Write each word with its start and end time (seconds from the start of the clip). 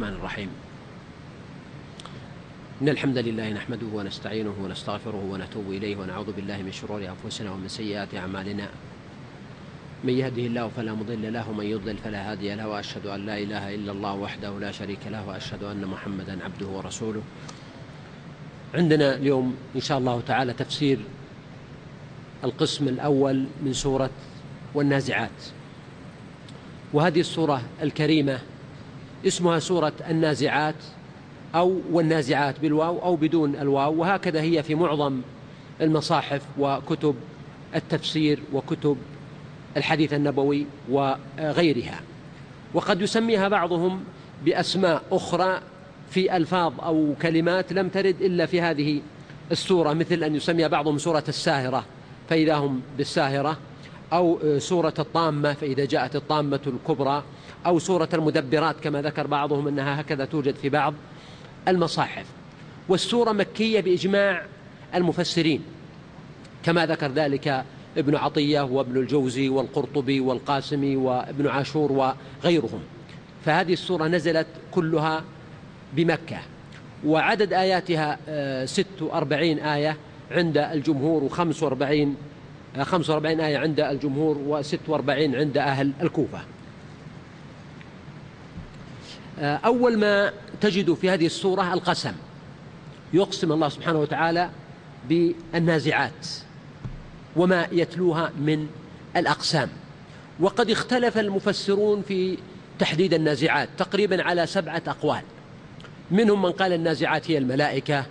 الرحمن 0.00 0.18
الرحيم. 0.18 0.48
إن 2.82 2.88
الحمد 2.88 3.18
لله 3.18 3.52
نحمده 3.52 3.86
ونستعينه 3.92 4.54
ونستغفره 4.62 5.24
ونتوب 5.30 5.66
إليه 5.68 5.96
ونعوذ 5.96 6.32
بالله 6.32 6.62
من 6.62 6.72
شرور 6.72 7.04
أنفسنا 7.04 7.52
ومن 7.52 7.68
سيئات 7.68 8.14
أعمالنا. 8.14 8.68
من 10.04 10.12
يهده 10.12 10.42
الله 10.42 10.68
فلا 10.68 10.92
مضل 10.96 11.32
له 11.32 11.50
ومن 11.50 11.66
يضلل 11.66 11.96
فلا 11.96 12.32
هادي 12.32 12.54
له 12.54 12.68
وأشهد 12.68 13.06
أن 13.06 13.26
لا 13.26 13.38
إله 13.38 13.74
إلا 13.74 13.92
الله 13.92 14.14
وحده 14.14 14.58
لا 14.58 14.72
شريك 14.72 15.04
له 15.06 15.28
وأشهد 15.28 15.62
أن 15.68 15.84
محمدا 15.84 16.44
عبده 16.44 16.66
ورسوله. 16.66 17.22
عندنا 18.74 19.14
اليوم 19.14 19.56
إن 19.76 19.80
شاء 19.80 19.98
الله 19.98 20.20
تعالى 20.20 20.52
تفسير 20.52 20.98
القسم 22.44 22.88
الأول 22.88 23.44
من 23.60 23.72
سورة 23.72 24.10
والنازعات. 24.74 25.38
وهذه 26.92 27.20
السورة 27.20 27.62
الكريمة 27.82 28.38
اسمها 29.26 29.58
سورة 29.58 29.92
النازعات 30.10 30.74
أو 31.54 31.80
والنازعات 31.92 32.60
بالواو 32.60 33.02
أو 33.02 33.16
بدون 33.16 33.56
الواو 33.56 33.94
وهكذا 33.94 34.40
هي 34.40 34.62
في 34.62 34.74
معظم 34.74 35.20
المصاحف 35.80 36.42
وكتب 36.58 37.14
التفسير 37.74 38.40
وكتب 38.52 38.96
الحديث 39.76 40.14
النبوي 40.14 40.66
وغيرها. 40.90 42.00
وقد 42.74 43.02
يسميها 43.02 43.48
بعضهم 43.48 44.04
بأسماء 44.44 45.02
أخرى 45.12 45.60
في 46.10 46.36
ألفاظ 46.36 46.72
أو 46.80 47.14
كلمات 47.22 47.72
لم 47.72 47.88
ترد 47.88 48.22
إلا 48.22 48.46
في 48.46 48.60
هذه 48.60 49.00
السورة 49.52 49.92
مثل 49.92 50.24
أن 50.24 50.34
يسميها 50.34 50.68
بعضهم 50.68 50.98
سورة 50.98 51.24
الساهرة 51.28 51.84
فإذا 52.28 52.54
هم 52.54 52.80
بالساهرة 52.98 53.56
أو 54.12 54.38
سورة 54.58 54.94
الطامة 54.98 55.52
فإذا 55.52 55.84
جاءت 55.84 56.16
الطامة 56.16 56.60
الكبرى 56.66 57.22
أو 57.66 57.78
سورة 57.78 58.08
المدبرات 58.14 58.76
كما 58.80 59.02
ذكر 59.02 59.26
بعضهم 59.26 59.68
أنها 59.68 60.00
هكذا 60.00 60.24
توجد 60.24 60.54
في 60.54 60.68
بعض 60.68 60.94
المصاحف. 61.68 62.26
والسورة 62.88 63.32
مكية 63.32 63.80
بإجماع 63.80 64.42
المفسرين 64.94 65.62
كما 66.64 66.86
ذكر 66.86 67.12
ذلك 67.12 67.64
ابن 67.96 68.16
عطية 68.16 68.60
وابن 68.60 68.96
الجوزي 68.96 69.48
والقرطبي 69.48 70.20
والقاسمي 70.20 70.96
وابن 70.96 71.46
عاشور 71.46 71.92
وغيرهم. 71.92 72.80
فهذه 73.44 73.72
السورة 73.72 74.06
نزلت 74.06 74.46
كلها 74.70 75.24
بمكة 75.92 76.38
وعدد 77.06 77.52
آياتها 77.52 78.18
ست 78.66 79.02
وأربعين 79.02 79.58
آية 79.58 79.96
عند 80.30 80.58
الجمهور 80.58 81.24
وخمس 81.24 81.62
وأربعين 81.62 82.16
خمس 82.82 83.10
وأربعين 83.10 83.40
آية 83.40 83.58
عند 83.58 83.80
الجمهور 83.80 84.38
وست 84.38 84.80
وأربعين 84.88 85.34
عند 85.34 85.58
أهل 85.58 85.92
الكوفة. 86.02 86.40
أول 89.40 89.98
ما 89.98 90.32
تجد 90.60 90.94
في 90.94 91.10
هذه 91.10 91.26
السورة 91.26 91.74
القسم. 91.74 92.12
يقسم 93.12 93.52
الله 93.52 93.68
سبحانه 93.68 93.98
وتعالى 93.98 94.50
بالنازعات 95.08 96.26
وما 97.36 97.66
يتلوها 97.72 98.32
من 98.40 98.66
الأقسام. 99.16 99.68
وقد 100.40 100.70
اختلف 100.70 101.18
المفسرون 101.18 102.02
في 102.02 102.38
تحديد 102.78 103.14
النازعات 103.14 103.68
تقريبا 103.78 104.22
على 104.22 104.46
سبعة 104.46 104.82
أقوال. 104.86 105.22
منهم 106.10 106.42
من 106.42 106.52
قال 106.52 106.72
النازعات 106.72 107.30
هي 107.30 107.38
الملائكة 107.38 108.04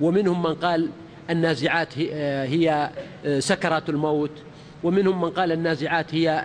ومنهم 0.00 0.42
من 0.42 0.54
قال 0.54 0.88
النازعات 1.30 1.98
هي 1.98 2.90
سكرات 3.38 3.88
الموت 3.88 4.30
ومنهم 4.82 5.20
من 5.20 5.30
قال 5.30 5.52
النازعات 5.52 6.14
هي 6.14 6.44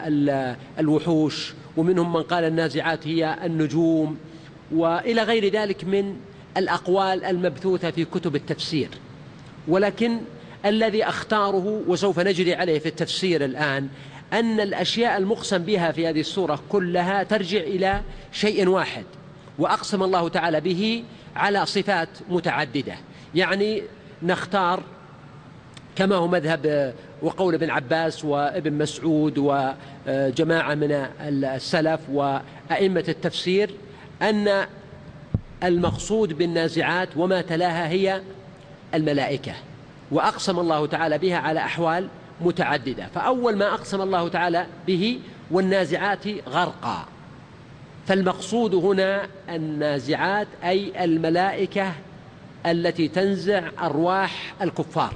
الوحوش 0.80 1.54
ومنهم 1.78 2.14
من 2.14 2.22
قال 2.22 2.44
النازعات 2.44 3.08
هي 3.08 3.38
النجوم 3.44 4.18
وإلى 4.72 5.24
غير 5.24 5.54
ذلك 5.54 5.84
من 5.84 6.16
الأقوال 6.58 7.24
المبثوثة 7.24 7.92
في 7.92 8.06
كتب 8.06 8.36
التفسير. 8.36 8.90
ولكن 9.68 10.20
الذي 10.66 11.04
أختاره 11.04 11.84
وسوف 11.88 12.20
نجري 12.20 12.56
عليه 12.56 12.80
في 12.80 12.86
التفسير 12.86 13.46
الآن 13.46 13.88
أن 14.34 14.60
الأشياء 14.60 15.18
المقسم 15.18 15.58
بها 15.58 15.92
في 15.92 16.08
هذه 16.08 16.20
السورة 16.20 16.60
كلها 16.70 17.24
ترجع 17.24 17.60
إلى 17.60 18.02
شيء 18.32 18.68
واحد 18.68 19.04
وأقسم 19.60 20.04
الله 20.04 20.30
تعالى 20.30 20.62
به 20.62 21.04
على 21.36 21.66
صفات 21.66 22.10
متعددة. 22.30 22.96
يعني 23.36 23.84
نختار 24.24 24.84
كما 25.96 26.16
هو 26.16 26.28
مذهب 26.28 26.94
وقول 27.24 27.54
ابن 27.54 27.70
عباس 27.70 28.26
وابن 28.26 28.74
مسعود 28.74 29.38
وجماعة 29.38 30.76
من 30.76 30.92
السلف 31.22 32.00
وأئمة 32.10 33.04
التفسير 33.08 33.72
أن 34.22 34.66
المقصود 35.64 36.34
بالنازعات 36.34 37.10
وما 37.18 37.42
تلاها 37.42 37.88
هي 37.88 38.22
الملائكة 38.94 39.54
وأقسم 40.12 40.60
الله 40.60 40.88
تعالى 40.88 41.18
بها 41.18 41.38
على 41.38 41.60
أحوال 41.60 42.08
متعددة. 42.42 43.08
فأول 43.16 43.56
ما 43.56 43.74
أقسم 43.74 44.02
الله 44.02 44.28
تعالى 44.30 44.66
به 44.88 45.20
والنازعات 45.52 46.28
غرقا. 46.50 47.06
فالمقصود 48.08 48.76
هنا 48.76 49.28
النازعات 49.50 50.48
أي 50.64 51.04
الملائكة 51.04 51.92
التي 52.66 53.08
تنزع 53.08 53.70
أرواح 53.82 54.54
الكفار. 54.62 55.14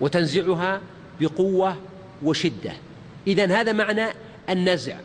وتنزعها 0.00 0.80
بقوة 1.20 1.76
وشدة. 2.22 2.72
إذا 3.26 3.60
هذا 3.60 3.72
معنى 3.72 4.06
النزع. 4.50 4.96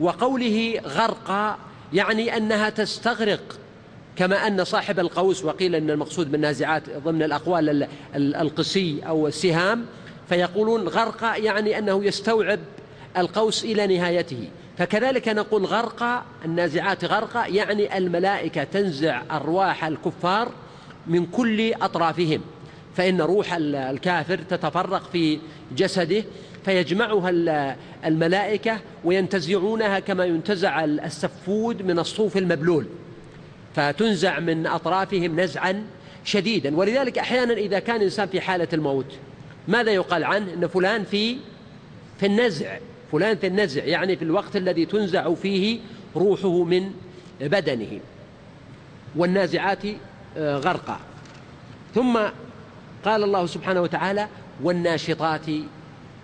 وقوله 0.00 0.80
غرقا 0.86 1.58
يعني 1.92 2.36
أنها 2.36 2.70
تستغرق 2.70 3.58
كما 4.16 4.46
أن 4.46 4.64
صاحب 4.64 5.00
القوس 5.00 5.44
وقيل 5.44 5.74
أن 5.74 5.90
المقصود 5.90 6.32
بالنازعات 6.32 6.82
ضمن 7.04 7.22
الأقوال 7.22 7.88
القسي 8.16 9.02
أو 9.06 9.26
السهام 9.26 9.86
فيقولون 10.28 10.88
غرقا 10.88 11.36
يعني 11.36 11.78
أنه 11.78 12.04
يستوعب 12.04 12.60
القوس 13.16 13.64
إلى 13.64 13.98
نهايته. 13.98 14.48
فكذلك 14.78 15.28
نقول 15.28 15.64
غرقا 15.64 16.24
النازعات 16.44 17.04
غرقا 17.04 17.46
يعني 17.46 17.98
الملائكة 17.98 18.64
تنزع 18.64 19.22
أرواح 19.30 19.84
الكفار 19.84 20.52
من 21.06 21.26
كل 21.26 21.74
أطرافهم. 21.74 22.40
فإن 22.96 23.20
روح 23.20 23.52
الكافر 23.54 24.38
تتفرق 24.38 25.10
في 25.12 25.38
جسده 25.76 26.24
فيجمعها 26.64 27.30
الملائكة 28.04 28.78
وينتزعونها 29.04 29.98
كما 29.98 30.24
ينتزع 30.24 30.84
السفود 30.84 31.82
من 31.82 31.98
الصوف 31.98 32.36
المبلول. 32.36 32.86
فتنزع 33.74 34.40
من 34.40 34.66
أطرافهم 34.66 35.40
نزعا 35.40 35.84
شديدا. 36.24 36.76
ولذلك 36.76 37.18
أحيانا 37.18 37.52
إذا 37.52 37.78
كان 37.78 37.96
الإنسان 37.96 38.28
في 38.28 38.40
حالة 38.40 38.68
الموت 38.72 39.12
ماذا 39.68 39.90
يقال 39.90 40.24
عنه؟ 40.24 40.52
أن 40.52 40.66
فلان 40.66 41.04
في 41.04 41.36
في 42.20 42.26
النزع. 42.26 42.78
فلان 43.12 43.36
في 43.36 43.46
النزع 43.46 43.84
يعني 43.84 44.16
في 44.16 44.22
الوقت 44.22 44.56
الذي 44.56 44.86
تنزع 44.86 45.34
فيه 45.34 45.78
روحه 46.16 46.64
من 46.64 46.90
بدنه. 47.40 48.00
والنازعات 49.16 49.82
غرقا 50.38 51.00
ثم 51.94 52.18
قال 53.06 53.24
الله 53.24 53.46
سبحانه 53.46 53.82
وتعالى 53.82 54.28
والناشطات 54.62 55.46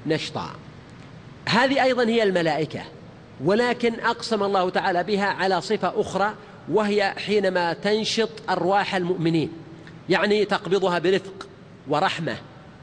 نشطا. 0.07 0.51
هذه 1.49 1.83
أيضا 1.83 2.05
هي 2.05 2.23
الملائكة 2.23 2.81
ولكن 3.45 3.95
أقسم 4.01 4.43
الله 4.43 4.71
تعالى 4.71 5.05
بها 5.05 5.27
على 5.27 5.61
صفة 5.61 6.01
أخرى 6.01 6.35
وهي 6.69 7.15
حينما 7.17 7.73
تنشط 7.73 8.31
أرواح 8.51 8.95
المؤمنين 8.95 9.53
يعني 10.09 10.45
تقبضها 10.45 10.99
برفق 10.99 11.49
ورحمة 11.89 12.37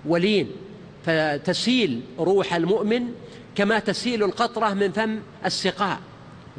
ولين 0.06 0.52
فتسيل 1.06 2.02
روح 2.20 2.54
المؤمن 2.54 3.12
كما 3.56 3.80
تسيل 3.80 4.24
القطرة 4.24 4.74
من 4.74 4.92
فم 4.92 5.20
السقاء. 5.46 6.00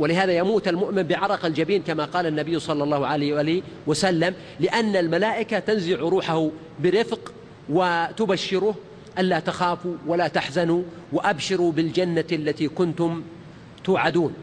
ولهذا 0.01 0.33
يموت 0.33 0.69
المؤمن 0.69 1.03
بعرق 1.03 1.45
الجبين 1.45 1.83
كما 1.83 2.05
قال 2.05 2.27
النبي 2.27 2.59
صلى 2.59 2.85
الله 2.85 3.07
عليه 3.07 3.35
وآله 3.35 3.63
وسلم 3.87 4.35
لأن 4.61 4.97
الملائكة 4.97 5.59
تنزع 5.59 5.97
روحه 5.97 6.51
برفق 6.81 7.33
وتبشره 7.69 8.75
ألا 9.19 9.41
تخافوا 9.41 9.95
ولا 10.07 10.29
تحزنوا 10.29 10.83
وأبشروا 11.13 11.73
بالجنة 11.73 12.25
التي 12.33 12.69
كنتم 12.69 13.23
توعدون. 13.85 14.35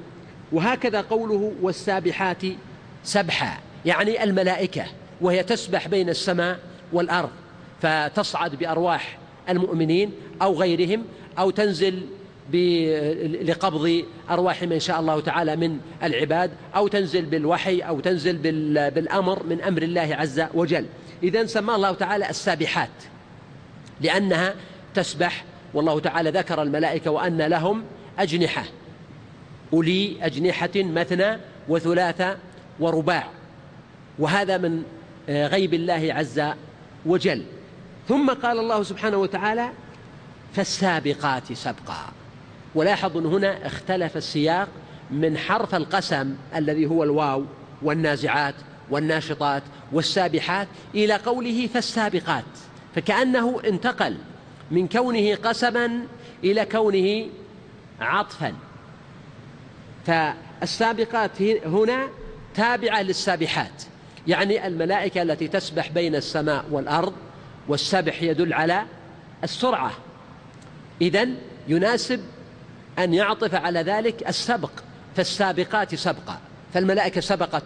وهكذا 0.52 1.02
قوله 1.02 1.54
والسابحات 1.62 2.44
سبحا 3.04 3.60
يعني 3.86 4.24
الملائكة 4.24 4.86
وهي 5.22 5.44
تسبح 5.44 5.88
بين 5.88 6.10
السماء 6.10 6.60
والأرض 6.94 7.30
فتصعد 7.82 8.56
بأرواح 8.56 9.18
المؤمنين 9.50 10.12
أو 10.42 10.54
غيرهم 10.54 11.04
أو 11.40 11.50
تنزل 11.50 12.02
لقبض 13.44 14.04
أرواح 14.30 14.64
من 14.64 14.80
شاء 14.80 15.00
الله 15.00 15.20
تعالى 15.20 15.56
من 15.56 15.80
العباد 16.04 16.52
أو 16.76 16.88
تنزل 16.88 17.26
بالوحي 17.26 17.80
أو 17.80 18.00
تنزل 18.00 18.38
بالأمر 18.92 19.44
من 19.44 19.62
أمر 19.62 19.82
الله 19.82 20.16
عز 20.16 20.44
وجل. 20.54 20.86
إذا 21.24 21.46
سمى 21.46 21.76
الله 21.76 21.92
تعالى 21.92 22.30
السابحات 22.30 22.90
لأنها 24.02 24.56
تسبح. 24.94 25.46
والله 25.74 26.00
تعالى 26.00 26.30
ذكر 26.30 26.62
الملائكة 26.62 27.12
وأن 27.12 27.42
لهم 27.42 27.84
أجنحة 28.20 28.64
أولي 29.74 30.18
أجنحة 30.22 30.70
مثنى 30.76 31.38
وثلاثة 31.70 32.38
ورباع. 32.80 33.30
وهذا 34.20 34.58
من 34.58 34.84
غيب 35.30 35.74
الله 35.74 36.14
عز 36.14 36.44
وجل. 37.06 37.44
ثم 38.08 38.30
قال 38.30 38.60
الله 38.60 38.84
سبحانه 38.84 39.18
وتعالى 39.18 39.70
فالسابقات 40.54 41.54
سبقا. 41.54 42.17
ولاحظ 42.76 43.18
هنا 43.18 43.68
اختلف 43.68 44.18
السياق 44.18 44.68
من 45.12 45.38
حرف 45.38 45.76
القسم 45.76 46.36
الذي 46.56 46.86
هو 46.86 47.04
الواو 47.04 47.46
والنازعات 47.82 48.56
والناشطات 48.90 49.64
والسابحات 49.92 50.68
إلى 50.96 51.14
قوله 51.14 51.68
فالسابقات 51.68 52.44
فكأنه 52.96 53.62
انتقل 53.68 54.18
من 54.72 54.88
كونه 54.88 55.36
قسما 55.36 56.00
إلى 56.44 56.66
كونه 56.66 57.28
عطفا. 58.02 58.54
فالسابقات 60.06 61.42
هنا 61.66 62.08
تابعة 62.56 63.02
للسابحات 63.02 63.84
يعني 64.28 64.68
الملائكة 64.68 65.22
التي 65.22 65.48
تسبح 65.48 65.90
بين 65.92 66.16
السماء 66.16 66.66
والأرض 66.72 67.14
والسبح 67.68 68.24
يدل 68.24 68.54
على 68.54 68.84
السرعة. 69.44 69.92
إذن 71.02 71.36
يناسب 71.68 72.20
أن 73.00 73.14
يعطف 73.14 73.56
على 73.56 73.82
ذلك 73.82 74.28
السبق 74.28 74.72
فالسابقات 75.16 75.96
سبقا. 75.96 76.40
فالملائكة 76.74 77.22
سبقت 77.22 77.64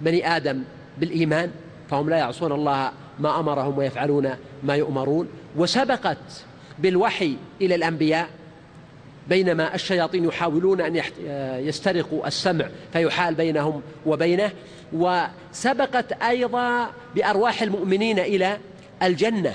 بني 0.00 0.36
آدم 0.36 0.62
بالإيمان 0.98 1.50
فهم 1.90 2.10
لا 2.10 2.16
يعصون 2.16 2.52
الله 2.52 2.90
ما 3.18 3.40
أمرهم 3.40 3.78
ويفعلون 3.78 4.30
ما 4.62 4.76
يؤمرون. 4.76 5.28
وسبقت 5.56 6.44
بالوحي 6.78 7.36
إلى 7.60 7.74
الأنبياء 7.74 8.28
بينما 9.28 9.74
الشياطين 9.74 10.24
يحاولون 10.24 10.80
أن 10.80 11.02
يسترقوا 11.66 12.26
السمع 12.26 12.66
فيحال 12.92 13.34
بينهم 13.34 13.82
وبينه. 14.06 14.50
وسبقت 14.92 16.12
أيضا 16.12 16.90
بأرواح 17.14 17.62
المؤمنين 17.62 18.18
إلى 18.18 18.58
الجنة. 19.02 19.54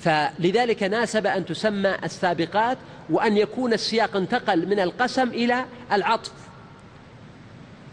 فلذلك 0.00 0.82
ناسب 0.82 1.26
أن 1.26 1.46
تسمى 1.46 1.94
السابقات 2.04 2.78
وأن 3.10 3.36
يكون 3.36 3.72
السياق 3.72 4.16
انتقل 4.16 4.68
من 4.68 4.80
القسم 4.80 5.28
إلى 5.28 5.64
العطف. 5.92 6.32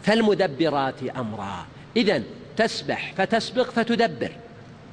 فالمدبرات 0.02 1.02
أمرا. 1.16 1.66
إذن 1.96 2.24
تسبح 2.56 3.14
فتسبق 3.16 3.70
فتدبر. 3.70 4.32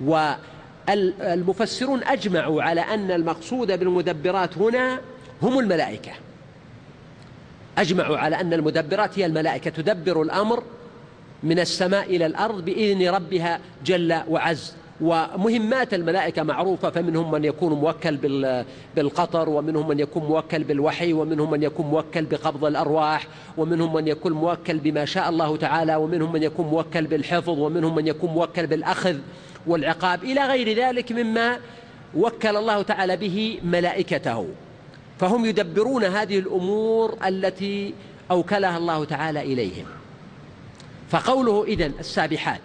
والمفسرون 0.01 2.03
أجمعوا 2.03 2.63
على 2.63 2.81
أن 2.81 3.11
المقصود 3.11 3.79
بالمدبرات 3.79 4.57
هنا 4.57 5.01
هم 5.41 5.59
الملائكة. 5.59 6.11
أجمعوا 7.77 8.17
على 8.17 8.41
أن 8.41 8.53
المدبرات 8.53 9.19
هي 9.19 9.25
الملائكة. 9.25 9.69
تدبر 9.69 10.21
الأمر 10.21 10.63
من 11.43 11.59
السماء 11.59 12.15
إلى 12.15 12.25
الأرض 12.25 12.65
بإذن 12.65 13.09
ربها 13.09 13.59
جل 13.85 14.21
وعز. 14.29 14.73
ومهمات 15.01 15.93
الملائكة 15.93 16.43
معروفة 16.43 16.89
فمنهم 16.89 17.31
من 17.31 17.45
يكون 17.45 17.73
موكل 17.73 18.17
بالقطر 18.95 19.49
ومنهم 19.49 19.87
من 19.87 19.99
يكون 19.99 20.23
موكل 20.23 20.63
بالوحي 20.63 21.13
ومنهم 21.13 21.51
من 21.51 21.63
يكون 21.63 21.85
موكل 21.85 22.25
بقبض 22.25 22.65
الأرواح 22.65 23.27
ومنهم 23.57 23.93
من 23.93 24.07
يكون 24.07 24.31
موكل 24.31 24.77
بما 24.77 25.05
شاء 25.05 25.29
الله 25.29 25.57
تعالى 25.57 25.95
ومنهم 25.95 26.31
من 26.31 26.43
يكون 26.43 26.67
موكل 26.67 27.07
بالحفظ 27.07 27.59
ومنهم 27.59 27.95
من 27.95 28.07
يكون 28.07 28.29
موكل 28.29 28.67
بالأخذ 28.67 29.17
والعقاب. 29.67 30.23
إلى 30.23 30.47
غير 30.47 30.77
ذلك 30.77 31.11
مما 31.11 31.59
وكل 32.17 32.57
الله 32.57 32.81
تعالى 32.81 33.17
به 33.17 33.59
ملائكته. 33.63 34.47
فهم 35.19 35.45
يدبرون 35.45 36.03
هذه 36.03 36.39
الأمور 36.39 37.17
التي 37.25 37.93
أوكلها 38.31 38.77
الله 38.77 39.05
تعالى 39.05 39.41
إليهم. 39.41 39.85
فقوله 41.09 41.63
إذن 41.63 41.91
السابحات 41.99 42.61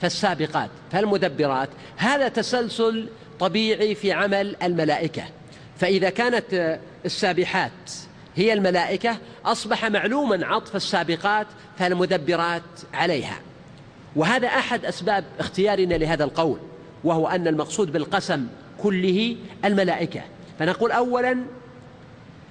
فالسابقات 0.00 0.70
فالمدبرات. 0.92 1.68
هذا 1.96 2.28
تسلسل 2.28 3.08
طبيعي 3.40 3.94
في 3.94 4.12
عمل 4.12 4.56
الملائكة. 4.62 5.22
فإذا 5.78 6.10
كانت 6.10 6.78
السابحات 7.04 7.92
هي 8.36 8.52
الملائكة 8.52 9.16
أصبح 9.44 9.84
معلوما 9.84 10.46
عطف 10.46 10.76
السابقات 10.76 11.46
فالمدبرات 11.78 12.62
عليها. 12.94 13.40
وهذا 14.16 14.48
أحد 14.48 14.84
أسباب 14.84 15.24
اختيارنا 15.38 15.94
لهذا 15.94 16.24
القول 16.24 16.58
وهو 17.04 17.28
أن 17.28 17.48
المقصود 17.48 17.92
بالقسم 17.92 18.46
كله 18.82 19.36
الملائكة. 19.64 20.20
فنقول 20.58 20.92
أولا 20.92 21.38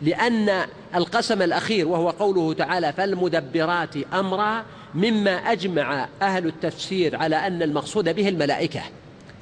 لأن 0.01 0.65
القسم 0.95 1.41
الأخير 1.41 1.87
وهو 1.87 2.09
قوله 2.09 2.53
تعالى 2.53 2.93
فالمدبرات 2.93 3.97
أمرا 4.13 4.65
مما 4.95 5.31
أجمع 5.31 6.07
أهل 6.21 6.47
التفسير 6.47 7.15
على 7.15 7.35
أن 7.35 7.61
المقصود 7.61 8.15
به 8.15 8.29
الملائكة. 8.29 8.81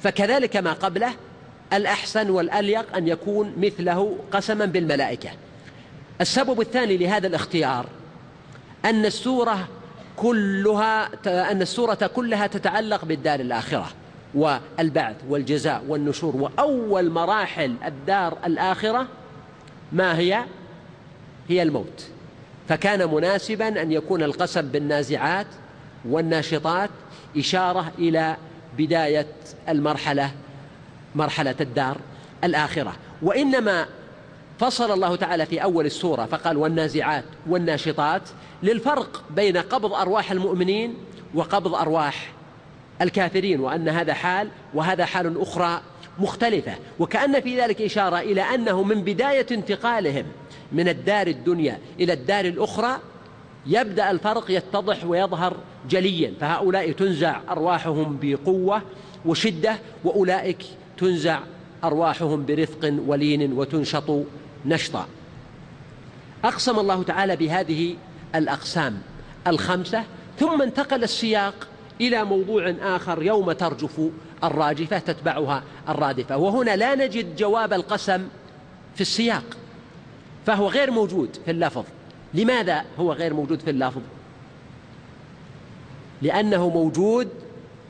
فكذلك 0.02 0.56
ما 0.56 0.72
قبله 0.72 1.12
الأحسن 1.72 2.30
والأليق 2.30 2.96
أن 2.96 3.08
يكون 3.08 3.52
مثله 3.58 4.18
قسما 4.32 4.64
بالملائكة. 4.64 5.30
السبب 6.20 6.60
الثاني 6.60 6.96
لهذا 6.96 7.26
الاختيار 7.26 7.86
أن 8.84 9.06
السورة 9.06 9.68
كلها 10.16 11.10
أن 11.26 11.62
السورة 11.62 12.10
كلها 12.14 12.46
تتعلق 12.46 13.04
بالدار 13.04 13.40
الآخرة 13.40 13.88
والبعث 14.34 15.16
والجزاء 15.28 15.84
والنشور 15.88 16.36
وأول 16.36 17.10
مراحل 17.10 17.74
الدار 17.86 18.38
الآخرة 18.46 19.06
ما 19.92 20.18
هي؟ 20.18 20.44
هي 21.48 21.62
الموت. 21.62 22.06
فكان 22.68 23.14
مناسبا 23.14 23.82
أن 23.82 23.92
يكون 23.92 24.22
القسم 24.22 24.62
بالنازعات 24.62 25.46
والناشطات 26.04 26.90
إشارة 27.36 27.92
إلى 27.98 28.36
بداية 28.78 29.26
المرحلة 29.68 30.30
مرحلة 31.14 31.54
الدار 31.60 31.96
الآخرة. 32.44 32.96
وإنما 33.22 33.86
فصل 34.58 34.92
الله 34.92 35.16
تعالى 35.16 35.46
في 35.46 35.62
أول 35.62 35.86
السورة 35.86 36.24
فقال 36.24 36.56
والنازعات 36.56 37.24
والناشطات 37.46 38.22
للفرق 38.62 39.24
بين 39.30 39.56
قبض 39.56 39.92
أرواح 39.92 40.30
المؤمنين 40.30 40.94
وقبض 41.34 41.74
أرواح 41.74 42.32
الكافرين 43.02 43.60
وأن 43.60 43.88
هذا 43.88 44.14
حال 44.14 44.48
وهذا 44.74 45.04
حال 45.04 45.40
أخرى 45.40 45.80
مختلفة. 46.18 46.72
وكأن 46.98 47.40
في 47.40 47.60
ذلك 47.60 47.82
إشارة 47.82 48.18
إلى 48.18 48.42
أنه 48.42 48.82
من 48.82 49.02
بداية 49.02 49.46
انتقالهم 49.50 50.24
من 50.72 50.88
الدار 50.88 51.26
الدنيا 51.26 51.78
إلى 52.00 52.12
الدار 52.12 52.44
الأخرى 52.44 52.98
يبدأ 53.66 54.10
الفرق 54.10 54.50
يتضح 54.50 55.04
ويظهر 55.04 55.56
جليا. 55.90 56.32
فهؤلاء 56.40 56.92
تنزع 56.92 57.40
أرواحهم 57.50 58.18
بقوة 58.22 58.82
وشدة 59.26 59.78
وأولئك 60.04 60.58
تنزع 60.98 61.40
أرواحهم 61.84 62.46
برفق 62.46 62.94
ولين 63.06 63.52
وتنشط 63.52 64.10
نشطا. 64.66 65.06
أقسم 66.44 66.78
الله 66.78 67.02
تعالى 67.02 67.36
بهذه 67.36 67.96
الأقسام 68.34 69.02
الخمسة 69.46 70.04
ثم 70.38 70.62
انتقل 70.62 71.02
السياق 71.02 71.68
إلى 72.00 72.24
موضوع 72.24 72.74
آخر 72.82 73.22
يوم 73.22 73.52
ترجف 73.52 74.00
الراجفة 74.44 74.98
تتبعها 74.98 75.62
الرادفة. 75.88 76.36
وهنا 76.36 76.76
لا 76.76 76.94
نجد 76.94 77.36
جواب 77.36 77.72
القسم 77.72 78.28
في 78.94 79.00
السياق. 79.00 79.44
فهو 80.48 80.68
غير 80.68 80.90
موجود 80.90 81.36
في 81.44 81.50
اللفظ. 81.50 81.84
لماذا 82.34 82.84
هو 82.98 83.12
غير 83.12 83.34
موجود 83.34 83.60
في 83.60 83.70
اللفظ؟ 83.70 84.00
لأنه 86.22 86.68
موجود 86.68 87.28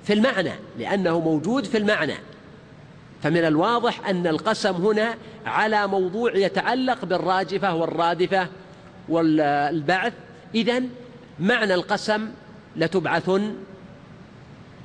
في 0.05 0.13
المعنى 0.13 0.53
لأنه 0.79 1.21
موجود 1.21 1.65
في 1.65 1.79
المعنى. 1.79 2.15
فمن 3.23 3.45
الواضح 3.45 4.09
أن 4.09 4.27
القسم 4.27 4.75
هنا 4.75 5.15
على 5.47 5.87
موضوع 5.87 6.37
يتعلق 6.37 7.05
بالراجفة 7.05 7.75
والرادفة 7.75 8.49
والبعث. 9.09 10.13
إذن 10.55 10.89
معنى 11.41 11.75
القسم 11.75 12.29
لتبعثن 12.77 13.55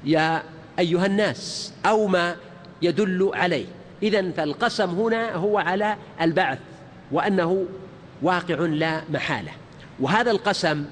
يا 0.03 0.43
أيها 0.79 1.05
الناس 1.05 1.73
أو 1.85 2.07
ما 2.07 2.35
يدل 2.81 3.31
عليه. 3.33 3.65
إذن 4.03 4.31
فالقسم 4.31 4.89
هنا 4.89 5.35
هو 5.35 5.57
على 5.57 5.97
البعث. 6.21 6.59
وأنه 7.11 7.65
واقع 8.21 8.55
لا 8.55 9.01
محالة. 9.09 9.51
وهذا 9.99 10.31
القسم 10.31 10.85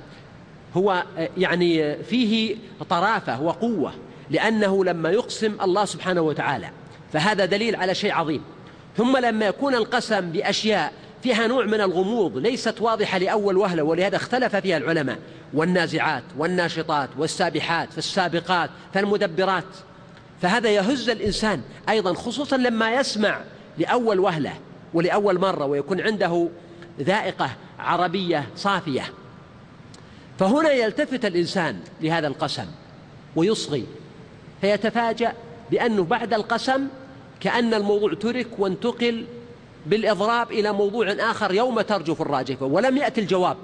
هو 0.78 1.04
يعني 1.38 1.96
فيه 2.04 2.56
طرافة 2.90 3.42
وقوة 3.42 3.94
لأنه 4.30 4.86
لما 4.86 5.10
يقسم 5.10 5.58
الله 5.62 5.86
سبحانه 5.86 6.22
وتعالى 6.22 6.70
فهذا 7.14 7.46
دليل 7.46 7.76
على 7.76 7.96
شيء 7.96 8.14
عظيم. 8.14 8.42
ثم 8.98 9.18
لما 9.18 9.46
يكون 9.46 9.76
القسم 9.76 10.22
بأشياء 10.22 10.94
فيها 11.24 11.48
نوع 11.48 11.66
من 11.66 11.82
الغموض 11.82 12.38
ليست 12.38 12.82
واضحة 12.82 13.18
لأول 13.18 13.58
وهلة 13.58 13.84
ولهذا 13.84 14.16
اختلف 14.16 14.56
فيها 14.56 14.78
العلماء 14.78 15.18
والنازعات 15.54 16.24
والناشطات 16.38 17.10
والسابحات 17.18 17.94
فالسابقات 17.94 18.70
فالمدبرات. 18.94 19.64
فهذا 20.42 20.70
يهز 20.70 21.10
الإنسان 21.10 21.62
أيضا 21.90 22.14
خصوصا 22.14 22.58
لما 22.58 22.94
يسمع 22.94 23.40
لأول 23.78 24.20
وهلة. 24.20 24.54
ولأول 24.94 25.40
مرة 25.40 25.66
ويكون 25.66 26.02
عنده 26.02 26.50
ذائقة 27.00 27.50
عربية 27.80 28.48
صافية. 28.56 29.04
فهنا 30.40 30.72
يلتفت 30.72 31.26
الإنسان 31.26 31.80
لهذا 32.02 32.28
القسم 32.28 32.66
ويصغي 33.36 33.86
فيتفاجأ 34.62 35.34
بأنه 35.72 36.04
بعد 36.04 36.34
القسم 36.34 36.88
كأن 37.40 37.74
الموضوع 37.74 38.14
ترك 38.14 38.48
وانتقل 38.60 39.26
بالإضراب 39.86 40.52
إلى 40.52 40.74
موضوع 40.74 41.12
آخر 41.12 41.54
يوم 41.54 41.82
ترجف 41.82 42.22
الراجفة 42.22 42.66
ولم 42.66 42.98
يأتي 42.98 43.22
الجواب. 43.22 43.58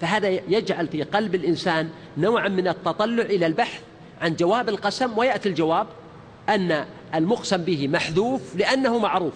فهذا 0.00 0.28
يجعل 0.28 0.88
في 0.88 1.02
قلب 1.02 1.34
الإنسان 1.34 1.90
نوعا 2.18 2.48
من 2.48 2.68
التطلع 2.68 3.22
إلى 3.22 3.46
البحث 3.46 3.80
عن 4.20 4.36
جواب 4.36 4.68
القسم 4.68 5.18
ويأتي 5.18 5.48
الجواب 5.48 5.86
أن 6.48 6.84
المقسم 7.14 7.56
به 7.56 7.88
محذوف 7.88 8.56
لأنه 8.56 8.98
معروف. 8.98 9.34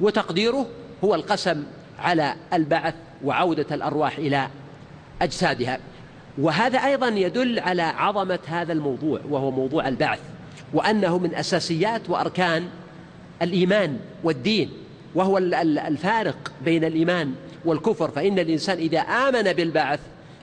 وتقديره 0.00 0.66
هو 1.04 1.14
القسم 1.14 1.64
على 1.98 2.34
البعث 2.52 2.94
وعودة 3.24 3.66
الأرواح 3.72 4.18
إلى 4.18 4.48
أجسادها. 5.22 5.78
وهذا 6.38 6.78
أيضا 6.78 7.08
يدل 7.08 7.58
على 7.58 7.82
عظمة 7.82 8.38
هذا 8.46 8.72
الموضوع 8.72 9.20
وهو 9.30 9.50
موضوع 9.50 9.88
البعث 9.88 10.20
وأنه 10.74 11.18
من 11.18 11.34
أساسيات 11.34 12.10
وأركان 12.10 12.68
الإيمان 13.42 13.98
والدين 14.24 14.70
وهو 15.14 15.38
الفارق 15.38 16.52
بين 16.64 16.84
الإيمان 16.84 17.34
والكفر. 17.64 18.10
فإن 18.10 18.38
الإنسان 18.38 18.78
إذا 18.78 18.98
آمن 19.00 19.52
بالبعث 19.52 20.00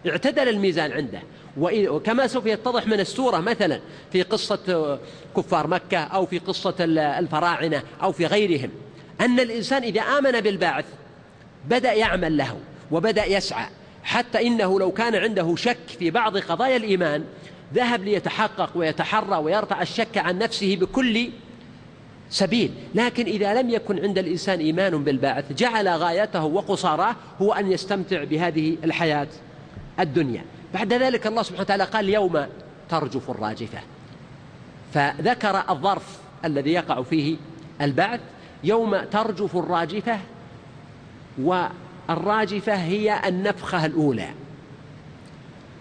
اعتدل 0.08 0.50
الميزان 0.50 0.92
عنده. 0.92 1.20
وكما 1.58 2.28
سوف 2.28 2.46
يتضح 2.46 2.88
من 2.88 3.00
السورة 3.00 3.38
مثلا 3.38 3.80
في 4.12 4.22
قصة 4.22 5.00
كفار 5.38 5.68
مكة 5.68 5.98
أو 5.98 6.26
في 6.26 6.40
قصة 6.40 6.76
الفراعنة 6.80 7.84
أو 8.04 8.12
في 8.12 8.26
غيرهم. 8.26 8.70
أن 9.24 9.40
الإنسان 9.40 9.84
إذا 9.84 10.02
آمن 10.02 10.32
بالبعث 10.32 10.86
بدأ 11.70 11.94
يعمل 11.94 12.38
له 12.38 12.58
وبدأ 12.92 13.26
يسعى. 13.26 13.66
حتى 14.04 14.48
إنه 14.48 14.80
لو 14.80 14.92
كان 14.92 15.16
عنده 15.16 15.56
شك 15.56 15.78
في 16.00 16.12
بعض 16.12 16.38
قضايا 16.38 16.78
الإيمان 16.78 17.24
ذهب 17.74 18.04
ليتحقق 18.04 18.70
ويتحرى 18.76 19.38
ويرفع 19.38 19.82
الشك 19.82 20.18
عن 20.18 20.38
نفسه 20.38 20.76
بكل 20.76 21.30
سبيل. 22.30 22.72
لكن 22.96 23.26
إذا 23.26 23.62
لم 23.62 23.70
يكن 23.70 24.00
عند 24.00 24.18
الإنسان 24.18 24.60
إيمان 24.60 25.04
بالبعث 25.04 25.54
جعل 25.54 25.88
غايته 25.88 26.44
وقصاراه 26.44 27.16
هو 27.42 27.54
أن 27.54 27.72
يستمتع 27.72 28.24
بهذه 28.24 28.78
الحياة 28.84 29.28
الدنيا. 30.00 30.44
بعد 30.74 30.94
ذلك 30.94 31.28
الله 31.28 31.44
سبحانه 31.44 31.62
وتعالى 31.62 31.84
قال 31.84 32.10
يوم 32.10 32.46
ترجف 32.90 33.30
الراجفة. 33.30 33.80
فذكر 34.94 35.64
الظرف 35.70 36.18
الذي 36.46 36.72
يقع 36.74 37.02
فيه 37.02 37.38
البعث 37.82 38.20
يوم 38.64 38.98
ترجف 38.98 39.58
الراجفة 39.58 40.20
والراجفة 41.38 42.74
هي 42.76 43.22
النفخة 43.28 43.86
الأولى. 43.86 44.30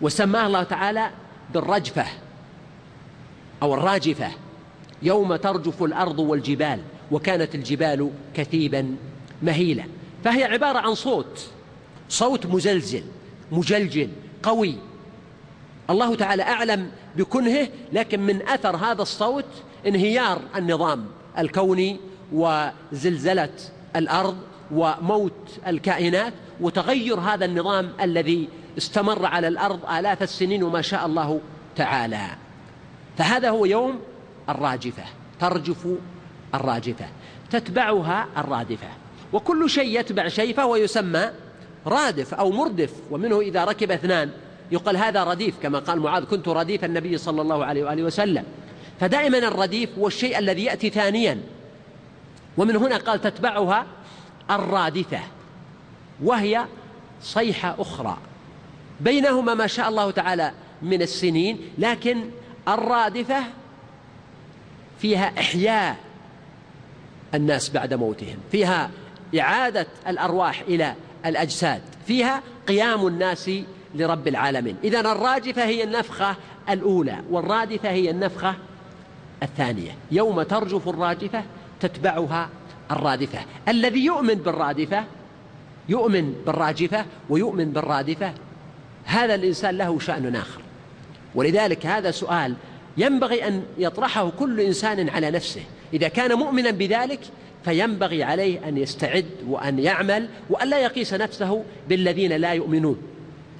وسماه 0.00 0.46
الله 0.46 0.62
تعالى 0.62 1.10
بالرجفة 1.54 2.06
أو 3.62 3.74
الراجفة. 3.74 4.30
يوم 5.02 5.36
ترجف 5.36 5.82
الأرض 5.82 6.18
والجبال 6.18 6.80
وكانت 7.10 7.54
الجبال 7.54 8.10
كثيبا 8.34 8.96
مهيلا 9.42 9.84
فهي 10.24 10.44
عبارة 10.44 10.78
عن 10.78 10.94
صوت 10.94 11.48
صوت 12.08 12.46
مزلزل 12.46 13.02
مجلجل 13.52 14.08
قوي. 14.42 14.76
الله 15.90 16.14
تعالى 16.14 16.42
أعلم 16.42 16.90
بكنهه 17.16 17.68
لكن 17.92 18.20
من 18.20 18.48
أثر 18.48 18.76
هذا 18.76 19.02
الصوت 19.02 19.44
انهيار 19.86 20.40
النظام 20.56 21.06
الكوني 21.38 22.00
وزلزلة 22.32 23.54
الأرض 23.96 24.36
وموت 24.70 25.58
الكائنات 25.66 26.32
وتغير 26.60 27.20
هذا 27.20 27.44
النظام 27.44 27.92
الذي 28.00 28.48
استمر 28.78 29.26
على 29.26 29.48
الأرض 29.48 29.90
آلاف 29.90 30.22
السنين 30.22 30.62
وما 30.62 30.82
شاء 30.82 31.06
الله 31.06 31.40
تعالى. 31.76 32.26
فهذا 33.18 33.50
هو 33.50 33.64
يوم 33.64 34.00
الراجفة 34.48 35.02
ترجف 35.40 35.88
الراجفة 36.54 37.06
تتبعها 37.50 38.26
الرادفة. 38.36 38.88
وكل 39.32 39.70
شيء 39.70 40.00
يتبع 40.00 40.28
شيء 40.28 40.54
فهو 40.54 40.76
يسمى 40.76 41.30
رادف 41.86 42.34
أو 42.34 42.50
مردف 42.50 42.92
ومنه 43.10 43.40
إذا 43.40 43.64
ركب 43.64 43.90
اثنان 43.90 44.30
يقال 44.72 44.96
هذا 44.96 45.24
رديف 45.24 45.54
كما 45.62 45.78
قال 45.78 46.00
معاذ 46.00 46.24
كنت 46.24 46.48
رديف 46.48 46.84
النبي 46.84 47.18
صلى 47.18 47.42
الله 47.42 47.64
عليه 47.64 47.84
وآله 47.84 48.02
وسلم. 48.02 48.44
فدائما 49.00 49.38
الرديف 49.38 49.98
هو 49.98 50.06
الشيء 50.06 50.38
الذي 50.38 50.64
يأتي 50.64 50.90
ثانيا. 50.90 51.38
ومن 52.56 52.76
هنا 52.76 52.96
قال 52.96 53.20
تتبعها 53.20 53.86
الرادفة 54.50 55.20
وهي 56.22 56.66
صيحة 57.22 57.76
أخرى. 57.78 58.16
بينهما 59.00 59.54
ما 59.54 59.66
شاء 59.66 59.88
الله 59.88 60.10
تعالى 60.10 60.52
من 60.82 61.02
السنين 61.02 61.60
لكن 61.78 62.30
الرادفة 62.68 63.42
فيها 64.98 65.32
إحياء 65.38 65.96
الناس 67.34 67.70
بعد 67.70 67.94
موتهم 67.94 68.36
فيها 68.52 68.90
إعادة 69.40 69.86
الأرواح 70.08 70.60
إلى 70.60 70.94
الأجساد 71.26 71.82
فيها 72.06 72.42
قيام 72.68 73.06
الناس 73.06 73.50
لرب 73.94 74.28
العالمين. 74.28 74.76
إذا 74.84 75.00
الراجفة 75.00 75.64
هي 75.64 75.84
النفخة 75.84 76.36
الأولى 76.70 77.22
والرادفة 77.30 77.90
هي 77.90 78.10
النفخة 78.10 78.54
الثانية. 79.42 79.90
يوم 80.10 80.42
ترجف 80.42 80.88
الراجفة 80.88 81.42
تتبعها 81.82 82.48
الرادفة. 82.90 83.38
الذي 83.68 84.04
يؤمن 84.04 84.34
بالرادفة 84.34 85.04
يؤمن 85.88 86.34
بالراجفة 86.46 87.04
ويؤمن 87.30 87.72
بالرادفة 87.72 88.32
هذا 89.04 89.34
الإنسان 89.34 89.78
له 89.78 89.98
شأن 89.98 90.36
آخر. 90.36 90.60
ولذلك 91.34 91.86
هذا 91.86 92.10
سؤال 92.10 92.54
ينبغي 92.96 93.48
أن 93.48 93.62
يطرحه 93.78 94.30
كل 94.30 94.60
إنسان 94.60 95.08
على 95.08 95.30
نفسه. 95.30 95.62
إذا 95.94 96.08
كان 96.08 96.34
مؤمنا 96.34 96.70
بذلك 96.70 97.20
فينبغي 97.64 98.22
عليه 98.22 98.68
أن 98.68 98.78
يستعد 98.78 99.26
وأن 99.48 99.78
يعمل 99.78 100.28
وأن 100.50 100.68
لا 100.68 100.78
يقيس 100.78 101.14
نفسه 101.14 101.64
بالذين 101.88 102.32
لا 102.32 102.52
يؤمنون. 102.52 102.96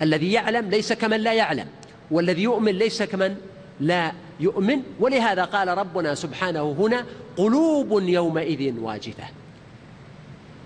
الذي 0.02 0.32
يعلم 0.32 0.70
ليس 0.70 0.92
كمن 0.92 1.20
لا 1.20 1.32
يعلم 1.32 1.66
والذي 2.10 2.42
يؤمن 2.42 2.72
ليس 2.72 3.02
كمن 3.02 3.36
لا 3.80 4.12
يؤمن. 4.40 4.82
ولهذا 5.00 5.44
قال 5.44 5.68
ربنا 5.68 6.14
سبحانه 6.14 6.76
هنا 6.78 7.04
قلوب 7.36 8.02
يومئذ 8.02 8.78
واجفة. 8.78 9.24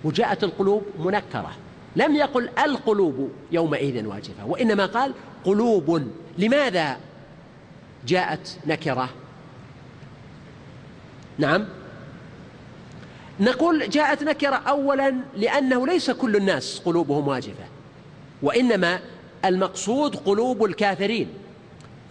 وجاءت 0.04 0.44
القلوب 0.44 0.82
منكرة. 0.98 1.52
لم 1.96 2.16
يقل 2.16 2.48
القلوب 2.58 3.30
يومئذ 3.52 4.06
واجفة 4.06 4.46
وإنما 4.46 4.86
قال 4.86 5.14
قلوب. 5.44 6.10
لماذا 6.38 6.96
جاءت 8.06 8.58
نكرة؟ 8.66 9.08
نعم. 11.38 11.64
نقول 13.40 13.90
جاءت 13.90 14.22
نكرة 14.22 14.56
أولا 14.56 15.14
لأنه 15.36 15.86
ليس 15.86 16.10
كل 16.10 16.36
الناس 16.36 16.78
قلوبهم 16.84 17.28
واجفة 17.28 17.64
وإنما 18.42 19.00
المقصود 19.44 20.16
قلوب 20.16 20.64
الكافرين. 20.64 21.28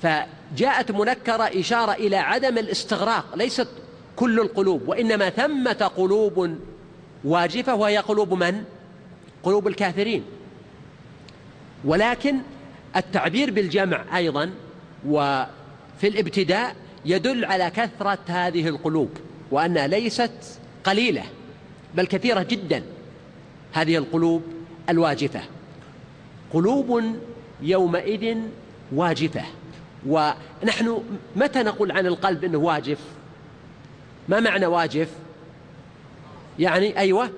فجاءت 0.01 0.91
منكرة 0.91 1.43
إشارة 1.43 1.91
إلى 1.91 2.17
عدم 2.17 2.57
الاستغراق 2.57 3.35
ليست 3.35 3.67
كل 4.15 4.39
القلوب 4.39 4.87
وإنما 4.87 5.29
ثمة 5.29 5.91
قلوب 5.97 6.57
واجفة 7.23 7.75
وهي 7.75 7.97
قلوب 7.97 8.33
من؟ 8.33 8.63
قلوب 9.43 9.67
الكافرين. 9.67 10.23
ولكن 11.85 12.35
التعبير 12.95 13.51
بالجمع 13.51 14.17
أيضا 14.17 14.51
وفي 15.07 16.03
الابتداء 16.03 16.75
يدل 17.05 17.45
على 17.45 17.69
كثرة 17.69 18.19
هذه 18.27 18.67
القلوب 18.67 19.09
وأنها 19.51 19.87
ليست 19.87 20.59
قليلة 20.83 21.23
بل 21.95 22.07
كثيرة 22.07 22.43
جدا 22.43 22.83
هذه 23.73 23.97
القلوب 23.97 24.43
الواجفة. 24.89 25.41
قلوب 26.53 27.03
يومئذ 27.61 28.37
واجفة 28.91 29.43
ونحن 30.07 31.03
متى 31.35 31.63
نقول 31.63 31.91
عن 31.91 32.05
القلب 32.05 32.43
إنه 32.43 32.57
واجف؟ 32.57 32.99
ما 34.29 34.39
معنى 34.39 34.65
واجف؟ 34.65 35.09
يعني 36.59 36.99
أيوه 36.99 37.29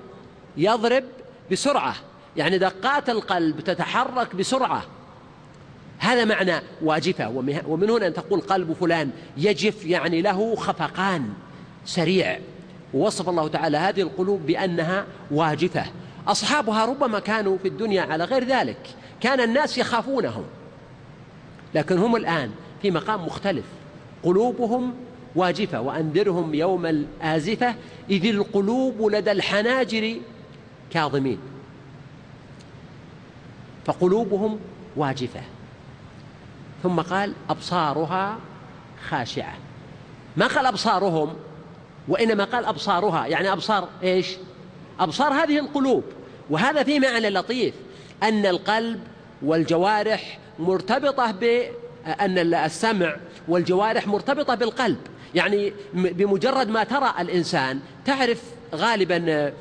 يضرب 0.57 1.03
بسرعة. 1.51 1.95
يعني 2.37 2.57
دقات 2.57 3.09
القلب 3.09 3.59
تتحرك 3.59 4.35
بسرعة. 4.35 4.83
هذا 5.99 6.25
معنى 6.25 6.53
واجفة. 6.81 7.29
ومن 7.67 7.89
هنا 7.89 8.07
أن 8.07 8.13
تقول 8.13 8.41
قلب 8.41 8.73
فلان 8.73 9.11
يجف 9.37 9.85
يعني 9.85 10.21
له 10.21 10.55
خفقان 10.55 11.29
سريع. 11.85 12.39
ووصف 12.93 13.29
الله 13.29 13.47
تعالى 13.47 13.77
هذه 13.77 14.01
القلوب 14.01 14.45
بأنها 14.45 15.05
واجفة. 15.31 15.85
أصحابها 16.27 16.85
ربما 16.85 17.19
كانوا 17.19 17.57
في 17.57 17.67
الدنيا 17.67 18.01
على 18.01 18.23
غير 18.23 18.43
ذلك. 18.43 18.95
كان 19.21 19.41
الناس 19.41 19.77
يخافونهم. 19.77 20.43
لكن 21.75 21.97
هم 21.97 22.15
الآن 22.15 22.51
في 22.81 22.91
مقام 22.91 23.25
مختلف. 23.25 23.65
قلوبهم 24.23 24.93
واجفة 25.37 25.81
وأنذرهم 25.81 26.53
يوم 26.53 26.85
الآزفة 26.85 27.75
إذ 28.09 28.25
القلوب 28.25 29.01
لدى 29.01 29.31
الحناجر 29.31 30.15
كاظمين. 30.91 31.39
فقلوبهم 33.85 34.59
واجفة. 34.95 35.41
ثم 36.83 37.01
قال 37.01 37.33
أبصارها 37.49 38.37
خاشعة. 39.09 39.53
ما 40.37 40.47
قال 40.47 40.65
أبصارهم؟ 40.65 41.33
وإنما 42.07 42.43
قال 42.43 42.65
أبصارها. 42.65 43.27
يعني 43.27 43.51
أبصار 43.51 43.87
إيش؟ 44.03 44.37
أبصار 44.99 45.33
هذه 45.33 45.59
القلوب. 45.59 46.03
وهذا 46.49 46.83
في 46.83 46.99
معنى 46.99 47.29
لطيف 47.29 47.73
أن 48.23 48.45
القلب 48.45 48.99
والجوارح 49.41 50.39
مرتبطة 50.59 51.31
بأن 51.31 52.53
السمع 52.53 53.15
والجوارح 53.47 54.07
مرتبطة 54.07 54.55
بالقلب. 54.55 54.97
يعني 55.35 55.73
بمجرد 55.93 56.69
ما 56.69 56.83
ترى 56.83 57.13
الإنسان 57.19 57.79
تعرف 58.05 58.41
غالبا 58.75 59.53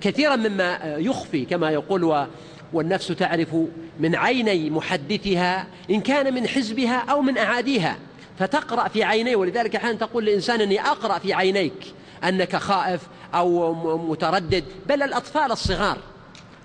كثيرا 0.00 0.36
مما 0.36 0.78
يخفي 0.98 1.44
كما 1.44 1.70
يقول 1.70 2.26
والنفس 2.72 3.06
تعرف 3.06 3.56
من 4.00 4.14
عيني 4.14 4.70
محدثها 4.70 5.66
إن 5.90 6.00
كان 6.00 6.34
من 6.34 6.48
حزبها 6.48 6.96
أو 6.96 7.22
من 7.22 7.38
أعاديها. 7.38 7.96
فتقرأ 8.38 8.88
في 8.88 9.04
عينيه 9.04 9.36
ولذلك 9.36 9.76
أحيانا 9.76 9.98
تقول 9.98 10.24
للإنسان 10.24 10.60
أني 10.60 10.80
أقرأ 10.80 11.18
في 11.18 11.32
عينيك 11.32 11.94
أنك 12.24 12.56
خائف 12.56 13.00
أو 13.34 13.74
متردد. 13.98 14.64
بل 14.88 15.02
الأطفال 15.02 15.52
الصغار 15.52 15.98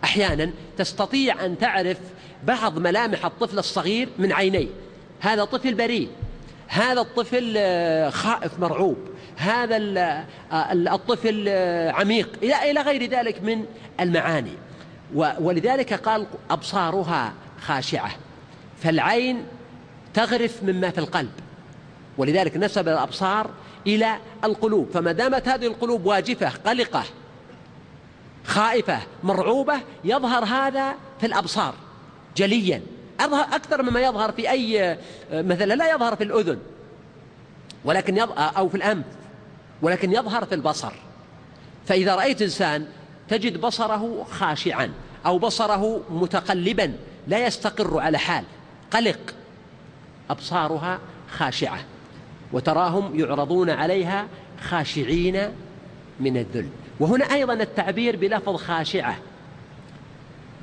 أحيانا 0.03 0.51
تستطيع 0.77 1.45
أن 1.45 1.57
تعرف 1.57 1.97
بعض 2.43 2.79
ملامح 2.79 3.25
الطفل 3.25 3.59
الصغير 3.59 4.09
من 4.19 4.33
عينيه. 4.33 4.67
هذا 5.19 5.43
طفل 5.43 5.73
بريء. 5.73 6.09
هذا 6.69 7.01
الطفل 7.01 7.53
آه، 7.57 8.09
خائف 8.09 8.59
مرعوب. 8.59 8.97
هذا 9.37 9.77
آه، 10.51 10.71
الطفل 10.73 11.45
آه، 11.47 11.91
عميق. 11.91 12.29
إلى 12.43 12.81
غير 12.81 13.09
ذلك 13.09 13.41
من 13.41 13.65
المعاني. 13.99 14.53
ولذلك 15.15 15.93
قال 15.93 16.27
أبصارها 16.49 17.33
خاشعة. 17.61 18.11
فالعين 18.83 19.45
تغرف 20.13 20.63
مما 20.63 20.89
في 20.89 20.97
القلب. 20.97 21.31
ولذلك 22.17 22.57
نسب 22.57 22.87
الأبصار 22.87 23.49
إلى 23.87 24.17
القلوب. 24.43 24.89
فما 24.93 25.11
دامت 25.11 25.47
هذه 25.47 25.67
القلوب 25.67 26.05
واجفة 26.05 26.49
قلقة 26.49 27.03
خائفة 28.45 28.99
مرعوبة 29.23 29.75
يظهر 30.03 30.45
هذا 30.45 30.93
في 31.19 31.25
الأبصار 31.25 31.73
جليا. 32.37 32.81
أكثر 33.19 33.81
مما 33.81 34.01
يظهر 34.01 34.31
في 34.31 34.49
أي 34.49 34.97
مثلا 35.31 35.73
لا 35.73 35.95
يظهر 35.95 36.15
في 36.15 36.23
الأذن 36.23 36.59
ولكن 37.85 38.17
يظهر 38.17 38.51
أو 38.57 38.69
في 38.69 38.75
الأنف 38.75 39.05
ولكن 39.81 40.13
يظهر 40.13 40.45
في 40.45 40.55
البصر. 40.55 40.91
فإذا 41.87 42.15
رأيت 42.15 42.41
إنسان 42.41 42.87
تجد 43.29 43.61
بصره 43.61 44.25
خاشعا 44.31 44.91
أو 45.25 45.39
بصره 45.39 46.01
متقلبا 46.09 46.93
لا 47.27 47.45
يستقر 47.45 47.99
على 47.99 48.17
حال 48.17 48.43
قلق. 48.91 49.19
أبصارها 50.29 50.99
خاشعة 51.31 51.79
وتراهم 52.53 53.19
يعرضون 53.19 53.69
عليها 53.69 54.27
خاشعين 54.61 55.49
من 56.19 56.37
الذل. 56.37 56.69
وهنا 56.99 57.25
أيضا 57.25 57.53
التعبير 57.53 58.15
بلفظ 58.15 58.55
خاشعة 58.55 59.17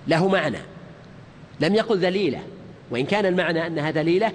له 0.09 0.29
معنى. 0.29 0.59
لم 1.61 1.75
يقل 1.75 1.99
ذليلة. 1.99 2.43
وإن 2.91 3.07
كان 3.07 3.27
المعنى 3.27 3.67
أنها 3.67 3.91
ذليلة 3.91 4.33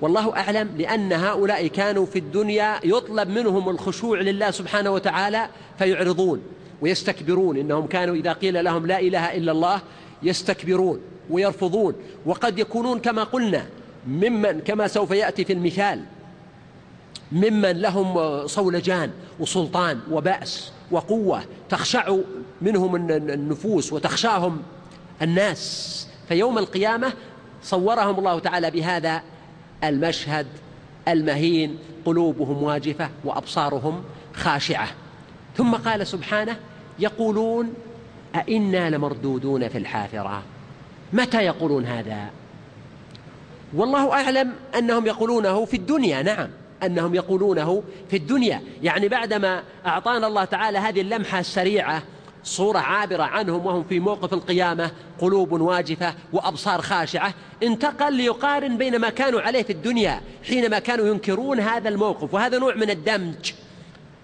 والله 0.00 0.36
أعلم 0.36 0.70
لأن 0.78 1.12
هؤلاء 1.12 1.66
كانوا 1.66 2.06
في 2.06 2.18
الدنيا 2.18 2.80
يطلب 2.84 3.28
منهم 3.28 3.68
الخشوع 3.68 4.20
لله 4.20 4.50
سبحانه 4.50 4.90
وتعالى 4.90 5.48
فيعرضون 5.78 6.42
ويستكبرون. 6.80 7.56
إنهم 7.56 7.86
كانوا 7.86 8.14
إذا 8.14 8.32
قيل 8.32 8.64
لهم 8.64 8.86
لا 8.86 9.00
إله 9.00 9.36
إلا 9.36 9.52
الله 9.52 9.80
يستكبرون 10.22 11.00
ويرفضون. 11.30 11.94
وقد 12.26 12.58
يكونون 12.58 12.98
كما 12.98 13.24
قلنا 13.24 13.66
ممن 14.06 14.60
كما 14.60 14.86
سوف 14.88 15.10
يأتي 15.10 15.44
في 15.44 15.52
المثال 15.52 16.00
ممن 17.32 17.72
لهم 17.72 18.46
صولجان 18.46 19.10
وسلطان 19.40 20.00
وبأس 20.10 20.72
وقوة 20.90 21.44
تخشع 21.68 22.16
منهم 22.62 22.96
النفوس 23.10 23.92
وتخشاهم 23.92 24.62
الناس. 25.22 26.08
فيوم 26.28 26.58
القيامة 26.58 27.12
صورهم 27.62 28.18
الله 28.18 28.38
تعالى 28.38 28.70
بهذا 28.70 29.22
المشهد 29.84 30.46
المهين 31.08 31.78
قلوبهم 32.04 32.62
واجفة 32.62 33.10
وأبصارهم 33.24 34.04
خاشعة. 34.34 34.88
ثم 35.56 35.74
قال 35.74 36.06
سبحانه 36.06 36.56
يقولون 36.98 37.74
أئنا 38.34 38.90
لمردودون 38.90 39.68
في 39.68 39.78
الحافرة؟ 39.78 40.42
متى 41.12 41.42
يقولون 41.42 41.84
هذا؟ 41.84 42.30
والله 43.74 44.12
أعلم 44.12 44.52
أنهم 44.78 45.06
يقولونه 45.06 45.64
في 45.64 45.76
الدنيا 45.76 46.22
نعم 46.22 46.48
أنهم 46.82 47.14
يقولونه 47.14 47.82
في 48.10 48.16
الدنيا. 48.16 48.62
يعني 48.82 49.08
بعدما 49.08 49.62
أعطانا 49.86 50.26
الله 50.26 50.44
تعالى 50.44 50.78
هذه 50.78 51.00
اللمحة 51.00 51.40
السريعة 51.40 52.02
صورة 52.46 52.78
عابرة 52.78 53.22
عنهم 53.22 53.66
وهم 53.66 53.84
في 53.84 54.00
موقف 54.00 54.32
القيامة 54.32 54.90
قلوب 55.18 55.52
واجفة 55.52 56.14
وأبصار 56.32 56.82
خاشعة. 56.82 57.34
انتقل 57.62 58.12
ليقارن 58.12 58.78
بين 58.78 58.98
ما 58.98 59.10
كانوا 59.10 59.40
عليه 59.40 59.62
في 59.62 59.72
الدنيا 59.72 60.20
حينما 60.48 60.78
كانوا 60.78 61.06
ينكرون 61.06 61.60
هذا 61.60 61.88
الموقف 61.88 62.34
وهذا 62.34 62.58
نوع 62.58 62.74
من 62.74 62.90
الدمج 62.90 63.52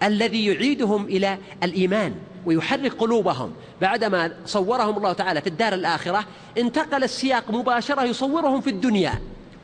الذي 0.02 0.46
يعيدهم 0.46 1.04
إلى 1.04 1.38
الإيمان 1.62 2.14
ويحرك 2.46 2.92
قلوبهم. 2.92 3.52
بعدما 3.80 4.32
صورهم 4.46 4.96
الله 4.96 5.12
تعالى 5.12 5.40
في 5.40 5.46
الدار 5.46 5.74
الآخرة 5.74 6.24
انتقل 6.58 7.04
السياق 7.04 7.50
مباشرة 7.50 8.02
يصورهم 8.02 8.60
في 8.60 8.70
الدنيا 8.70 9.12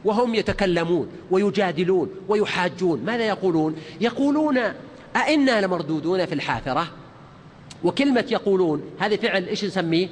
وهم 0.05 0.35
يتكلمون 0.35 1.09
ويجادلون 1.31 2.11
ويحاجون. 2.29 3.05
ماذا 3.05 3.25
يقولون؟ 3.25 3.77
يقولون 4.01 4.59
أئنا 5.17 5.61
لمردودون 5.61 6.27
في 6.27 6.35
الحافرة؟ 6.35 6.89
وكلمة 7.85 8.25
يقولون 8.31 8.83
هذا 8.99 9.17
فعل 9.17 9.45
إيش 9.45 9.65
نسميه؟ 9.65 10.09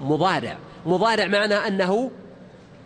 مضارع. 0.00 0.58
مضارع 0.86 1.26
معنى 1.26 1.54
أنه 1.54 2.10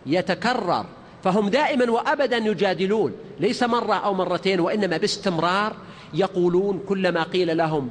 يتكرر. 0.05 0.85
فهم 1.23 1.49
دائما 1.49 1.91
وأبدا 1.91 2.37
يجادلون. 2.37 3.13
ليس 3.39 3.63
مرة 3.63 3.93
أو 3.93 4.13
مرتين 4.13 4.59
وإنما 4.59 4.97
باستمرار 4.97 5.75
يقولون 6.13 6.83
كلما 6.87 7.23
قيل 7.23 7.57
لهم 7.57 7.89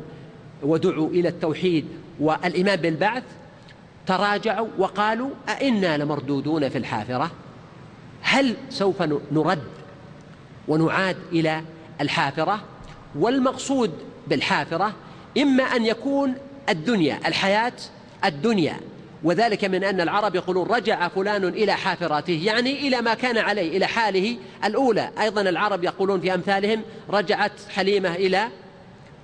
ودعوا 0.62 1.08
إلى 1.08 1.28
التوحيد 1.28 1.84
والإيمان 2.20 2.76
بالبعث 2.76 3.22
تراجعوا 4.06 4.68
وقالوا 4.78 5.30
أئنا 5.48 5.96
لمردودون 5.96 6.68
في 6.68 6.78
الحافرة؟ 6.78 7.30
هل 8.22 8.56
سوف 8.70 9.02
نرد 9.32 9.62
ونعاد 10.68 11.16
إلى 11.32 11.62
الحافرة؟ 12.00 12.60
والمقصود 13.18 13.90
بالحافرة 14.28 14.92
إما 15.38 15.62
أن 15.62 15.86
يكون 15.86 16.34
الدنيا 16.68 17.18
الحياة 17.26 17.72
الدنيا. 18.24 18.76
وذلك 19.24 19.64
من 19.64 19.84
أن 19.84 20.00
العرب 20.00 20.34
يقولون 20.34 20.66
رجع 20.68 21.08
فلان 21.08 21.44
إلى 21.44 21.72
حافرته 21.72 22.40
يعني 22.44 22.88
إلى 22.88 23.00
ما 23.00 23.14
كان 23.14 23.38
عليه 23.38 23.76
إلى 23.76 23.86
حاله 23.86 24.36
الأولى. 24.64 25.10
أيضا 25.20 25.40
العرب 25.40 25.84
يقولون 25.84 26.20
في 26.20 26.34
أمثالهم 26.34 26.82
رجعت 27.10 27.52
حليمة 27.70 28.14
إلى 28.14 28.48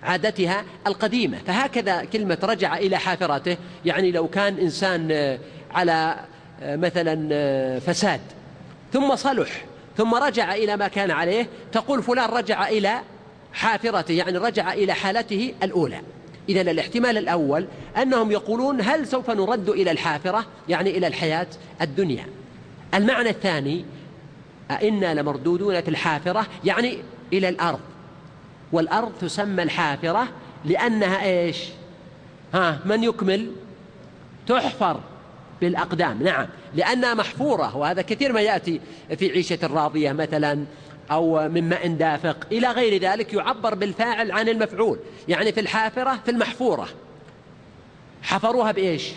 عادتها 0.03 0.65
القديمة. 0.87 1.39
فهكذا 1.47 2.05
كلمة 2.05 2.39
رجع 2.43 2.77
إلى 2.77 2.99
حافرته 2.99 3.57
يعني 3.85 4.11
لو 4.11 4.29
كان 4.29 4.59
إنسان 4.59 5.39
على 5.75 6.17
مثلا 6.63 7.81
فساد 7.81 8.21
ثم 8.93 9.17
صلح 9.17 9.65
ثم 9.97 10.15
رجع 10.15 10.55
إلى 10.55 10.77
ما 10.77 10.89
كان 10.89 11.11
عليه 11.11 11.47
تقول 11.73 12.03
فلان 12.03 12.31
رجع 12.31 12.69
إلى 12.69 13.01
حافرته 13.55 14.13
يعني 14.13 14.39
رجع 14.39 14.73
إلى 14.73 14.93
حالته 14.93 15.55
الأولى. 15.63 16.01
إذا 16.49 16.61
الاحتمال 16.61 17.19
الأول 17.19 17.67
أنهم 17.97 18.31
يقولون 18.31 18.81
هل 18.81 19.07
سوف 19.07 19.31
نرد 19.31 19.69
إلى 19.69 19.91
الحافرة 19.91 20.47
يعني 20.69 20.91
إلى 20.91 21.07
الحياة 21.07 21.47
الدنيا. 21.81 22.27
المعنى 22.95 23.31
الثاني 23.31 23.85
أئنا 24.71 25.15
لمردودون 25.15 25.81
في 25.81 25.89
الحافرة 25.89 26.47
يعني 26.65 26.99
إلى 27.33 27.49
الأرض. 27.49 27.81
والأرض 28.73 29.13
تسمى 29.21 29.63
الحافرة 29.63 30.29
لأنها 30.65 31.25
إيش؟ 31.25 31.59
ها 32.55 32.81
من 32.85 33.05
يكمل؟ 33.05 33.51
تحفر 34.47 35.01
بالأقدام. 35.61 36.23
نعم 36.23 36.47
لأنها 36.75 37.15
محفورة 37.15 37.77
وهذا 37.77 38.03
كثير 38.03 38.33
ما 38.33 38.41
يأتي 38.41 38.81
في 39.17 39.31
عيشة 39.31 39.59
راضية 39.63 40.13
مثلا. 40.13 40.65
أو 41.11 41.49
من 41.49 41.69
ماء 41.69 41.89
دافق. 41.89 42.47
إلى 42.53 42.69
غير 42.69 43.03
ذلك 43.03 43.33
يعبر 43.35 43.75
بالفاعل 43.75 44.33
عن 44.33 44.49
المفعول. 44.49 44.99
يعني 45.29 45.53
في 45.53 45.61
الحافرة 45.61 46.21
في 46.25 46.31
المحفورة. 46.31 46.89
حفروها 48.23 48.73
بإيش؟ 48.73 49.11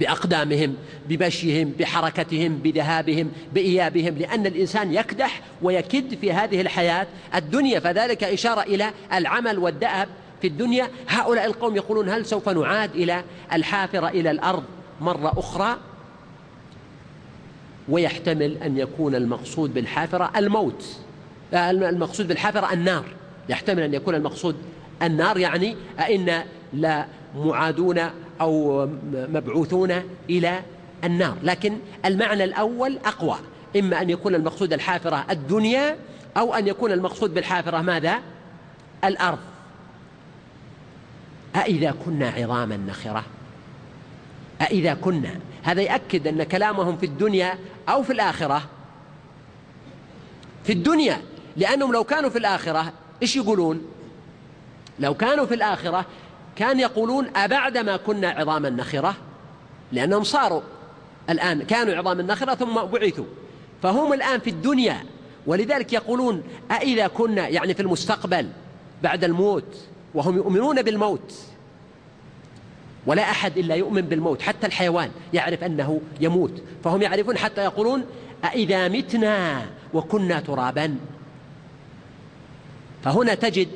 بأقدامهم 0.00 0.76
بمشيهم 1.08 1.72
بحركتهم 1.78 2.56
بذهابهم 2.56 3.32
بإيابهم. 3.52 4.18
لأن 4.18 4.46
الإنسان 4.46 4.94
يكدح 4.94 5.40
ويكد 5.62 6.14
في 6.14 6.32
هذه 6.32 6.60
الحياة 6.60 7.06
الدنيا. 7.34 7.80
فذلك 7.80 8.24
إشارة 8.24 8.60
إلى 8.60 8.90
العمل 9.12 9.58
والدأب 9.58 10.08
في 10.40 10.46
الدنيا. 10.46 10.88
هؤلاء 11.08 11.44
القوم 11.44 11.76
يقولون 11.76 12.08
هل 12.08 12.26
سوف 12.26 12.48
نعاد 12.48 12.94
إلى 12.94 13.24
الحافرة 13.52 14.08
إلى 14.08 14.30
الأرض 14.30 14.64
مرة 15.00 15.32
أخرى؟ 15.38 15.76
ويحتمل 17.88 18.56
أن 18.56 18.78
يكون 18.78 19.14
المقصود 19.14 19.74
بالحافرة 19.74 20.32
الموت. 20.36 20.84
آه، 21.54 21.70
المقصود 21.70 22.28
بالحافرة 22.28 22.72
النار. 22.72 23.04
يحتمل 23.48 23.82
أن 23.82 23.94
يكون 23.94 24.14
المقصود 24.14 24.56
النار 25.02 25.38
يعني 25.38 25.76
أئنا 26.00 26.44
لا 26.72 27.06
معادون 27.36 28.00
أو 28.40 28.86
مبعوثون 29.12 30.02
إلى 30.30 30.62
النار. 31.04 31.36
لكن 31.42 31.78
المعنى 32.04 32.44
الأول 32.44 32.98
أقوى. 33.04 33.36
إما 33.76 34.02
أن 34.02 34.10
يكون 34.10 34.34
المقصود 34.34 34.72
الحافرة 34.72 35.26
الدنيا 35.30 35.96
أو 36.36 36.54
أن 36.54 36.68
يكون 36.68 36.92
المقصود 36.92 37.34
بالحافرة 37.34 37.80
ماذا؟ 37.82 38.18
الأرض. 39.04 39.38
أإذا 41.56 41.94
كنا 42.04 42.28
عظاما 42.28 42.76
نخرة. 42.76 43.24
أإذا 44.60 44.94
كنا. 44.94 45.40
هذا 45.62 45.82
يأكد 45.82 46.26
أن 46.26 46.42
كلامهم 46.42 46.96
في 46.96 47.06
الدنيا 47.06 47.58
أو 47.88 48.02
في 48.02 48.12
الآخرة. 48.12 48.62
في 50.64 50.72
الدنيا. 50.72 51.22
لأنهم 51.56 51.92
لو 51.92 52.04
كانوا 52.04 52.30
في 52.30 52.38
الآخرة 52.38 52.92
إيش 53.22 53.36
يقولون؟ 53.36 53.82
لو 54.98 55.14
كانوا 55.14 55.46
في 55.46 55.54
الآخرة 55.54 56.06
كان 56.56 56.80
يقولون 56.80 57.26
أبعدما 57.36 57.96
كنا 57.96 58.28
عظاما 58.28 58.70
نخرة 58.70 59.14
لأنهم 59.92 60.24
صاروا 60.24 60.60
الآن 61.30 61.62
كانوا 61.62 61.94
عظاما 61.94 62.22
نخرة 62.22 62.54
ثم 62.54 62.74
بعثوا. 62.74 63.24
فهم 63.82 64.12
الآن 64.12 64.40
في 64.40 64.50
الدنيا. 64.50 65.04
ولذلك 65.46 65.92
يقولون 65.92 66.42
أإذا 66.70 67.06
كنا 67.06 67.48
يعني 67.48 67.74
في 67.74 67.82
المستقبل 67.82 68.48
بعد 69.02 69.24
الموت 69.24 69.76
وهم 70.14 70.36
يؤمنون 70.36 70.82
بالموت. 70.82 71.34
ولا 73.06 73.22
أحد 73.22 73.58
إلا 73.58 73.74
يؤمن 73.74 74.00
بالموت 74.00 74.42
حتى 74.42 74.66
الحيوان 74.66 75.10
يعرف 75.34 75.64
أنه 75.64 76.00
يموت. 76.20 76.62
فهم 76.84 77.02
يعرفون 77.02 77.38
حتى 77.38 77.64
يقولون 77.64 78.04
أإذا 78.44 78.88
متنا 78.88 79.66
وكنا 79.94 80.40
ترابا. 80.40 80.96
فهنا 83.04 83.34
تجد 83.34 83.68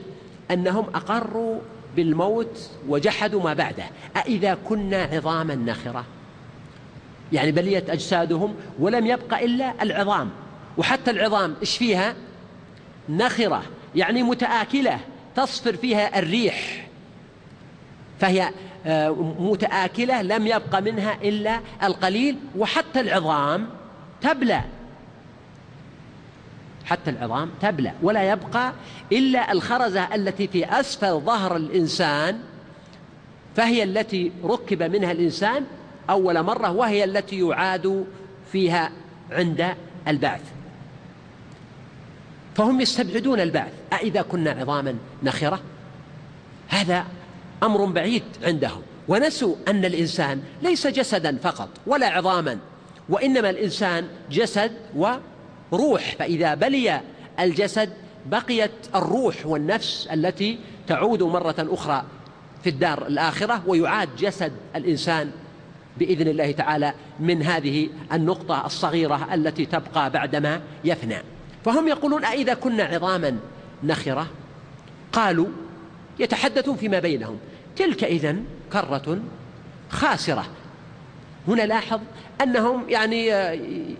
أنهم 0.51 0.87
أقروا 0.95 1.59
بالموت 1.97 2.71
وجحدوا 2.89 3.43
ما 3.43 3.55
بعده. 3.55 3.85
أإذا 4.17 4.59
كنا 4.69 5.03
عظاما 5.03 5.55
نخرة 5.55 6.05
يعني 7.33 7.53
بليت 7.53 7.91
أجسادهم 7.91 8.55
ولم 8.79 9.07
يبق 9.07 9.39
إلا 9.39 9.83
العظام. 9.83 10.31
وحتى 10.79 11.11
العظام 11.11 11.55
إيش 11.61 11.77
فيها؟ 11.77 12.15
نخرة 13.09 13.63
يعني 13.95 14.23
متآكلة 14.23 15.01
تصفر 15.37 15.77
فيها 15.77 16.19
الريح. 16.19 16.90
فهي 18.21 18.51
آه، 18.87 19.11
متآكلة 19.39 20.23
لم 20.23 20.47
يبق 20.47 20.79
منها 20.79 21.15
إلا 21.23 21.61
القليل 21.83 22.37
وحتى 22.59 23.01
العظام 23.01 23.69
تبلى. 24.23 24.61
حتى 26.85 27.11
العظام 27.11 27.51
تبلى. 27.63 27.93
ولا 28.03 28.33
يبقى 28.33 28.73
إلا 29.13 29.53
الخرزة 29.53 30.15
التي 30.15 30.49
في 30.49 30.81
أسفل 30.81 31.21
ظهر 31.21 31.57
الإنسان 31.57 32.39
فهي 33.57 33.83
التي 33.83 34.33
ركب 34.45 34.83
منها 34.83 35.13
الإنسان 35.13 35.65
أول 36.11 36.43
مرة 36.43 36.71
وهي 36.71 37.05
التي 37.05 37.41
يعاد 37.41 38.07
فيها 38.53 38.91
عند 39.31 39.75
البعث. 40.09 40.43
فهم 42.55 42.81
يستبعدون 42.81 43.41
البعث. 43.41 43.73
أإذا 43.93 44.23
كنا 44.23 44.51
عظاما 44.51 44.95
نخرة؟ 45.23 45.61
هذا 46.69 47.05
أمر 47.63 47.85
بعيد 47.85 48.23
عندهم. 48.45 48.83
ونسوا 49.09 49.55
أن 49.69 49.85
الإنسان 49.85 50.43
ليس 50.63 50.87
جسدا 50.87 51.37
فقط 51.37 51.69
ولا 51.87 52.07
عظاما 52.07 52.59
وإنما 53.09 53.51
الإنسان 53.51 54.09
جسد 54.31 54.73
وروح. 54.95 56.17
فإذا 56.19 56.55
بلي 56.55 57.01
الجسد 57.41 57.93
بقيت 58.27 58.71
الروح 58.95 59.47
والنفس 59.47 60.09
التي 60.13 60.59
تعود 60.87 61.23
مرة 61.23 61.55
أخرى 61.59 62.05
في 62.65 62.71
الدار 62.71 63.07
الآخرة 63.07 63.63
ويعاد 63.67 64.09
جسد 64.19 64.53
الإنسان 64.77 65.31
بإذن 65.99 66.29
الله 66.29 66.53
تعالى 66.53 66.95
من 67.21 67.43
هذه 67.43 67.89
النقطة 68.13 68.67
الصغيرة 68.67 69.35
التي 69.35 69.67
تبقى 69.67 70.11
بعدما 70.11 70.61
يفنى. 70.85 71.17
فهم 71.65 71.89
يقولون 71.89 72.25
أئذا 72.25 72.55
كنا 72.55 72.85
عظاما 72.85 73.39
نخرة؟ 73.85 74.27
قالوا 75.13 75.47
يتحدثون 76.19 76.77
فيما 76.77 76.99
بينهم. 76.99 77.39
تلك 77.81 78.05
إذن 78.05 78.45
كرة 78.73 79.21
خاسرة. 79.91 80.47
هنا 81.49 81.63
لاحظ 81.63 82.01
أنهم 82.41 82.89
يعني 82.89 83.33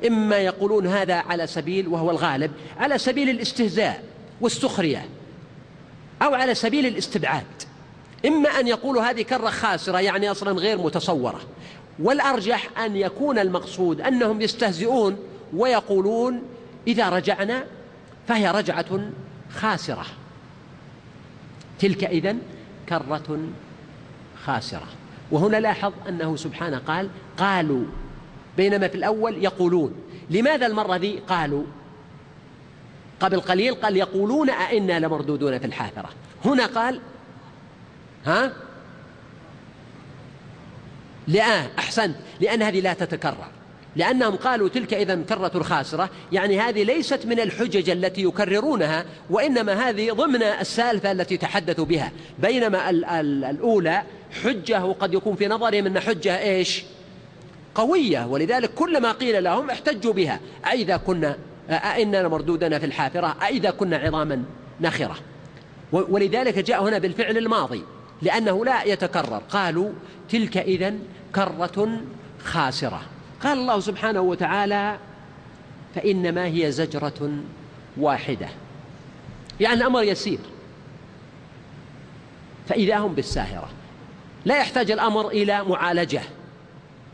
إما 0.07 0.37
يقولون 0.37 0.87
هذا 0.87 1.15
على 1.15 1.47
سبيل 1.47 1.89
وهو 1.89 2.11
الغالب 2.11 2.51
على 2.79 2.99
سبيل 2.99 3.31
الاستهزاء 3.31 4.05
والسخرية 4.41 5.09
أو 6.23 6.35
على 6.35 6.55
سبيل 6.55 6.87
الاستبعاد. 6.87 7.45
إما 8.27 8.49
أن 8.49 8.69
يقولوا 8.69 9.03
هذه 9.03 9.23
كرة 9.23 9.51
خاسرة 9.51 10.01
يعني 10.01 10.31
أصلا 10.31 10.53
غير 10.53 10.79
متصورة. 10.79 11.41
والأرجح 11.99 12.79
أن 12.79 12.97
يكون 12.97 13.39
المقصود 13.39 14.01
أنهم 14.01 14.41
يستهزئون 14.41 15.19
ويقولون 15.57 16.43
إذا 16.87 17.09
رجعنا 17.09 17.65
فهي 18.29 18.51
رجعة 18.51 19.11
خاسرة. 19.51 20.07
تلك 21.79 22.05
إذن 22.05 22.39
كرة 22.89 23.39
خاسرة. 24.47 24.87
وهنا 25.31 25.57
لاحظ 25.57 25.93
أنه 26.09 26.37
سبحانه 26.37 26.79
قال 26.79 27.09
قالوا 27.39 27.85
بينما 28.57 28.89
في 28.89 28.95
الأول 28.95 29.45
يقولون. 29.45 29.95
لماذا 30.31 30.67
المرة 30.67 30.97
ذي؟ 30.97 31.19
قالوا 31.29 31.65
قبل 33.21 33.41
قليل 33.41 33.75
قال 33.75 33.97
يقولون 33.97 34.51
أئنا 34.51 34.99
لمردودون 34.99 35.59
في 35.59 35.67
الحافرة. 35.67 36.09
هنا 36.45 36.67
قال 36.67 37.01
ها؟ 38.27 38.53
لا 41.29 41.79
أحسنت. 41.79 42.17
لأن 42.41 42.63
هذه 42.63 42.81
لا 42.81 42.93
تتكرر. 42.93 43.49
لأنهم 43.97 44.37
قالوا 44.37 44.69
تلك 44.69 44.95
إذا 44.95 45.15
كرة 45.15 45.63
خاسرة. 45.63 46.11
يعني 46.33 46.61
هذه 46.61 46.85
ليست 46.85 47.27
من 47.27 47.41
الحجج 47.41 47.91
التي 47.91 48.23
يكررونها 48.23 49.05
وإنما 49.31 49.89
هذه 49.89 50.13
ضمن 50.13 50.43
السالفة 50.43 51.13
التي 51.13 51.37
تحدثوا 51.37 51.85
بها. 51.85 52.13
بينما 52.39 52.91
الأولى 52.91 54.03
حجة 54.45 54.85
وقد 54.85 55.15
يكون 55.15 55.37
في 55.37 55.49
نظرهم 55.49 55.87
أن 55.87 56.01
حجة 56.01 56.39
إيش؟ 56.39 56.85
قوية. 57.75 58.27
ولذلك 58.27 58.75
كلما 58.75 59.13
قيل 59.13 59.45
لهم 59.45 59.71
احتجوا 59.71 60.13
بها. 60.13 60.41
أئذا 60.67 60.97
كنا 60.97 61.37
أئنا 61.71 62.29
مردودنا 62.29 62.79
في 62.79 62.87
الحافرة 62.87 63.37
أئذا 63.43 63.71
كنا 63.71 63.97
عظاما 63.97 64.45
نخرة. 64.81 65.17
ولذلك 65.93 66.59
جاء 66.59 66.83
هنا 66.83 66.99
بالفعل 66.99 67.39
الماضي 67.39 67.83
لأنه 68.23 68.65
لا 68.65 68.85
يتكرر. 68.85 69.43
قالوا 69.51 69.91
تلك 70.29 70.57
إذا 70.57 70.95
كرة 71.35 72.01
خاسرة. 72.45 73.03
قال 73.43 73.59
الله 73.59 73.81
سبحانه 73.81 74.21
وتعالى 74.21 74.99
فإنما 75.95 76.47
هي 76.47 76.73
زجرة 76.73 77.31
واحدة. 77.97 78.49
يعني 79.61 79.81
الأمر 79.81 80.03
يسير. 80.03 80.39
فإذا 82.69 82.97
هم 82.97 83.15
بالساهرة. 83.15 83.69
لا 84.45 84.59
يحتاج 84.59 84.91
الأمر 84.91 85.29
إلى 85.29 85.65
معالجة 85.65 86.23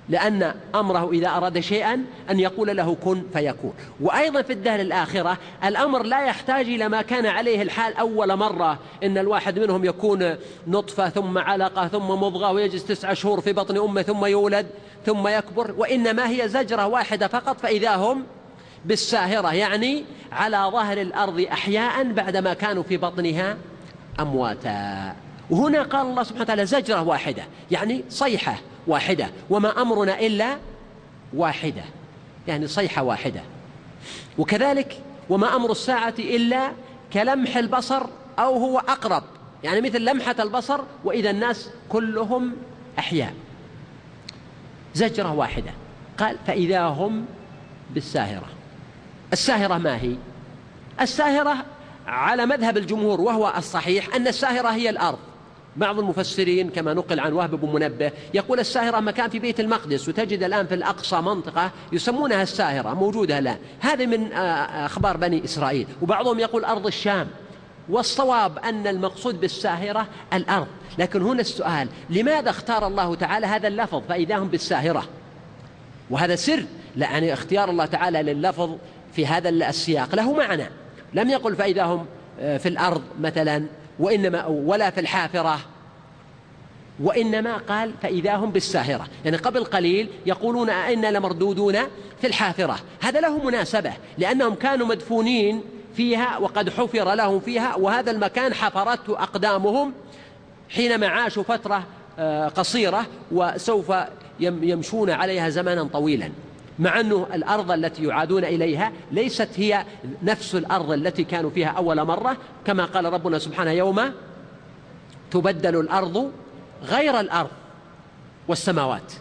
لأن 0.08 0.54
أمره 0.74 1.10
إذا 1.12 1.28
أراد 1.28 1.60
شيئا 1.60 2.04
أن 2.30 2.40
يقول 2.40 2.76
له 2.76 2.96
كن 3.04 3.22
فيكون. 3.32 3.74
وأيضا 4.00 4.42
في 4.42 4.52
الدار 4.52 4.80
الآخرة 4.80 5.38
الأمر 5.64 6.02
لا 6.02 6.24
يحتاج 6.24 6.66
إلى 6.66 6.88
ما 6.88 7.02
كان 7.02 7.26
عليه 7.26 7.62
الحال 7.62 7.96
أول 7.96 8.36
مرة 8.36 8.78
إن 9.02 9.18
الواحد 9.18 9.58
منهم 9.58 9.84
يكون 9.84 10.34
نطفة 10.66 11.08
ثم 11.08 11.38
علقة 11.38 11.88
ثم 11.88 12.08
مضغة 12.08 12.52
ويجلس 12.52 12.84
تسعة 12.84 13.14
شهور 13.14 13.40
في 13.40 13.52
بطن 13.52 13.78
أمه 13.78 14.02
ثم 14.02 14.26
يولد 14.26 14.66
ثم 15.06 15.28
يكبر 15.28 15.74
وإنما 15.78 16.28
هي 16.28 16.48
زجرة 16.48 16.86
واحدة 16.86 17.28
فقط 17.28 17.60
فإذا 17.60 17.96
هم 17.96 18.22
بالساهرة 18.84 19.54
يعني 19.54 20.04
على 20.32 20.70
ظهر 20.72 21.00
الأرض 21.00 21.40
أحياء 21.52 22.12
بعدما 22.12 22.54
كانوا 22.54 22.82
في 22.82 22.96
بطنها 22.96 23.56
أمواتا. 24.20 25.25
وهنا 25.50 25.82
قال 25.82 26.06
الله 26.06 26.22
سبحانه 26.22 26.42
وتعالى 26.42 26.66
زجرة 26.66 27.02
واحدة 27.02 27.44
يعني 27.70 28.04
صيحة 28.08 28.58
واحدة 28.86 29.30
وما 29.50 29.82
أمرنا 29.82 30.20
إلا 30.20 30.56
واحدة 31.34 31.84
يعني 32.48 32.66
صيحة 32.66 33.02
واحدة. 33.02 33.40
وكذلك 34.38 35.00
وما 35.28 35.56
أمر 35.56 35.70
الساعة 35.70 36.14
إلا 36.18 36.72
كلمح 37.12 37.56
البصر 37.56 38.02
أو 38.38 38.56
هو 38.56 38.78
أقرب 38.78 39.22
يعني 39.64 39.80
مثل 39.80 40.00
لمحة 40.00 40.36
البصر 40.38 40.80
وإذا 41.04 41.30
الناس 41.30 41.70
كلهم 41.88 42.56
أحياء. 42.98 43.34
زجرة 44.94 45.32
واحدة 45.32 45.70
قال 46.18 46.36
فإذا 46.46 46.82
هم 46.82 47.26
بالساهرة. 47.90 48.46
الساهرة 49.32 49.78
ما 49.78 50.02
هي؟ 50.02 50.16
الساهرة 51.00 51.56
على 52.06 52.46
مذهب 52.46 52.76
الجمهور 52.76 53.20
وهو 53.20 53.52
الصحيح 53.56 54.14
أن 54.14 54.26
الساهرة 54.26 54.68
هي 54.68 54.90
الأرض. 54.90 55.18
بعض 55.76 55.98
المفسرين 55.98 56.70
كما 56.70 56.94
نقل 56.94 57.20
عن 57.20 57.32
وهب 57.32 57.54
بن 57.54 57.72
منبه 57.72 58.10
يقول 58.34 58.60
الساهرة 58.60 59.00
مكان 59.00 59.30
في 59.30 59.38
بيت 59.38 59.60
المقدس 59.60 60.08
وتجد 60.08 60.42
الآن 60.42 60.66
في 60.66 60.74
الأقصى 60.74 61.16
منطقة 61.16 61.70
يسمونها 61.92 62.42
الساهرة 62.42 62.94
موجودة 62.94 63.38
الآن. 63.38 63.58
هذه 63.80 64.06
من 64.06 64.32
آه، 64.32 64.86
أخبار 64.86 65.16
بني 65.16 65.44
إسرائيل. 65.44 65.86
وبعضهم 66.02 66.38
يقول 66.38 66.64
أرض 66.64 66.86
الشام. 66.86 67.28
والصواب 67.88 68.58
أن 68.58 68.86
المقصود 68.86 69.40
بالساهرة 69.40 70.06
الأرض. 70.32 70.66
لكن 70.98 71.22
هنا 71.22 71.40
السؤال 71.40 71.88
لماذا 72.10 72.50
اختار 72.50 72.86
الله 72.86 73.14
تعالى 73.14 73.46
هذا 73.46 73.68
اللفظ 73.68 74.02
فإذا 74.08 74.36
هم 74.36 74.48
بالساهرة؟ 74.48 75.04
وهذا 76.10 76.36
سر 76.36 76.64
يعني 76.96 77.32
اختيار 77.32 77.70
الله 77.70 77.84
تعالى 77.84 78.22
لللفظ 78.22 78.76
في 79.12 79.26
هذا 79.26 79.48
السياق 79.48 80.14
له 80.14 80.32
معنى. 80.32 80.66
لم 81.14 81.30
يقل 81.30 81.56
فإذا 81.56 81.84
هم 81.84 82.06
آه، 82.40 82.58
في 82.58 82.68
الأرض 82.68 83.02
مثلا. 83.20 83.66
وإنما 83.98 84.46
ولا 84.46 84.90
في 84.90 85.00
الحافرة. 85.00 85.58
وإنما 87.02 87.56
قال 87.56 87.92
فإذا 88.02 88.34
هم 88.36 88.50
بالساهرة. 88.50 89.06
يعني 89.24 89.36
قبل 89.36 89.64
قليل 89.64 90.08
يقولون 90.26 90.70
أئنا 90.70 91.10
لمردودون 91.10 91.74
في 92.20 92.26
الحافرة. 92.26 92.78
هذا 93.00 93.20
له 93.20 93.44
مناسبة 93.44 93.92
لأنهم 94.18 94.54
كانوا 94.54 94.86
مدفونين 94.86 95.62
فيها 95.96 96.38
وقد 96.38 96.70
حفر 96.70 97.14
لهم 97.14 97.40
فيها 97.40 97.74
وهذا 97.74 98.10
المكان 98.10 98.54
حفرته 98.54 99.22
أقدامهم 99.22 99.92
حينما 100.68 101.08
عاشوا 101.08 101.42
فترة 101.42 101.84
آه، 102.18 102.48
قصيرة 102.48 103.06
وسوف 103.32 103.92
يمشون 104.40 105.10
عليها 105.10 105.48
زمانا 105.48 105.84
طويلا. 105.84 106.30
مع 106.78 107.00
أنه 107.00 107.26
الأرض 107.34 107.70
التي 107.70 108.04
يعادون 108.04 108.44
إليها 108.44 108.92
ليست 109.12 109.48
هي 109.56 109.84
نفس 110.22 110.54
الأرض 110.54 110.90
التي 110.90 111.24
كانوا 111.24 111.50
فيها 111.50 111.68
أول 111.68 112.04
مرة 112.04 112.36
كما 112.66 112.84
قال 112.84 113.04
ربنا 113.04 113.38
سبحانه 113.38 113.70
يوم 113.70 114.00
تبدل 115.30 115.80
الأرض 115.80 116.32
غير 116.82 117.20
الأرض 117.20 117.50
والسماوات. 118.48 119.12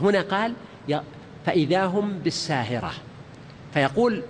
هنا 0.00 0.20
قال 0.20 0.52
فإذا 1.46 1.84
هم 1.84 2.18
بالساهرة. 2.18 2.92
فيقول 3.74 4.22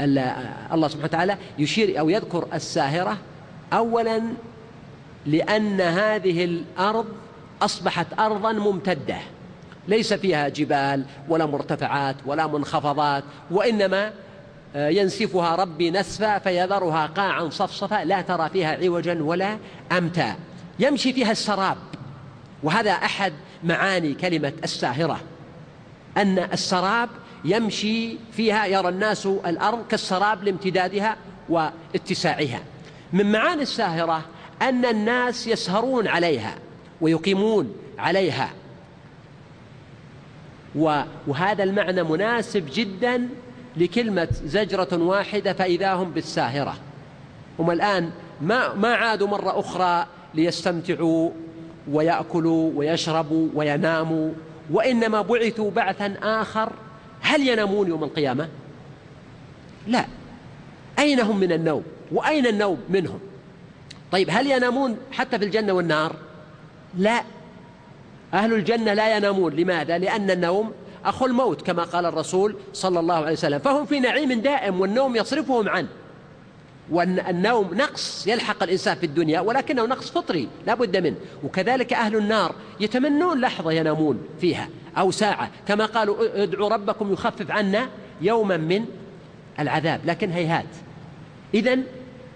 الله 0.00 0.88
سبحانه 0.88 1.04
وتعالى 1.04 1.36
يشير 1.58 1.98
أو 2.00 2.08
يذكر 2.08 2.48
الساهرة 2.54 3.18
أولا 3.72 4.22
لأن 5.26 5.80
هذه 5.80 6.44
الأرض 6.44 7.06
أصبحت 7.62 8.06
أرضا 8.18 8.52
ممتدة. 8.52 9.18
ليس 9.88 10.12
فيها 10.12 10.48
جبال 10.48 11.04
ولا 11.28 11.46
مرتفعات 11.46 12.16
ولا 12.26 12.46
منخفضات 12.46 13.24
وإنما 13.50 14.12
آه، 14.76 14.88
ينسفها 14.88 15.56
ربي 15.56 15.90
نسفا 15.90 16.38
فيذرها 16.38 17.06
قاعا 17.06 17.48
صفصفا 17.50 18.04
لا 18.04 18.20
ترى 18.20 18.48
فيها 18.48 18.84
عوجا 18.84 19.22
ولا 19.22 19.58
أمتا. 19.92 20.36
يمشي 20.78 21.12
فيها 21.12 21.30
السراب. 21.32 21.76
وهذا 22.62 22.90
أحد 22.90 23.32
معاني 23.64 24.14
كلمة 24.14 24.52
الساهرة 24.64 25.20
أن 26.16 26.38
السراب 26.38 27.08
يمشي 27.44 28.16
فيها 28.32 28.66
يرى 28.66 28.88
الناس 28.88 29.26
الأرض 29.26 29.86
كالسراب 29.86 30.44
لامتدادها 30.44 31.16
واتساعها. 31.48 32.60
من 33.12 33.32
معاني 33.32 33.62
الساهرة 33.62 34.22
أن 34.62 34.84
الناس 34.84 35.46
يسهرون 35.46 36.08
عليها 36.08 36.54
ويقيمون 37.00 37.74
عليها. 37.98 38.50
وهذا 40.74 41.64
المعنى 41.64 42.02
مناسب 42.02 42.66
جدا 42.72 43.28
لكلمة 43.76 44.28
زجرة 44.44 44.88
واحدة 44.92 45.52
فإذا 45.52 45.92
هم 45.92 46.10
بالساهرة 46.10 46.74
هم 47.58 47.70
الآن 47.70 48.10
ما 48.40 48.74
ما 48.74 48.94
عادوا 48.94 49.28
مرة 49.28 49.60
أخرى 49.60 50.06
ليستمتعوا 50.34 51.30
ويأكلوا 51.90 52.72
ويشربوا 52.74 53.48
ويناموا 53.54 54.32
وإنما 54.70 55.22
بعثوا 55.22 55.70
بعثا 55.70 56.14
آخر 56.22 56.72
هل 57.20 57.48
ينامون 57.48 57.88
يوم 57.88 58.04
القيامة؟ 58.04 58.48
لا 59.86 60.04
أين 60.98 61.20
هم 61.20 61.40
من 61.40 61.52
النوم؟ 61.52 61.82
وأين 62.12 62.46
النوم 62.46 62.78
منهم؟ 62.88 63.20
طيب 64.12 64.28
هل 64.30 64.50
ينامون 64.50 64.96
حتى 65.12 65.38
في 65.38 65.44
الجنة 65.44 65.72
والنار؟ 65.72 66.16
لا 66.98 67.22
أهل 68.34 68.52
الجنة 68.52 68.94
لا 68.94 69.16
ينامون. 69.16 69.52
لماذا؟ 69.52 69.98
لأن 69.98 70.30
النوم 70.30 70.72
أخو 71.04 71.26
الموت 71.26 71.62
كما 71.62 71.82
قال 71.82 72.06
الرسول 72.06 72.56
صلى 72.72 73.00
الله 73.00 73.14
عليه 73.14 73.32
وسلم. 73.32 73.58
فهم 73.58 73.86
في 73.86 74.00
نعيم 74.00 74.32
دائم 74.32 74.80
والنوم 74.80 75.16
يصرفهم 75.16 75.68
عنه. 75.68 75.88
والنوم 76.90 77.74
نقص 77.74 78.26
يلحق 78.26 78.62
الإنسان 78.62 78.96
في 78.96 79.06
الدنيا 79.06 79.40
ولكنه 79.40 79.86
نقص 79.86 80.10
فطري 80.10 80.48
لا 80.66 80.74
بد 80.74 80.96
منه. 80.96 81.16
وكذلك 81.44 81.92
أهل 81.92 82.16
النار 82.16 82.54
يتمنون 82.80 83.40
لحظة 83.40 83.72
ينامون 83.72 84.22
فيها 84.40 84.68
أو 84.98 85.10
ساعة. 85.10 85.50
كما 85.68 85.86
قالوا 85.86 86.42
ادعوا 86.42 86.68
ربكم 86.68 87.12
يخفف 87.12 87.50
عنا 87.50 87.88
يوما 88.20 88.56
من 88.56 88.84
العذاب. 89.60 90.00
لكن 90.04 90.30
هيهات. 90.30 90.66
إذا 91.54 91.78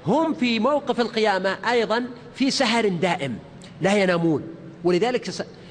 هم 0.07 0.35
في 0.35 0.59
موقف 0.59 1.01
القيامة 1.01 1.57
أيضا 1.71 2.05
في 2.35 2.51
سهر 2.51 2.89
دائم 2.89 3.39
لا 3.81 4.03
ينامون. 4.03 4.43
ولذلك 4.85 5.31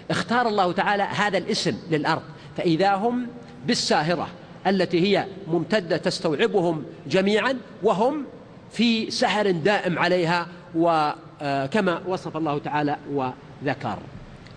اختار 0.09 0.47
الله 0.47 0.71
تعالى 0.71 1.03
هذا 1.03 1.37
الاسم 1.37 1.77
للأرض 1.91 2.21
فإذا 2.57 2.95
هم 2.95 3.27
بالساهرة 3.67 4.27
التي 4.67 5.01
هي 5.01 5.25
ممتدة 5.47 5.97
تستوعبهم 5.97 6.83
جميعا 7.07 7.57
وهم 7.83 8.25
في 8.71 9.11
سهر 9.11 9.51
دائم 9.51 9.99
عليها 9.99 10.47
وكما 10.75 12.01
وصف 12.07 12.37
الله 12.37 12.57
تعالى 12.57 12.97
وذكر. 13.11 13.97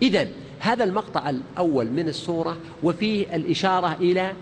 إذا 0.02 0.28
هذا 0.60 0.84
المقطع 0.84 1.30
الأول 1.30 1.90
من 1.90 2.08
السورة 2.08 2.56
وفيه 2.82 3.36
الإشارة 3.36 3.96
إلى 4.00 4.32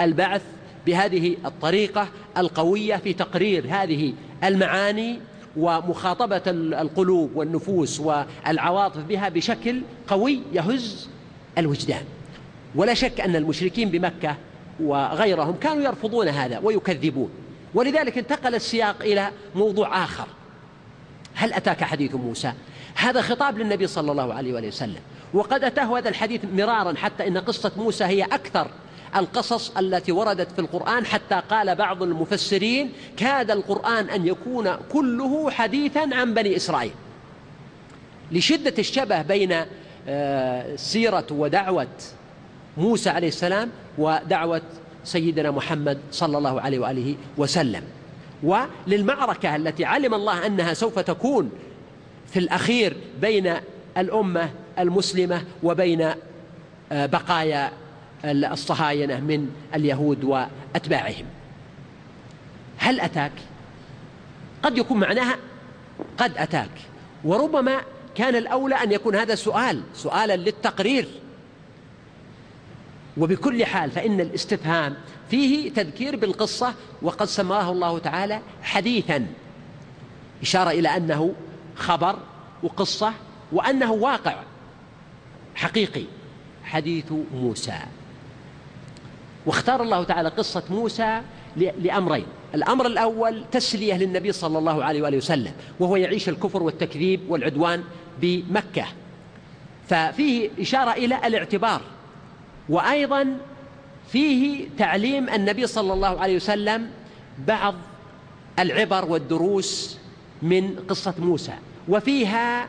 البعث 0.00 0.42
بهذه 0.86 1.36
الطريقة 1.44 2.08
القوية 2.38 2.96
في 2.96 3.12
تقرير 3.12 3.66
هذه 3.68 4.12
المعاني 4.44 5.18
ومخاطبة 5.56 6.42
القلوب 6.46 7.30
والنفوس 7.34 8.00
والعواطف 8.00 9.00
بها 9.00 9.28
بشكل 9.28 9.82
قوي 10.08 10.42
يهز 10.52 11.08
الوجدان. 11.58 12.04
ولا 12.74 12.94
شك 12.94 13.20
أن 13.20 13.36
المشركين 13.36 13.90
بمكة 13.90 14.36
وغيرهم 14.80 15.56
كانوا 15.56 15.82
يرفضون 15.82 16.28
هذا 16.28 16.58
ويكذبون. 16.58 17.30
ولذلك 17.74 18.18
انتقل 18.18 18.54
السياق 18.54 18.96
إلى 19.02 19.30
موضوع 19.54 20.04
آخر. 20.04 20.26
هل 21.34 21.52
أتاك 21.52 21.84
حديث 21.84 22.14
موسى؟ 22.14 22.52
هذا 22.94 23.22
خطاب 23.22 23.58
للنبي 23.58 23.86
صلى 23.86 24.12
الله 24.12 24.34
عليه 24.34 24.54
وآله 24.54 24.68
وسلم. 24.68 25.00
وقد 25.34 25.64
أتاه 25.64 25.98
هذا 25.98 26.08
الحديث 26.08 26.40
مرارا 26.54 26.94
حتى 26.96 27.28
إن 27.28 27.38
قصة 27.38 27.72
موسى 27.76 28.04
هي 28.04 28.22
أكثر 28.22 28.70
القصص 29.16 29.76
التي 29.76 30.12
وردت 30.12 30.52
في 30.52 30.58
القرآن 30.58 31.06
حتى 31.06 31.42
قال 31.50 31.74
بعض 31.74 32.02
المفسرين 32.02 32.92
كاد 33.16 33.50
القرآن 33.50 34.10
أن 34.10 34.26
يكون 34.26 34.76
كله 34.92 35.50
حديثا 35.50 36.08
عن 36.12 36.34
بني 36.34 36.56
إسرائيل. 36.56 36.92
لشدة 38.32 38.74
الشبه 38.78 39.22
بين 39.22 39.64
آه، 40.08 40.76
سيرة 40.76 41.26
ودعوة 41.30 41.86
موسى 42.76 43.10
عليه 43.10 43.28
السلام 43.28 43.70
ودعوة 43.98 44.62
سيدنا 45.04 45.50
محمد 45.50 45.98
صلى 46.12 46.38
الله 46.38 46.60
عليه 46.60 46.78
وآله 46.78 47.16
وسلم. 47.36 47.82
وللمعركة 48.42 49.56
التي 49.56 49.84
علم 49.84 50.14
الله 50.14 50.46
أنها 50.46 50.74
سوف 50.74 50.98
تكون 50.98 51.50
في 52.26 52.38
الأخير 52.38 52.96
بين 53.20 53.54
الأمة 53.98 54.50
المسلمة 54.78 55.44
وبين 55.62 56.10
آه، 56.92 57.06
بقايا 57.06 57.72
الصهاينة 58.24 59.20
من 59.20 59.50
اليهود 59.74 60.24
وأتباعهم. 60.24 61.24
هل 62.78 63.00
أتاك؟ 63.00 63.32
قد 64.62 64.78
يكون 64.78 65.00
معناها 65.00 65.36
قد 66.18 66.38
أتاك. 66.38 66.70
وربما 67.24 67.80
كان 68.14 68.36
الأولى 68.36 68.74
أن 68.74 68.92
يكون 68.92 69.16
هذا 69.16 69.34
سؤال 69.34 69.82
سؤالا 69.94 70.36
للتقرير. 70.36 71.08
وبكل 73.16 73.64
حال 73.64 73.90
فإن 73.90 74.20
الاستفهام 74.20 74.94
فيه 75.30 75.72
تذكير 75.72 76.16
بالقصة 76.16 76.74
وقد 77.02 77.26
سماه 77.26 77.72
الله 77.72 77.98
تعالى 77.98 78.40
حديثا. 78.62 79.26
إشارة 80.42 80.70
إلى 80.70 80.96
أنه 80.96 81.34
خبر 81.76 82.18
وقصة 82.62 83.12
وأنه 83.52 83.92
واقع 83.92 84.36
حقيقي 85.54 86.04
حديث 86.64 87.12
موسى. 87.34 87.78
واختار 89.46 89.82
الله 89.82 90.04
تعالى 90.04 90.28
قصة 90.28 90.62
موسى 90.70 91.20
لأمرين. 91.56 92.26
الأمر 92.54 92.86
الأول 92.86 93.44
تسلية 93.52 93.94
للنبي 93.94 94.32
صلى 94.32 94.58
الله 94.58 94.84
عليه 94.84 95.02
وآله 95.02 95.16
وسلم 95.16 95.52
وهو 95.80 95.96
يعيش 95.96 96.28
الكفر 96.28 96.62
والتكذيب 96.62 97.20
والعدوان 97.28 97.84
بمكة. 98.20 98.86
ففيه 99.88 100.50
إشارة 100.60 100.90
إلى 100.90 101.26
الاعتبار 101.26 101.80
وأيضا 102.68 103.36
فيه 104.08 104.68
تعليم 104.78 105.28
النبي 105.28 105.66
صلى 105.66 105.92
الله 105.92 106.20
عليه 106.20 106.36
وسلم 106.36 106.90
بعض 107.46 107.74
العبر 108.58 109.04
والدروس 109.04 109.98
من 110.42 110.76
قصة 110.88 111.14
موسى. 111.18 111.54
وفيها 111.88 112.68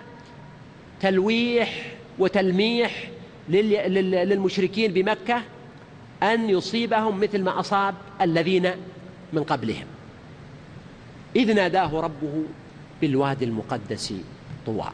تلويح 1.02 1.92
وتلميح 2.20 3.10
للمشركين 3.50 4.94
بمكة 4.94 5.42
أن 6.24 6.50
يصيبهم 6.50 7.20
مثل 7.20 7.44
ما 7.44 7.60
أصاب 7.60 7.96
الذين 8.22 8.72
من 9.34 9.44
قبلهم. 9.44 9.86
إذ 11.36 11.54
ناداه 11.54 12.00
ربه 12.00 12.44
بالوادي 13.02 13.46
المقدس 13.46 14.14
طوى. 14.66 14.92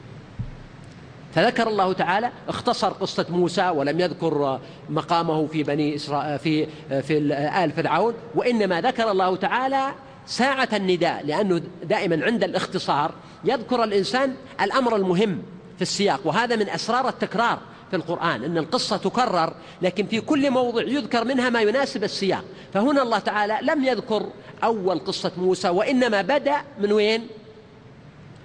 فذكر 1.36 1.68
الله 1.68 1.94
تعالى 1.94 2.32
اختصر 2.48 2.88
قصة 2.88 3.26
موسى 3.30 3.70
ولم 3.70 4.00
يذكر 4.00 4.60
مقامه 4.90 5.48
في 5.48 5.64
بني 5.64 5.96
إسرائيل 5.96 6.40
في 6.40 6.68
في 7.02 7.18
آل 7.64 7.72
فرعون 7.72 8.14
وإنما 8.36 8.82
ذكر 8.82 9.12
الله 9.12 9.36
تعالى 9.36 9.92
ساعة 10.26 10.70
النداء 10.74 11.26
لأنه 11.26 11.62
دائما 11.84 12.26
عند 12.26 12.44
الاختصار 12.44 13.12
يذكر 13.46 13.84
الإنسان 13.84 14.36
الأمر 14.62 14.96
المهم 14.96 15.42
في 15.76 15.82
السياق 15.82 16.20
وهذا 16.24 16.56
من 16.56 16.70
أسرار 16.70 17.10
التكرار. 17.10 17.60
في 17.90 17.96
القرآن 17.96 18.44
أن 18.44 18.58
القصة 18.58 18.98
تكرر 18.98 19.54
لكن 19.82 20.06
في 20.06 20.22
كل 20.22 20.52
موضع 20.52 20.82
يذكر 20.82 21.26
منها 21.26 21.50
ما 21.50 21.62
يناسب 21.62 22.04
السياق 22.04 22.44
فهنا 22.74 23.02
الله 23.02 23.20
تعالى 23.20 23.60
لم 23.62 23.84
يذكر 23.84 24.30
أول 24.64 25.00
قصة 25.00 25.32
موسى 25.38 25.70
وإنما 25.70 26.22
بدأ 26.22 26.56
من 26.80 26.92
وين؟ 26.92 27.28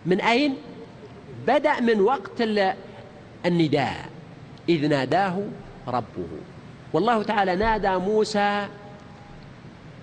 من 0.07 0.21
أين؟ 0.21 0.57
بدأ 1.47 1.81
من 1.81 2.01
وقت 2.01 2.43
النداء 3.47 4.09
إذ 4.69 4.89
ناداه 4.89 5.43
ربه 5.89 6.27
والله 6.93 7.23
تعالى 7.23 7.57
نادى 7.57 7.97
موسى 7.97 8.67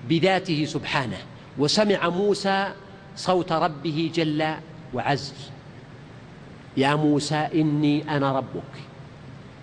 بذاته 0.09 0.65
سبحانه 0.65 1.17
وسمع 1.57 2.09
موسى 2.09 2.71
صوت 3.15 3.51
ربه 3.51 4.11
جل 4.13 4.53
وعز 4.93 5.33
يا 6.77 6.95
موسى 6.95 7.35
إني 7.35 8.17
أنا 8.17 8.37
ربك 8.37 8.88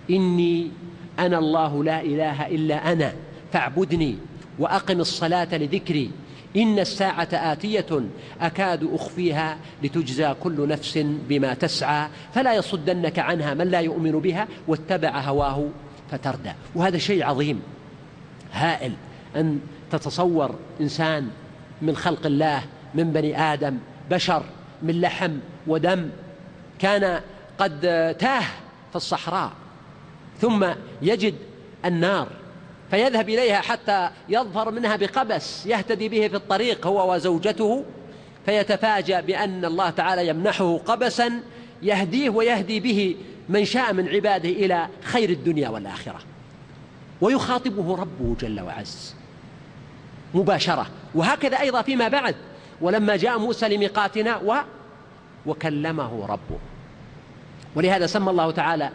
إني 0.09 0.71
أنا 1.19 1.39
الله 1.39 1.83
لا 1.83 2.01
إله 2.01 2.47
إلا 2.47 2.91
أنا 2.91 3.13
فاعبدني 3.53 4.17
وأقم 4.59 4.99
الصلاة 4.99 5.57
لذكري. 5.57 6.11
إن 6.57 6.79
الساعة 6.79 7.27
آتية 7.33 8.01
أكاد 8.41 8.89
أخفيها 8.93 9.57
لتجزى 9.83 10.33
كل 10.43 10.67
نفس 10.67 10.97
بما 11.29 11.53
تسعى 11.53 12.07
فلا 12.33 12.53
يصدنك 12.53 13.19
عنها 13.19 13.53
من 13.53 13.67
لا 13.67 13.79
يؤمن 13.79 14.11
بها 14.11 14.47
واتبع 14.67 15.19
هواه 15.19 15.69
فتردى. 16.11 16.51
وهذا 16.75 16.97
شيء 16.97 17.25
عظيم 17.25 17.61
هائل 18.53 18.91
أن 19.35 19.59
تتصور 19.91 20.55
إنسان 20.81 21.29
من 21.81 21.95
خلق 21.95 22.25
الله 22.25 22.63
من 22.95 23.11
بني 23.11 23.41
آدم 23.53 23.77
بشر 24.11 24.43
من 24.81 25.01
لحم 25.01 25.31
ودم 25.67 26.09
كان 26.79 27.21
قد 27.59 27.79
تاه 28.19 28.43
في 28.89 28.95
الصحراء. 28.95 29.51
ثم 30.41 30.67
يجد 31.01 31.35
النار 31.85 32.27
فيذهب 32.91 33.29
إليها 33.29 33.61
حتى 33.61 34.09
يظفر 34.29 34.71
منها 34.71 34.95
بقبس 34.95 35.65
يهتدي 35.65 36.09
به 36.09 36.27
في 36.27 36.35
الطريق 36.35 36.87
هو 36.87 37.13
وزوجته 37.13 37.85
فيتفاجأ 38.45 39.21
بأن 39.21 39.65
الله 39.65 39.89
تعالى 39.89 40.27
يمنحه 40.27 40.77
قبسا 40.77 41.41
يهديه 41.81 42.29
ويهدي 42.29 42.79
به 42.79 43.15
من 43.49 43.65
شاء 43.65 43.93
من 43.93 44.07
عباده 44.07 44.49
إلى 44.49 44.87
خير 45.03 45.29
الدنيا 45.29 45.69
والآخرة. 45.69 46.19
ويخاطبه 47.21 47.95
ربه 47.95 48.35
جل 48.39 48.61
وعز 48.61 49.15
مباشرة 50.33 50.87
وهكذا 51.15 51.59
أيضا 51.59 51.81
فيما 51.81 52.07
بعد 52.07 52.35
ولما 52.81 53.15
جاء 53.15 53.39
موسى 53.39 53.69
لميقاتنا 53.69 54.37
و 54.37 54.55
وكلمه 55.45 56.25
ربه. 56.25 56.59
ولهذا 57.75 58.05
سمى 58.05 58.29
الله 58.29 58.51
تعالى 58.51 58.91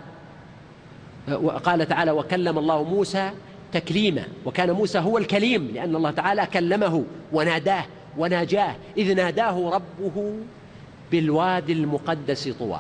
قال 1.64 1.88
تعالى 1.88 2.11
وكلم 2.11 2.58
الله 2.58 2.82
موسى 2.82 3.30
تكليما 3.72 4.24
وكان 4.44 4.70
موسى 4.70 4.98
هو 4.98 5.18
الكليم 5.18 5.70
لأن 5.74 5.96
الله 5.96 6.11
تعالى 6.11 6.46
كلمه 6.46 7.04
وناداه 7.32 7.85
وناجاه 8.18 8.74
إذ 8.96 9.14
ناداه 9.14 9.70
ربه 9.70 10.35
بالوادي 11.12 11.72
المقدس 11.72 12.48
طوى. 12.48 12.78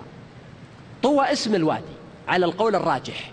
طوى 1.02 1.32
اسم 1.32 1.54
الوادي 1.54 1.94
على 2.28 2.46
القول 2.46 2.74
الراجح. 2.74 3.30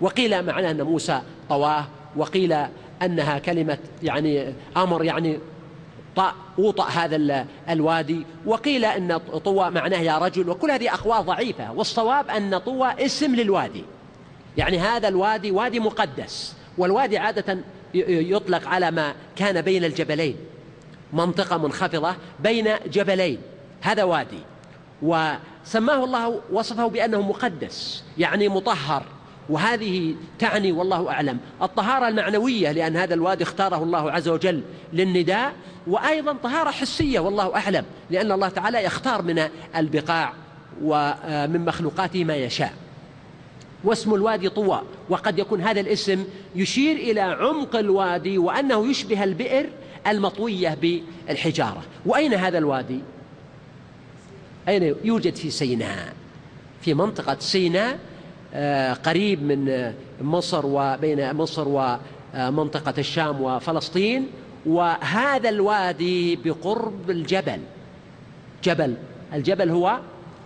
وقيل 0.00 0.46
معناه 0.46 0.70
أن 0.70 0.82
موسى 0.82 1.22
طواه 1.48 1.84
وقيل 2.16 2.56
أنها 3.02 3.38
كلمة 3.38 3.78
يعني 4.02 4.54
أمر 4.76 5.04
يعني 5.04 5.38
طأ 6.16 6.32
وطأ 6.58 6.88
هذا 6.88 7.46
الوادي. 7.70 8.26
وقيل 8.46 8.84
أن 8.84 9.18
طوى 9.18 9.70
معناه 9.70 9.98
يا 9.98 10.18
رجل 10.18 10.48
وكل 10.48 10.70
هذه 10.70 10.94
أقوال 10.94 11.26
ضعيفة. 11.26 11.72
والصواب 11.72 12.28
أن 12.28 12.58
طوى 12.58 13.06
اسم 13.06 13.34
للوادي. 13.34 13.84
يعني 14.56 14.78
هذا 14.78 15.08
الوادي 15.08 15.50
وادي 15.50 15.80
مقدس 15.80 16.54
والوادي 16.78 17.18
عادة 17.18 17.58
يطلق 17.94 18.68
على 18.68 18.90
ما 18.90 19.14
كان 19.36 19.60
بين 19.60 19.84
الجبلين 19.84 20.36
منطقة 21.12 21.56
منخفضة 21.56 22.14
بين 22.40 22.68
جبلين 22.86 23.38
هذا 23.80 24.04
وادي. 24.04 24.38
وسماه 25.02 26.04
الله 26.04 26.40
وصفه 26.52 26.86
بأنه 26.86 27.20
مقدس 27.20 28.04
يعني 28.18 28.48
مطهر. 28.48 29.02
وهذه 29.48 30.14
تعني 30.38 30.72
والله 30.72 31.10
أعلم 31.10 31.38
الطهارة 31.62 32.08
المعنوية 32.08 32.72
لأن 32.72 32.96
هذا 32.96 33.14
الوادي 33.14 33.44
اختاره 33.44 33.82
الله 33.82 34.12
عز 34.12 34.28
وجل 34.28 34.62
للنداء. 34.92 35.52
وأيضا 35.86 36.32
طهارة 36.32 36.70
حسية 36.70 37.20
والله 37.20 37.56
أعلم 37.56 37.84
لأن 38.10 38.32
الله 38.32 38.48
تعالى 38.48 38.84
يختار 38.84 39.22
من 39.22 39.48
البقاع 39.76 40.32
ومن 40.82 41.64
مخلوقاته 41.64 42.24
ما 42.24 42.36
يشاء. 42.36 42.72
واسم 43.84 44.14
الوادي 44.14 44.48
طوى 44.48 44.82
وقد 45.08 45.38
يكون 45.38 45.60
هذا 45.60 45.80
الاسم 45.80 46.24
يشير 46.56 46.96
إلى 46.96 47.20
عمق 47.20 47.76
الوادي 47.76 48.38
وأنه 48.38 48.90
يشبه 48.90 49.24
البئر 49.24 49.66
المطوية 50.06 50.78
بالحجارة. 50.82 51.82
وأين 52.06 52.34
هذا 52.34 52.58
الوادي؟ 52.58 53.00
أين 54.68 54.94
يوجد 55.04 55.34
في 55.34 55.50
سيناء؟ 55.50 56.12
في 56.80 56.94
منطقة 56.94 57.36
سيناء 57.40 57.98
آه، 58.54 58.92
قريب 58.92 59.42
من 59.42 59.92
مصر 60.20 60.66
وبين 60.66 61.34
مصر 61.34 61.68
ومنطقة 61.68 62.94
الشام 62.98 63.42
وفلسطين. 63.42 64.28
وهذا 64.66 65.48
الوادي 65.48 66.36
بقرب 66.36 67.10
الجبل. 67.10 67.60
جبل 68.64 68.94
الجبل 69.34 69.70
هو 69.70 69.98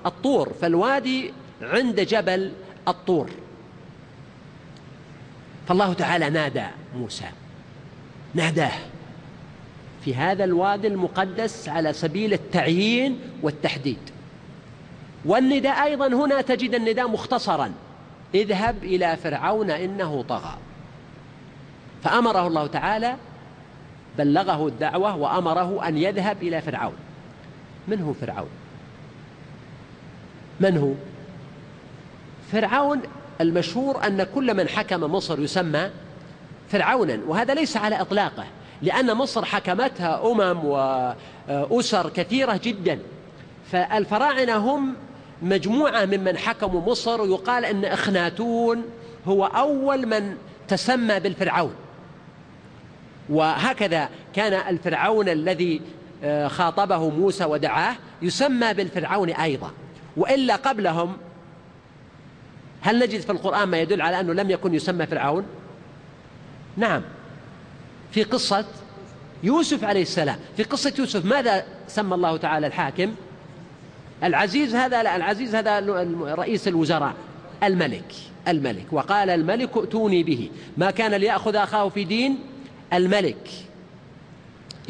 الطور. 0.07 0.53
فالوادي 0.61 1.33
عند 1.63 2.01
جبل 2.01 2.53
الطور. 2.89 3.31
فالله 5.69 5.93
تعالى 5.93 6.31
نادى 6.31 6.67
موسى. 6.97 7.25
ناداه. 8.35 8.73
في 10.05 10.15
هذا 10.15 10.45
الوادي 10.45 10.87
المقدس 10.87 11.69
على 11.69 11.93
سبيل 11.93 12.33
التعيين 12.33 13.21
والتحديد. 13.43 13.99
والنداء 15.25 15.85
أيضا 15.85 16.07
هنا 16.07 16.41
تجد 16.41 16.75
النداء 16.75 17.09
مختصرا. 17.09 17.73
اذهب 18.35 18.85
إلى 18.85 19.17
فرعون 19.17 19.71
إنه 19.71 20.25
طغى. 20.29 20.59
فأمره 22.05 22.47
الله 22.47 22.67
تعالى 22.67 23.17
بلغه 24.19 24.69
الدعوة 24.69 25.17
وأمره 25.17 25.89
أن 25.89 25.99
يذهب 25.99 26.43
إلى 26.43 26.63
فرعون. 26.63 26.97
من 27.89 28.03
هو 28.03 28.13
فرعون؟ 28.13 28.49
من 30.61 30.79
هو؟ 30.79 30.93
فرعون 32.53 33.03
المشهور 33.41 34.07
أن 34.07 34.27
كل 34.35 34.55
من 34.55 34.69
حكم 34.69 35.01
مصر 35.01 35.41
يسمى 35.41 35.91
فرعونا 36.69 37.21
وهذا 37.27 37.55
ليس 37.55 37.77
على 37.77 38.01
إطلاقه 38.01 38.45
لأن 38.83 39.15
مصر 39.15 39.45
حكمتها 39.45 40.33
أمم 40.33 40.65
وأسر 40.65 42.11
كثيرة 42.11 42.61
جدا. 42.65 42.99
فالفراعنة 43.73 44.57
هم 44.57 44.95
مجموعة 45.43 46.05
ممن 46.05 46.39
حكموا 46.39 46.81
مصر 46.81 47.25
يقال 47.25 47.65
أن 47.65 47.85
إخناتون 47.85 48.85
هو 49.27 49.45
أول 49.45 50.07
من 50.07 50.37
تسمى 50.69 51.21
بالفرعون. 51.21 51.75
وهكذا 53.29 54.09
كان 54.35 54.53
الفرعون 54.69 55.29
الذي 55.29 55.81
خاطبه 56.47 57.11
موسى 57.11 57.45
ودعاه 57.45 57.95
يسمى 58.23 58.75
بالفرعون 58.75 59.29
أيضا. 59.29 59.71
وإلا 60.17 60.57
قبلهم 60.57 61.17
هل 62.81 62.99
نجد 62.99 63.21
في 63.21 63.33
القرآن 63.33 63.69
ما 63.69 63.81
يدل 63.81 64.03
على 64.03 64.21
أنه 64.21 64.33
لم 64.33 64.51
يكن 64.51 64.75
يسمى 64.75 65.07
فرعون؟ 65.07 65.45
نعم. 66.77 67.03
في 68.13 68.23
قصة 68.23 68.65
يوسف 69.43 69.85
عليه 69.85 70.03
السلام. 70.03 70.39
في 70.57 70.63
قصة 70.63 70.93
يوسف 70.99 71.25
ماذا 71.25 71.65
سمى 71.89 72.15
الله 72.15 72.37
تعالى 72.37 72.67
الحاكم؟ 72.67 73.15
العزيز 74.25 74.75
هذا 74.75 75.03
لا 75.03 75.17
العزيز 75.17 75.55
هذا 75.55 75.81
رئيس 76.35 76.69
الوزراء. 76.69 77.15
الملك 77.63 78.15
الملك. 78.49 78.87
وقال 78.93 79.31
الملك 79.31 79.77
ائتوني 79.77 80.23
به. 80.23 80.51
ما 80.77 80.91
كان 80.91 81.15
ليأخذ 81.15 81.57
أخاه 81.57 81.89
في 81.89 82.05
دين؟ 82.05 82.39
الملك. 82.93 83.51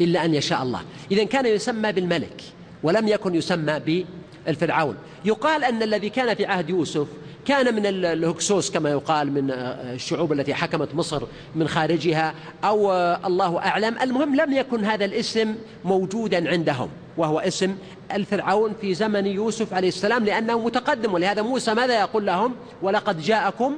إلا 0.01 0.25
أن 0.25 0.33
يشاء 0.33 0.63
الله. 0.63 0.81
إذا 1.11 1.23
كان 1.23 1.45
يسمى 1.45 1.91
بالملك 1.91 2.41
ولم 2.83 3.07
يكن 3.07 3.35
يسمى 3.35 4.05
بالفرعون. 4.45 4.97
يقال 5.25 5.63
أن 5.63 5.83
الذي 5.83 6.09
كان 6.09 6.35
في 6.35 6.45
عهد 6.45 6.69
يوسف 6.69 7.07
كان 7.47 7.75
من 7.75 7.85
الهكسوس 7.85 8.71
كما 8.71 8.89
يقال 8.89 9.31
من 9.31 9.51
الشعوب 9.51 10.33
التي 10.33 10.53
حكمت 10.53 10.95
مصر 10.95 11.23
من 11.55 11.67
خارجها 11.67 12.33
أو 12.63 12.91
الله 13.25 13.57
أعلم. 13.57 13.95
المهم 14.01 14.35
لم 14.35 14.53
يكن 14.53 14.85
هذا 14.85 15.05
الاسم 15.05 15.55
موجودا 15.85 16.49
عندهم 16.49 16.89
وهو 17.17 17.39
اسم 17.39 17.75
الفرعون 18.13 18.73
في 18.81 18.93
زمن 18.93 19.25
يوسف 19.25 19.73
عليه 19.73 19.87
السلام 19.87 20.25
لأنه 20.25 20.59
متقدم. 20.59 21.13
ولهذا 21.13 21.41
موسى 21.41 21.73
ماذا 21.73 21.99
يقول 21.99 22.25
لهم؟ 22.25 22.55
ولقد 22.81 23.21
جاءكم 23.21 23.77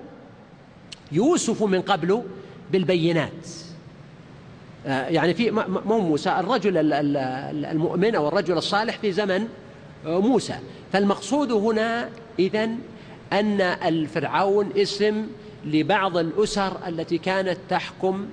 يوسف 1.11 1.63
من 1.63 1.81
قبل 1.81 2.23
بالبينات. 2.71 3.47
آه، 4.87 5.07
يعني 5.07 5.33
في 5.33 5.51
مو 5.85 5.99
موسى 5.99 6.29
الرجل 6.29 6.93
المؤمن 7.65 8.15
أو 8.15 8.27
الرجل 8.27 8.57
الصالح 8.57 8.97
في 8.97 9.11
زمن 9.11 9.47
آه، 10.05 10.19
موسى. 10.19 10.55
فالمقصود 10.93 11.51
هنا 11.51 12.09
إذن 12.39 12.77
أن 13.33 13.61
الفرعون 13.61 14.69
اسم 14.77 15.27
لبعض 15.65 16.17
الأسر 16.17 16.87
التي 16.87 17.17
كانت 17.17 17.57
تحكم 17.69 18.27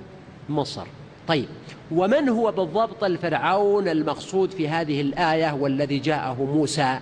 مصر. 0.49 0.87
طيب 1.27 1.47
ومن 1.91 2.29
هو 2.29 2.51
بالضبط 2.51 3.03
الفرعون 3.03 3.87
المقصود 3.87 4.51
في 4.51 4.69
هذه 4.69 5.01
الآية 5.01 5.53
والذي 5.53 5.99
جاءه 5.99 6.43
موسى؟ 6.43 6.99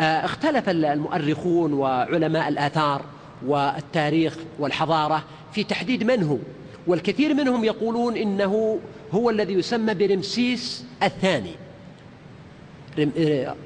آه، 0.00 0.24
اختلف 0.24 0.68
المؤرخون 0.68 1.72
وعلماء 1.72 2.48
الآثار 2.48 3.02
والتاريخ 3.46 4.36
والحضارة 4.58 5.24
في 5.52 5.64
تحديد 5.64 6.04
من 6.04 6.22
هو 6.22 6.38
والكثير 6.86 7.34
منهم 7.34 7.64
يقولون 7.64 8.16
إنه 8.16 8.78
هو 9.12 9.30
الذي 9.30 9.52
يسمى 9.52 9.94
برمسيس 9.94 10.84
الثاني. 11.02 11.52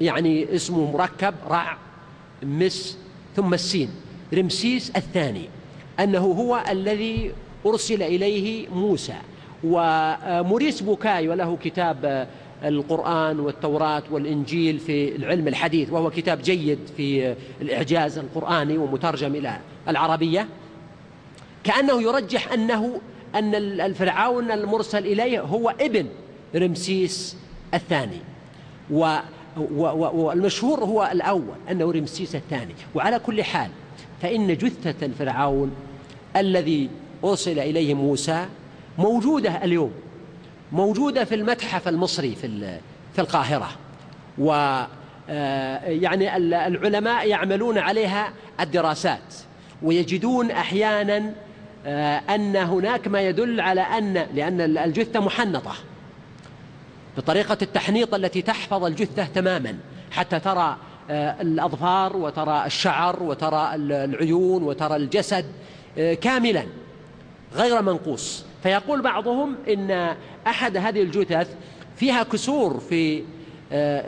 يعني 0.01 0.55
اسمه 0.55 0.91
مركب 0.91 1.33
رع 1.49 1.77
مس 2.43 2.97
ثم 3.35 3.53
السين. 3.53 3.89
رمسيس 4.33 4.89
الثاني 4.89 5.49
أنه 5.99 6.19
هو 6.19 6.63
الذي 6.69 7.31
أرسل 7.65 8.03
إليه 8.03 8.67
موسى. 8.69 9.15
وموريس 9.63 10.81
بوكاي 10.81 11.27
وله 11.27 11.57
كتاب 11.63 12.27
القرآن 12.63 13.39
والتوراة 13.39 14.03
والإنجيل 14.11 14.79
في 14.79 15.15
العلم 15.15 15.47
الحديث 15.47 15.91
وهو 15.91 16.09
كتاب 16.09 16.41
جيد 16.41 16.79
في 16.97 17.35
الإعجاز 17.61 18.17
القرآني 18.17 18.77
ومترجم 18.77 19.35
إلى 19.35 19.59
العربية. 19.87 20.47
كأنه 21.63 22.01
يرجح 22.01 22.51
أنه 22.51 23.01
أن 23.35 23.55
الفرعون 23.55 24.51
المرسل 24.51 25.05
إليه 25.05 25.41
هو 25.41 25.69
ابن 25.69 26.05
رمسيس 26.55 27.37
الثاني. 27.73 28.19
والمشهور 29.57 30.83
هو 30.83 31.09
الأول 31.11 31.55
أنه 31.71 31.91
رمسيس 31.91 32.35
الثاني. 32.35 32.75
وعلى 32.95 33.19
كل 33.19 33.43
حال 33.43 33.69
فإن 34.21 34.57
جثة 34.57 35.05
الفرعون 35.05 35.71
الذي 36.35 36.89
أرسل 37.23 37.59
إليه 37.59 37.93
موسى 37.93 38.45
موجودة 38.97 39.63
اليوم 39.63 39.91
موجودة 40.71 41.23
في 41.23 41.35
المتحف 41.35 41.87
المصري 41.87 42.35
في 42.35 42.79
في 43.13 43.21
القاهرة. 43.21 43.69
و 44.37 44.81
آه، 45.29 45.79
يعني 45.85 46.37
العلماء 46.37 47.27
يعملون 47.27 47.77
عليها 47.77 48.33
الدراسات 48.59 49.33
ويجدون 49.83 50.51
أحيانا 50.51 51.33
آه، 51.85 52.21
أن 52.35 52.55
هناك 52.55 53.07
ما 53.07 53.21
يدل 53.21 53.61
على 53.61 53.81
أن 53.81 54.13
لأن 54.13 54.61
الجثة 54.61 55.19
محنطة. 55.19 55.73
بطريقة 57.17 57.57
التحنيط 57.61 58.13
التي 58.13 58.41
تحفظ 58.41 58.85
الجثة 58.85 59.25
تماما 59.25 59.77
حتى 60.11 60.39
ترى 60.39 60.77
آه، 61.09 61.41
الأظفار 61.41 62.17
وترى 62.17 62.65
الشعر 62.65 63.23
وترى 63.23 63.71
العيون 63.75 64.63
وترى 64.63 64.95
الجسد 64.95 65.45
كاملا 66.21 66.63
غير 67.55 67.81
منقوص. 67.81 68.45
فيقول 68.63 69.01
بعضهم 69.01 69.55
إن 69.69 70.15
أحد 70.47 70.77
هذه 70.77 71.01
الجثث 71.01 71.55
فيها 71.95 72.23
كسور 72.23 72.79
في 72.79 73.23
آه، 73.71 74.03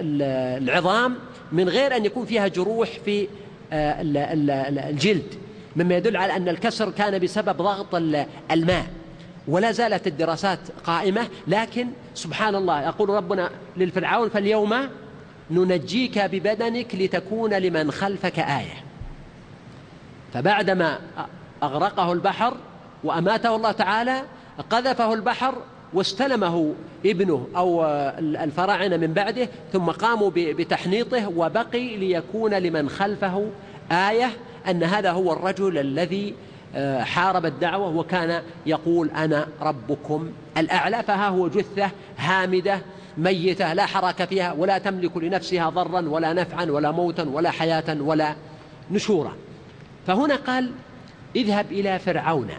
العظام 0.57 1.15
من 1.51 1.69
غير 1.69 1.95
أن 1.95 2.05
يكون 2.05 2.25
فيها 2.25 2.47
جروح 2.47 2.89
في 3.05 3.27
آه، 3.71 3.95
الجلد 4.89 5.33
مما 5.75 5.97
يدل 5.97 6.17
على 6.17 6.35
أن 6.35 6.49
الكسر 6.49 6.89
كان 6.89 7.19
بسبب 7.19 7.57
ضغط 7.57 7.95
الماء. 8.51 8.85
ولا 9.47 9.71
زالت 9.71 10.07
الدراسات 10.07 10.59
قائمة 10.83 11.27
لكن 11.47 11.87
سبحان 12.13 12.55
الله 12.55 12.81
يقول 12.81 13.09
ربنا 13.09 13.49
للفرعون 13.77 14.29
فاليوم 14.29 14.75
ننجيك 15.51 16.19
ببدنك 16.19 16.95
لتكون 16.95 17.53
لمن 17.53 17.91
خلفك 17.91 18.39
آية. 18.39 18.83
فبعدما 20.33 20.99
أغرقه 21.63 22.13
البحر 22.13 22.57
وأماته 23.03 23.55
الله 23.55 23.71
تعالى 23.71 24.21
قذفه 24.69 25.13
البحر 25.13 25.55
واستلمه 25.93 26.73
ابنه 27.05 27.47
أو 27.55 27.85
الفراعنة 28.19 28.97
من 28.97 29.13
بعده 29.13 29.49
ثم 29.73 29.85
قاموا 29.85 30.31
بتحنيطه 30.35 31.27
وبقي 31.27 31.97
ليكون 31.97 32.53
لمن 32.53 32.89
خلفه 32.89 33.47
آية 33.91 34.31
أن 34.69 34.83
هذا 34.83 35.11
هو 35.11 35.33
الرجل 35.33 35.77
الذي 35.77 36.35
حارب 36.99 37.45
الدعوة 37.45 37.95
وكان 37.95 38.41
يقول 38.65 39.09
أنا 39.09 39.47
ربكم 39.61 40.31
الأعلى 40.57 41.03
فها 41.03 41.27
هو 41.27 41.47
جثة 41.47 41.91
هامدة 42.17 42.81
ميتة 43.17 43.73
لا 43.73 43.85
حركة 43.85 44.25
فيها 44.25 44.51
ولا 44.53 44.77
تملك 44.77 45.17
لنفسها 45.17 45.69
ضرا 45.69 46.09
ولا 46.09 46.33
نفعا 46.33 46.65
ولا 46.65 46.91
موتا 46.91 47.23
ولا 47.23 47.51
حياة 47.51 48.01
ولا 48.01 48.35
نشورا. 48.91 49.33
فهنا 50.07 50.35
قال 50.35 50.71
اذهب 51.35 51.71
إلى 51.71 51.99
فرعون 51.99 52.49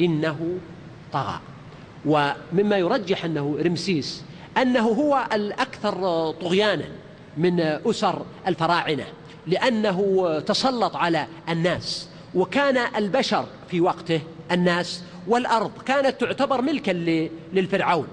إنه 0.00 0.58
طغى. 1.12 1.40
ومما 2.06 2.76
يرجح 2.76 3.24
أنه 3.24 3.58
رمسيس 3.64 4.24
أنه 4.58 4.88
هو 4.88 5.26
الأكثر 5.32 6.30
طغيانا 6.30 6.84
من 7.36 7.60
أسر 7.60 8.22
الفراعنة 8.46 9.04
لأنه 9.46 10.38
تسلط 10.46 10.96
على 10.96 11.26
الناس. 11.48 12.08
وكان 12.36 12.76
البشر 12.96 13.46
في 13.70 13.80
وقته 13.80 14.20
الناس 14.52 15.02
والأرض 15.28 15.70
كانت 15.86 16.20
تعتبر 16.20 16.62
ملكا 16.62 16.90
للفرعون. 17.52 18.06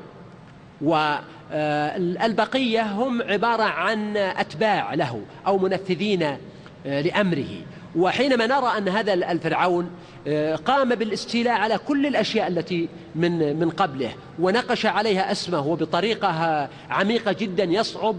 والبقية 1.52 2.82
هم 2.92 3.22
عبارة 3.22 3.64
عن 3.64 4.18
أتباع 4.18 4.94
له 4.94 5.22
أو 5.48 5.58
منفذين 5.58 6.38
لأمره. 6.86 7.62
وحينما 7.96 8.48
نرى 8.48 8.78
أن 8.78 8.90
هذا 8.90 9.14
الفرعون 9.14 9.90
آه، 10.28 10.56
قام 10.56 10.96
بالاستيلاء 10.96 11.54
على 11.54 11.78
كل 11.78 12.06
الأشياء 12.06 12.48
التي 12.48 12.90
من 13.16 13.60
من 13.60 13.70
قبله 13.70 14.12
ونقش 14.40 14.86
عليها 14.86 15.32
اسمه 15.32 15.68
وبطريقة 15.68 16.70
عميقة 16.90 17.32
جدا 17.32 17.64
يصعب 17.64 18.16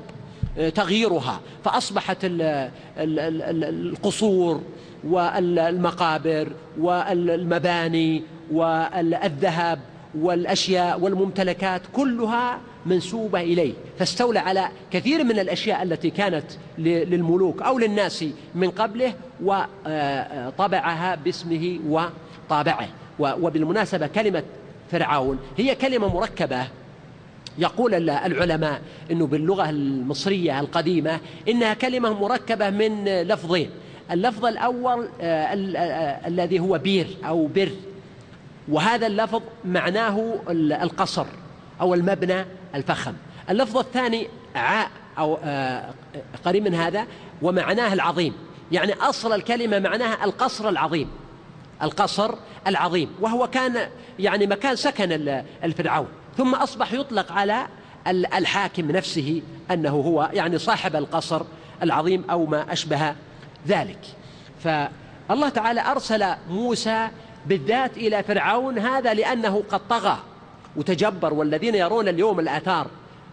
آه، 0.59 0.69
تغييرها. 0.69 1.41
فأصبحت 1.65 2.19
القصور 2.99 4.63
والمقابر 5.09 6.49
والمباني 6.81 8.23
والذهب 8.53 9.79
والأشياء 10.19 11.01
والممتلكات 11.01 11.83
كلها 11.93 12.59
منسوبة 12.87 13.41
إليه 13.41 13.73
فاستولى 13.99 14.39
على 14.39 14.69
كثير 14.91 15.25
من 15.25 15.39
الأشياء 15.39 15.83
التي 15.83 16.11
كانت 16.11 16.45
للملوك 16.79 17.63
أو 17.63 17.79
للناس 17.79 18.25
من 18.55 18.71
قبله 18.71 19.15
وطبعها 19.43 21.15
باسمه 21.15 21.79
وطابعه. 21.89 22.89
وبالمناسبة 23.19 24.07
كلمة 24.07 24.43
فرعون 24.93 25.39
هي 25.57 25.75
كلمة 25.75 26.15
مركبة. 26.15 26.67
يقول 27.59 28.11
العلماء 28.11 28.81
أنه 29.11 29.27
باللغة 29.27 29.71
المصرية 29.71 30.61
القديمة 30.61 31.21
إنها 31.49 31.75
كلمة 31.75 32.21
مركبة 32.21 32.71
من 32.71 33.05
لفظين 33.05 33.71
اللفظ 34.11 34.45
الأول 34.45 35.09
آه، 35.21 35.45
آه، 35.45 36.29
الذي 36.29 36.59
هو 36.59 36.79
بير 36.79 37.07
أو 37.25 37.47
بر. 37.47 37.71
وهذا 38.69 39.07
اللفظ 39.07 39.43
معناه 39.65 40.35
القصر 40.83 41.27
أو 41.81 41.95
المبنى 41.95 42.45
الفخم. 42.75 43.13
اللفظ 43.51 43.79
الثاني 43.79 44.29
عاء 44.55 44.91
أو 45.19 45.39
آه، 45.45 45.95
قريب 46.45 46.65
من 46.65 46.75
هذا 46.75 47.07
ومعناه 47.43 47.93
العظيم. 47.93 48.35
يعني 48.73 48.93
أصل 48.93 49.33
الكلمة 49.33 49.79
معناها 49.79 50.25
القصر 50.25 50.69
العظيم. 50.69 51.09
القصر 51.83 52.35
العظيم. 52.67 53.11
وهو 53.21 53.47
كان 53.47 53.89
يعني 54.19 54.47
مكان 54.47 54.77
سكن 54.77 55.43
الفرعون. 55.65 56.09
ثم 56.37 56.55
أصبح 56.55 56.93
يطلق 56.93 57.33
على 57.33 57.67
الحاكم 58.09 58.91
نفسه 58.91 59.43
أنه 59.71 59.91
هو 59.91 60.31
يعني 60.33 60.59
صاحب 60.59 60.97
القصر 60.97 61.43
العظيم 61.83 62.25
أو 62.31 62.47
ما 62.47 62.73
أشبه 62.73 63.15
ذلك. 63.67 63.99
فالله 64.65 65.49
تعالى 65.49 65.81
أرسل 65.81 66.25
موسى 66.51 67.09
بالذات 67.47 67.97
إلى 67.97 68.23
فرعون 68.23 68.79
هذا 68.79 69.15
لأنه 69.15 69.63
قد 69.71 69.81
طغى 69.89 70.19
وتجبر 70.77 71.35
والذين 71.35 71.75
يرون 71.75 72.09
اليوم 72.09 72.41
الآثار 72.41 72.87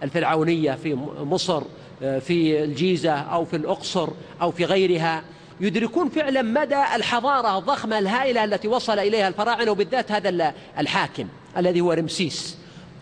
الفرعونية 0.03 0.71
في 0.71 0.95
مصر 1.19 1.63
في 1.99 2.63
الجيزة 2.63 3.13
أو 3.13 3.45
في 3.45 3.55
الأقصر 3.55 4.09
أو 4.41 4.51
في 4.51 4.65
غيرها 4.65 5.23
يدركون 5.59 6.09
فعلا 6.09 6.41
مدى 6.41 6.83
الحضارة 6.95 7.57
الضخمة 7.57 7.99
الهائلة 7.99 8.43
التي 8.43 8.67
وصل 8.67 8.99
إليها 8.99 9.27
الفراعنة 9.27 9.71
وبالذات 9.71 10.11
هذا 10.11 10.53
الحاكم 10.79 11.27
الذي 11.57 11.81
هو 11.81 11.91
رمسيس. 11.91 12.57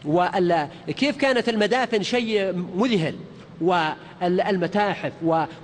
وكيف 0.05 1.17
كانت 1.17 1.49
المدافن 1.49 2.03
شيء 2.03 2.53
مذهل. 2.75 3.15
والمتاحف 3.61 5.11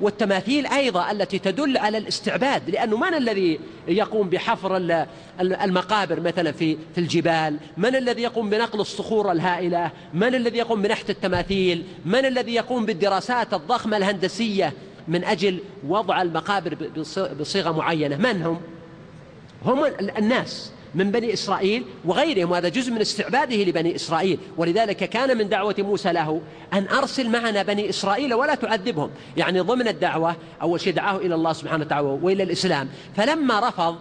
والتماثيل 0.02 0.68
أيضا 0.68 1.12
التي 1.12 1.40
تدل 1.40 1.78
على 1.78 1.98
الاستعباد 1.98 2.70
لأنه 2.70 2.98
من 2.98 3.14
الذي 3.14 3.60
يقوم 3.88 4.30
بحفر 4.30 4.78
المقابر 5.40 6.20
مثلا 6.20 6.52
في 6.52 6.78
في 6.96 6.98
الجبال؟ 6.98 7.58
من 7.78 7.96
الذي 7.96 8.22
يقوم 8.22 8.50
بنقل 8.50 8.80
الصخور 8.80 9.32
الهائلة؟ 9.32 9.92
من 10.14 10.36
الذي 10.36 10.58
يقوم 10.58 10.82
بنحت 10.82 11.10
التماثيل؟ 11.10 11.84
من 12.06 12.26
الذي 12.26 12.54
يقوم 12.54 12.86
بالدراسات 12.86 13.54
الضخمة 13.54 13.98
الهندسية 13.98 14.74
من 15.08 15.24
أجل 15.24 15.60
وضع 15.88 16.22
المقابر 16.22 16.78
بصيغة 17.40 17.72
معينة؟ 17.72 18.18
من 18.18 18.42
هم؟ 18.42 18.62
هم 19.66 19.86
الناس. 20.18 20.72
من 20.96 21.12
بني 21.12 21.34
إسرائيل 21.34 21.86
وغيرهم 22.06 22.52
وهذا 22.52 22.70
جزء 22.70 22.92
من 22.92 23.02
استعباده 23.02 23.56
لبني 23.56 23.96
إسرائيل. 23.96 24.40
ولذلك 24.58 24.98
كان 24.98 25.38
من 25.38 25.50
دعوة 25.50 25.76
موسى 25.80 26.12
له 26.12 26.42
أن 26.74 26.88
أرسل 26.88 27.30
معنا 27.30 27.64
بني 27.64 27.90
إسرائيل 27.90 28.34
ولا 28.34 28.56
تعذبهم. 28.56 29.10
يعني 29.38 29.60
ضمن 29.60 29.88
الدعوة 29.88 30.36
أول 30.62 30.82
شيء 30.82 30.94
دعاه 30.94 31.18
إلى 31.18 31.36
الله 31.36 31.54
سبحانه 31.54 31.86
وتعالى 31.86 32.08
وإلى 32.08 32.44
الإسلام. 32.44 32.90
فلما 33.16 33.70
رفض 33.70 33.96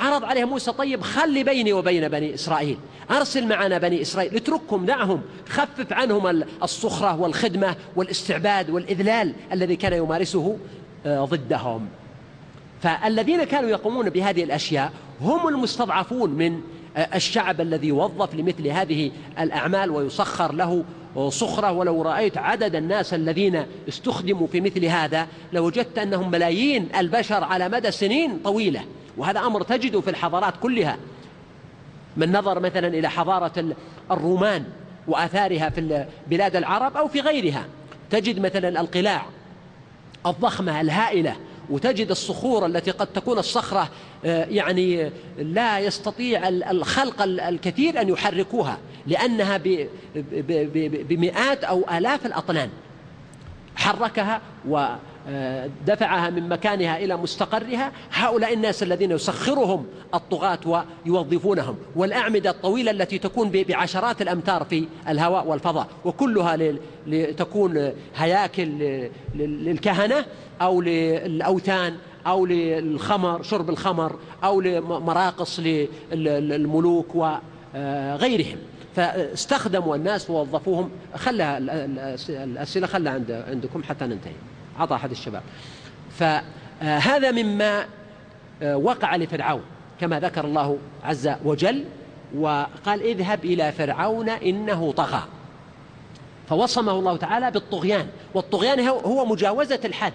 عرض 0.00 0.24
عليه 0.24 0.44
موسى 0.44 0.72
طيب 0.72 1.02
خلي 1.02 1.44
بيني 1.44 1.72
وبين 1.72 2.08
بني 2.08 2.34
إسرائيل. 2.34 2.78
أرسل 3.10 3.46
معنا 3.46 3.78
بني 3.78 4.02
إسرائيل 4.02 4.36
اتركهم 4.36 4.86
دعهم. 4.86 5.22
خفف 5.48 5.92
عنهم 5.92 6.44
الصخرة 6.62 7.20
والخدمة 7.20 7.76
والاستعباد 7.96 8.70
والإذلال 8.70 9.34
الذي 9.52 9.76
كان 9.76 9.92
يمارسه 9.92 10.58
آه، 11.06 11.24
ضدهم. 11.24 11.88
فالذين 12.82 13.44
كانوا 13.44 13.70
يقومون 13.70 14.10
بهذه 14.10 14.44
الأشياء 14.44 14.92
هم 15.20 15.48
المستضعفون 15.48 16.30
من 16.30 16.60
آه، 16.96 17.16
الشعب 17.16 17.60
الذي 17.60 17.88
يوظف 17.88 18.34
لمثل 18.34 18.66
هذه 18.66 19.10
الأعمال 19.38 19.90
ويسخر 19.90 20.52
له 20.52 20.84
صخرة. 21.28 21.72
ولو 21.72 22.02
رأيت 22.02 22.38
عدد 22.38 22.74
الناس 22.74 23.14
الذين 23.14 23.64
استخدموا 23.88 24.46
في 24.46 24.60
مثل 24.60 24.84
هذا 24.84 25.26
لوجدت 25.52 25.98
أنهم 25.98 26.30
ملايين 26.30 26.88
البشر 26.96 27.44
على 27.44 27.68
مدى 27.68 27.90
سنين 27.90 28.38
طويلة. 28.44 28.80
وهذا 29.16 29.40
أمر 29.40 29.62
تجده 29.62 30.00
في 30.00 30.10
الحضارات 30.10 30.54
كلها. 30.62 30.96
من 32.16 32.32
نظر 32.32 32.60
مثلا 32.60 32.88
إلى 32.88 33.10
حضارة 33.10 33.64
الرومان 34.10 34.64
وآثارها 35.08 35.70
في 35.70 36.06
بلاد 36.26 36.56
العرب 36.56 36.96
أو 36.96 37.08
في 37.08 37.20
غيرها 37.20 37.64
تجد 38.10 38.40
مثلا 38.40 38.80
القلاع 38.80 39.26
الضخمة 40.26 40.80
الهائلة 40.80 41.36
وتجد 41.70 42.10
الصخور 42.10 42.66
التي 42.66 42.90
قد 42.90 43.06
تكون 43.06 43.38
الصخرة 43.38 43.90
آه، 44.24 44.44
يعني 44.44 45.10
لا 45.38 45.78
يستطيع 45.78 46.48
الخلق 46.48 47.22
الكثير 47.22 48.00
أن 48.00 48.08
يحركوها 48.08 48.78
لأنها 49.06 49.60
بمئات 51.08 51.64
أو 51.64 51.84
آلاف 51.90 52.26
الأطنان. 52.26 52.70
حركها 53.76 54.40
ودفعها 55.28 56.30
من 56.30 56.48
مكانها 56.48 56.98
إلى 56.98 57.16
مستقرها. 57.16 57.92
هؤلاء 58.12 58.54
الناس 58.54 58.82
الذين 58.82 59.10
يسخرهم 59.10 59.86
الطغاة 60.14 60.84
ويوظفونهم 61.06 61.76
والأعمدة 61.96 62.50
الطويلة 62.50 62.90
التي 62.90 63.18
تكون 63.18 63.50
بعشرات 63.50 64.22
الأمتار 64.22 64.64
في 64.64 64.86
الهواء 65.08 65.46
والفضاء 65.46 65.86
وكلها 66.04 66.56
لتكون 67.06 67.92
هياكل 68.16 69.08
للكهنة 69.34 70.24
أو 70.62 70.80
للأوثان 70.80 71.96
أو 72.26 72.46
للخمر 72.46 73.42
شرب 73.42 73.70
الخمر 73.70 74.18
أو 74.44 74.60
لمراقص 74.60 75.60
للملوك 76.12 77.14
وغيرهم 77.14 78.58
فاستخدموا 78.96 79.96
الناس 79.96 80.30
ووظفوهم. 80.30 80.90
خلى 81.14 81.58
الأسئلة 82.28 83.10
عند 83.10 83.30
عندكم 83.30 83.82
حتى 83.82 84.04
ننتهي. 84.04 84.32
عطى 84.78 84.94
أحد 84.94 85.10
الشباب. 85.10 85.42
فهذا 86.10 87.30
مما 87.30 87.86
وقع 88.62 89.16
لفرعون 89.16 89.62
كما 90.00 90.20
ذكر 90.20 90.44
الله 90.44 90.78
عز 91.04 91.30
وجل 91.44 91.84
وقال 92.36 93.02
اذهب 93.02 93.44
إلى 93.44 93.72
فرعون 93.72 94.28
إنه 94.28 94.92
طغى. 94.92 95.22
فوصمه 96.48 96.92
الله 96.92 97.16
تعالى 97.16 97.50
بالطغيان 97.50 98.06
والطغيان 98.34 98.88
هو 98.88 99.24
مجاوزة 99.24 99.80
الحد. 99.84 100.12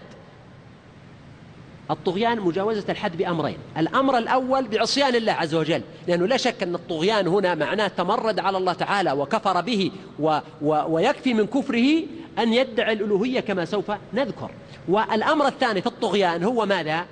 الطغيان 1.91 2.39
مجاوزة 2.39 2.83
الحد 2.89 3.17
بأمرين 3.17 3.57
الأمر 3.77 4.17
الأول 4.17 4.67
بعصيان 4.67 5.15
الله 5.15 5.31
عز 5.31 5.55
وجل 5.55 5.81
لأنه 6.07 6.25
لا 6.25 6.37
شك 6.37 6.63
أن 6.63 6.75
الطغيان 6.75 7.27
هنا 7.27 7.55
معناه 7.55 7.87
تمرد 7.87 8.39
على 8.39 8.57
الله 8.57 8.73
تعالى 8.73 9.11
وكفر 9.11 9.61
به 9.61 9.91
و 10.19 10.39
و 10.61 10.83
ويكفي 10.87 11.33
من 11.33 11.47
كفره 11.47 12.03
أن 12.39 12.53
يدعي 12.53 12.93
الألوهية 12.93 13.39
كما 13.39 13.65
سوف 13.65 13.91
نذكر. 14.13 14.51
والأمر 14.87 15.47
الثاني 15.47 15.81
في 15.81 15.87
الطغيان 15.87 16.43
هو 16.43 16.65
ماذا؟ 16.65 17.05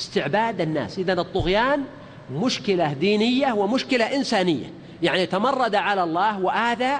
استعباد 0.00 0.60
الناس. 0.60 0.98
إذا 0.98 1.12
الطغيان 1.12 1.84
مشكلة 2.32 2.92
دينية 2.92 3.52
ومشكلة 3.52 4.16
إنسانية. 4.16 4.72
يعني 5.02 5.26
تمرد 5.26 5.74
على 5.74 6.04
الله 6.04 6.40
وآذى 6.40 6.92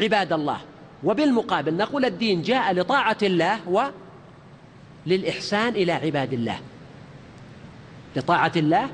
عباد 0.00 0.32
الله. 0.32 0.58
وبالمقابل 1.04 1.74
نقول 1.74 2.04
الدين 2.04 2.42
جاء 2.42 2.72
لطاعة 2.72 3.18
الله 3.22 3.68
و 3.68 3.82
للإحسان 5.06 5.68
إلى 5.68 5.92
عباد 5.92 6.32
الله. 6.32 6.58
لطاعة 8.16 8.52
الله 8.56 8.88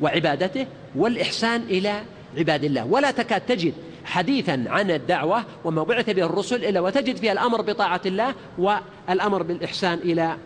وعبادته 0.00 0.66
والإحسان 0.94 1.62
إلى 1.62 2.02
عباد 2.38 2.64
الله. 2.64 2.84
ولا 2.86 3.10
تكاد 3.10 3.40
تجد 3.40 3.74
حديثا 4.08 4.64
عن 4.66 4.90
الدعوة 4.90 5.44
وما 5.64 5.82
بعث 5.82 6.10
به 6.10 6.22
الرسل 6.22 6.64
إلا 6.64 6.80
وتجد 6.80 7.16
فيها 7.16 7.32
الأمر 7.32 7.62
بطاعة 7.62 8.00
الله 8.06 8.34
والأمر 8.58 9.42
بالإحسان 9.42 9.98
إلى 9.98 10.36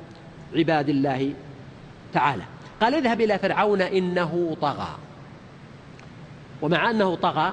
عباد 0.57 0.89
الله 0.89 1.33
تعالى. 2.13 2.43
قال 2.81 2.95
اذهب 2.95 3.21
إلى 3.21 3.39
فرعون 3.39 3.83
إنه 3.83 4.57
طغى. 4.61 4.89
ومع 6.63 6.91
أنه 6.91 7.15
طغى 7.15 7.53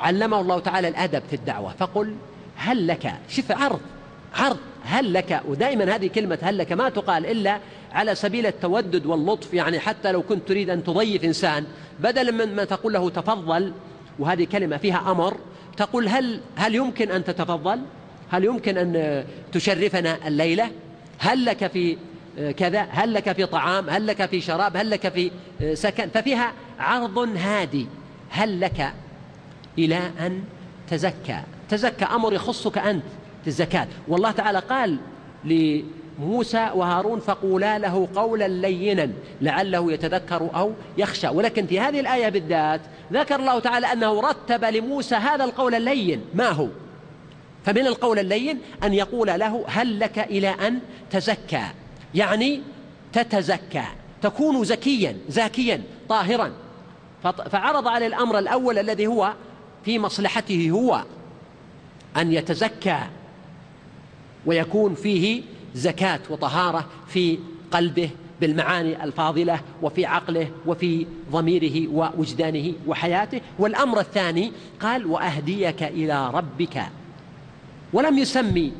علمه 0.00 0.40
الله 0.40 0.58
تعالى 0.58 0.88
الأدب 0.88 1.22
في 1.30 1.36
الدعوة 1.36 1.72
فقل 1.78 2.14
هل 2.56 2.86
لك؟ 2.86 3.12
شف 3.28 3.52
عرض 3.52 3.80
عرض. 4.34 4.58
هل 4.84 5.12
لك؟ 5.12 5.42
ودائما 5.48 5.96
هذه 5.96 6.06
كلمة 6.06 6.38
هل 6.42 6.58
لك 6.58 6.72
ما 6.72 6.88
تقال 6.88 7.26
إلا 7.26 7.58
على 7.92 8.14
سبيل 8.14 8.46
التودد 8.46 9.06
واللطف 9.06 9.54
يعني 9.54 9.78
حتى 9.78 10.12
لو 10.12 10.22
كنت 10.22 10.48
تريد 10.48 10.70
أن 10.70 10.84
تضيف 10.84 11.24
إنسان 11.24 11.66
بدلا 12.00 12.30
من 12.30 12.56
ما 12.56 12.64
تقول 12.64 12.92
له 12.92 13.10
تفضل 13.10 13.72
وهذه 14.18 14.44
كلمة 14.44 14.76
فيها 14.76 15.10
أمر 15.10 15.36
تقول 15.76 16.08
هل 16.08 16.40
هل 16.56 16.74
يمكن 16.74 17.10
أن 17.10 17.24
تتفضل؟ 17.24 17.80
هل 18.30 18.44
يمكن 18.44 18.78
أن 18.78 19.24
تشرفنا 19.52 20.28
الليلة؟ 20.28 20.70
هل 21.18 21.44
لك 21.44 21.66
في 21.66 21.96
كذا؟ 22.56 22.86
هل 22.90 23.14
لك 23.14 23.32
في 23.32 23.46
طعام؟ 23.46 23.90
هل 23.90 24.06
لك 24.06 24.26
في 24.26 24.40
شراب؟ 24.40 24.76
هل 24.76 24.90
لك 24.90 25.08
في 25.08 25.30
سكن؟ 25.74 26.08
ففيها 26.08 26.52
عرض 26.78 27.18
هادي 27.18 27.86
هل 28.30 28.60
لك 28.60 28.92
إلى 29.78 30.00
أن 30.20 30.44
تزكى 30.90 31.42
تزكى 31.68 32.04
أمر 32.04 32.32
يخصك 32.32 32.78
أنت 32.78 33.04
في 33.42 33.48
الزكاة 33.48 33.86
والله 34.08 34.30
تعالى 34.30 34.58
قال 34.58 34.98
لموسى 36.18 36.70
وهارون 36.74 37.20
فقولا 37.20 37.78
له 37.78 38.08
قولا 38.14 38.48
لينا 38.48 39.10
لعله 39.40 39.92
يتذكر 39.92 40.50
أو 40.54 40.72
يخشى. 40.98 41.28
ولكن 41.28 41.66
في 41.66 41.80
هذه 41.80 42.00
الآية 42.00 42.28
بالذات 42.28 42.80
ذكر 43.12 43.40
الله 43.40 43.58
تعالى 43.58 43.92
أنه 43.92 44.20
رتب 44.20 44.64
لموسى 44.64 45.14
هذا 45.14 45.44
القول 45.44 45.74
اللين. 45.74 46.24
ما 46.34 46.48
هو؟ 46.48 46.68
فمن 47.64 47.86
القول 47.86 48.18
اللين 48.18 48.58
أن 48.84 48.94
يقول 48.94 49.28
له 49.28 49.64
هل 49.68 50.00
لك 50.00 50.18
إلى 50.18 50.48
أن 50.48 50.78
تزكى؟ 51.10 51.64
يعني 52.14 52.60
تتزكى 53.12 53.84
تكون 54.22 54.64
زكيا 54.64 55.16
زاكيا 55.28 55.82
طاهرا. 56.08 56.52
فعرض 57.50 57.88
على 57.88 58.06
الأمر 58.06 58.38
الأول 58.38 58.78
الذي 58.78 59.06
هو 59.06 59.32
في 59.84 59.98
مصلحته 59.98 60.70
هو 60.70 61.04
أن 62.16 62.32
يتزكى 62.32 62.98
ويكون 64.46 64.94
فيه 64.94 65.42
زكاة 65.74 66.20
وطهارة 66.30 66.86
في 67.08 67.38
قلبه 67.70 68.10
بالمعاني 68.40 69.04
الفاضلة 69.04 69.60
وفي 69.82 70.06
عقله 70.06 70.50
وفي 70.66 71.06
ضميره 71.32 71.88
ووجدانه 71.88 72.72
وحياته 72.86 73.40
والأمر 73.58 74.00
الثاني 74.00 74.52
قال 74.80 75.06
وأهديك 75.06 75.82
إلى 75.82 76.30
ربك 76.30 76.82
ولم 77.92 78.18
يسمي 78.18 78.72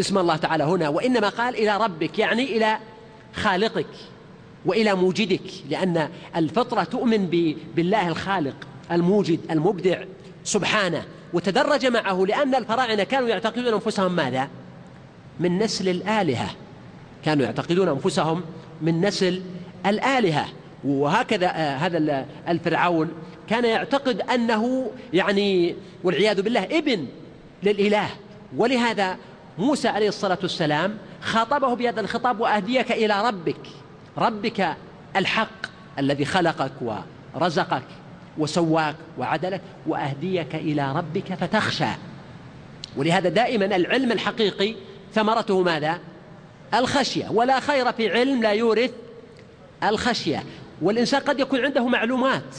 اسم 0.00 0.18
الله 0.18 0.36
تعالى 0.36 0.64
هنا 0.64 0.88
وإنما 0.88 1.28
قال 1.28 1.54
إلى 1.54 1.76
ربك 1.76 2.18
يعني 2.18 2.56
إلى 2.56 2.78
خالقك 3.34 3.86
وإلى 4.66 4.94
موجدك 4.94 5.42
لأن 5.70 6.08
الفطرة 6.36 6.84
تؤمن 6.84 7.54
بالله 7.76 8.08
الخالق 8.08 8.56
الموجد 8.92 9.40
المبدع 9.50 10.04
سبحانه 10.44 11.04
وتدرج 11.32 11.86
معه 11.86 12.24
لأن 12.28 12.54
الفراعنة 12.54 13.04
كانوا 13.04 13.28
يعتقدون 13.28 13.72
أنفسهم 13.74 14.12
ماذا؟ 14.12 14.48
من 15.40 15.58
نسل 15.58 15.88
الآلهة. 15.88 16.50
كانوا 17.24 17.44
يعتقدون 17.44 17.88
أنفسهم 17.88 18.42
من 18.82 19.00
نسل 19.00 19.42
الآلهة. 19.86 20.46
وهكذا 20.84 21.46
آه، 21.46 21.76
هذا 21.76 22.26
الفرعون 22.48 23.10
كان 23.48 23.64
يعتقد 23.64 24.20
أنه 24.20 24.90
يعني 25.12 25.76
والعياذ 26.04 26.42
بالله 26.42 26.64
ابن 26.64 27.06
للإله. 27.62 28.08
ولهذا 28.56 29.16
موسى 29.58 29.88
عليه 29.88 30.08
الصلاة 30.08 30.38
والسلام 30.42 30.98
خاطبه 31.22 31.74
بهذا 31.74 32.00
الخطاب 32.00 32.40
وأهديك 32.40 32.92
إلى 32.92 33.28
ربك. 33.28 33.66
ربك 34.18 34.76
الحق 35.16 35.66
الذي 35.98 36.24
خلقك 36.24 36.72
ورزقك 37.34 37.82
وسواك 38.38 38.96
وعدلك 39.18 39.60
وأهديك 39.86 40.54
إلى 40.54 40.92
ربك 40.92 41.34
فتخشى. 41.34 41.88
ولهذا 42.96 43.28
دائما 43.28 43.76
العلم 43.76 44.12
الحقيقي 44.12 44.74
ثمرته 45.14 45.62
ماذا؟ 45.62 45.98
الخشية. 46.74 47.28
ولا 47.30 47.60
خير 47.60 47.92
في 47.92 48.10
علم 48.10 48.42
لا 48.42 48.52
يورث 48.52 48.90
الخشية. 49.82 50.44
والإنسان 50.82 51.20
قد 51.20 51.40
يكون 51.40 51.64
عنده 51.64 51.86
معلومات. 51.86 52.56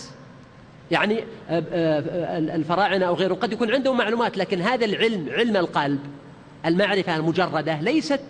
يعني 0.92 1.20
آه، 1.50 1.64
آه، 1.72 2.38
الفراعنة 2.38 3.06
أو 3.06 3.14
غيره 3.14 3.34
قد 3.34 3.54
يكون 3.54 3.74
عنده 3.74 3.94
معلومات 3.94 4.38
لكن 4.38 4.62
هذا 4.62 4.86
العلم 4.86 5.30
علم 5.30 5.58
القلب 5.58 6.00
المعرفة 6.66 7.16
المجردة 7.16 7.82
ليست 7.82 8.22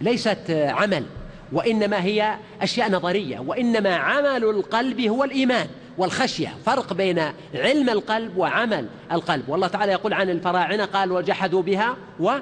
ليست 0.00 0.50
عمل. 0.50 1.04
وإنما 1.52 2.02
هي 2.04 2.36
أشياء 2.62 2.90
نظرية. 2.90 3.38
وإنما 3.38 3.96
عمل 3.96 4.44
القلب 4.44 5.00
هو 5.00 5.24
الإيمان 5.24 5.66
والخشية. 5.98 6.54
فرق 6.66 6.92
بين 6.92 7.22
علم 7.54 7.90
القلب 7.90 8.36
وعمل 8.36 8.86
القلب. 9.12 9.48
والله 9.48 9.66
تعالى 9.66 9.92
يقول 9.92 10.12
عن 10.12 10.30
الفراعنة 10.30 10.84
قال 10.84 11.12
وجحدوا 11.12 11.62
بها 11.62 11.96
و 12.20 12.38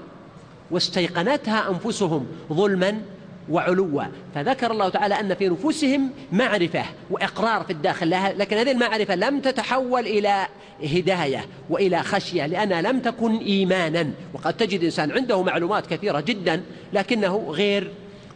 واستيقنتها 0.70 1.70
أنفسهم 1.70 2.26
ظلما 2.52 3.02
وعلوا. 3.50 4.02
فذكر 4.34 4.70
الله 4.72 4.88
تعالى 4.88 5.20
أن 5.20 5.34
في 5.34 5.48
نفوسهم 5.48 6.10
معرفة 6.32 6.84
وإقرار 7.10 7.64
في 7.64 7.72
الداخل 7.72 8.10
لها 8.10 8.32
لكن 8.32 8.56
هذه 8.56 8.70
المعرفة 8.70 9.14
لم 9.14 9.40
تتحول 9.40 10.06
إلى 10.06 10.46
هداية 10.84 11.46
وإلى 11.70 12.02
خشية 12.02 12.46
لأنها 12.46 12.82
لم 12.82 13.00
تكن 13.00 13.36
إيمانا. 13.36 14.10
وقد 14.34 14.54
تجد 14.54 14.84
إنسان 14.84 15.12
عنده 15.12 15.42
معلومات 15.42 15.86
كثيرة 15.86 16.20
جدا 16.20 16.62
لكنه 16.92 17.46
غير 17.50 17.90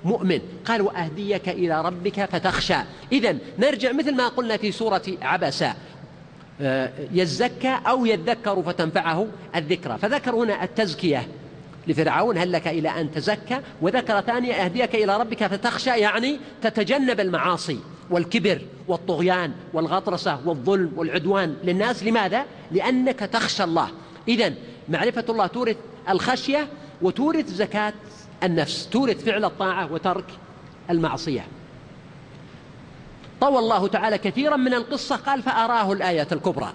مؤمن. 0.05 0.41
قال 0.65 0.83
وأهديك 0.83 1.49
إلى 1.49 1.83
ربك 1.83 2.25
فتخشى. 2.25 2.79
إذا 3.13 3.37
نرجع 3.59 3.93
مثل 3.93 4.15
ما 4.15 4.29
قلنا 4.29 4.57
في 4.57 4.73
سورة 4.73 5.03
عبسة 5.23 5.75
آه، 6.61 6.91
يزكى 7.13 7.79
أو 7.87 8.07
يذكر 8.07 8.63
فتنفعه 8.63 9.27
الذكرى. 9.57 9.99
فذكر 9.99 10.35
هنا 10.35 10.65
التزكية. 10.65 11.29
لفرعون 11.89 12.39
هل 12.39 12.53
لك 12.53 12.69
إلى 12.69 13.01
أن 13.01 13.11
تزكى؟ 13.11 13.61
وذكر 13.83 14.21
ثانية 14.21 14.55
أهديك 14.55 14.95
إلى 14.95 15.17
ربك 15.17 15.47
فتخشى 15.47 15.91
يعني 15.91 16.41
تتجنب 16.63 17.21
المعاصي 17.21 17.79
والكبر 18.11 18.61
والطغيان 18.89 19.53
والغطرسة 19.73 20.41
والظلم 20.45 20.93
والعدوان. 20.97 21.57
للناس 21.65 22.03
لماذا؟ 22.03 22.45
لأنك 22.71 23.19
تخشى 23.19 23.65
الله. 23.65 23.89
إذا 24.29 24.53
معرفة 24.89 25.25
الله 25.29 25.47
تورث 25.47 25.77
الخشية 26.09 26.69
وتورث 27.03 27.49
زكاة 27.49 27.93
النفس 28.43 28.89
تورث 28.89 29.25
فعل 29.25 29.45
الطاعة 29.45 29.93
وترك 29.93 30.25
المعصية. 30.91 31.47
طوى 33.41 33.59
الله 33.59 33.89
تعالى 33.89 34.19
كثيرا 34.19 34.57
من 34.57 34.75
القصة 34.75 35.17
قال 35.17 35.43
فأراه 35.43 35.93
الآية 35.93 36.29
الكبرى. 36.33 36.73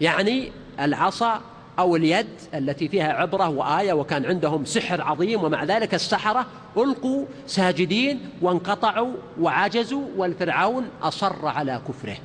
يعني 0.00 0.52
العصا 0.80 1.40
أو 1.80 1.96
اليد 1.96 2.26
التي 2.54 2.88
فيها 2.88 3.12
عبرة 3.12 3.48
وآية 3.48 3.92
وكان 3.92 4.24
عندهم 4.24 4.64
سحر 4.64 5.02
عظيم 5.02 5.44
ومع 5.44 5.64
ذلك 5.64 5.94
السحرة 5.94 6.46
ألقوا 6.76 7.26
ساجدين 7.46 8.20
وانقطعوا 8.42 9.12
وعجزوا 9.40 10.04
والفرعون 10.16 10.88
أصر 11.02 11.46
على 11.46 11.80
كفره. 11.88 12.16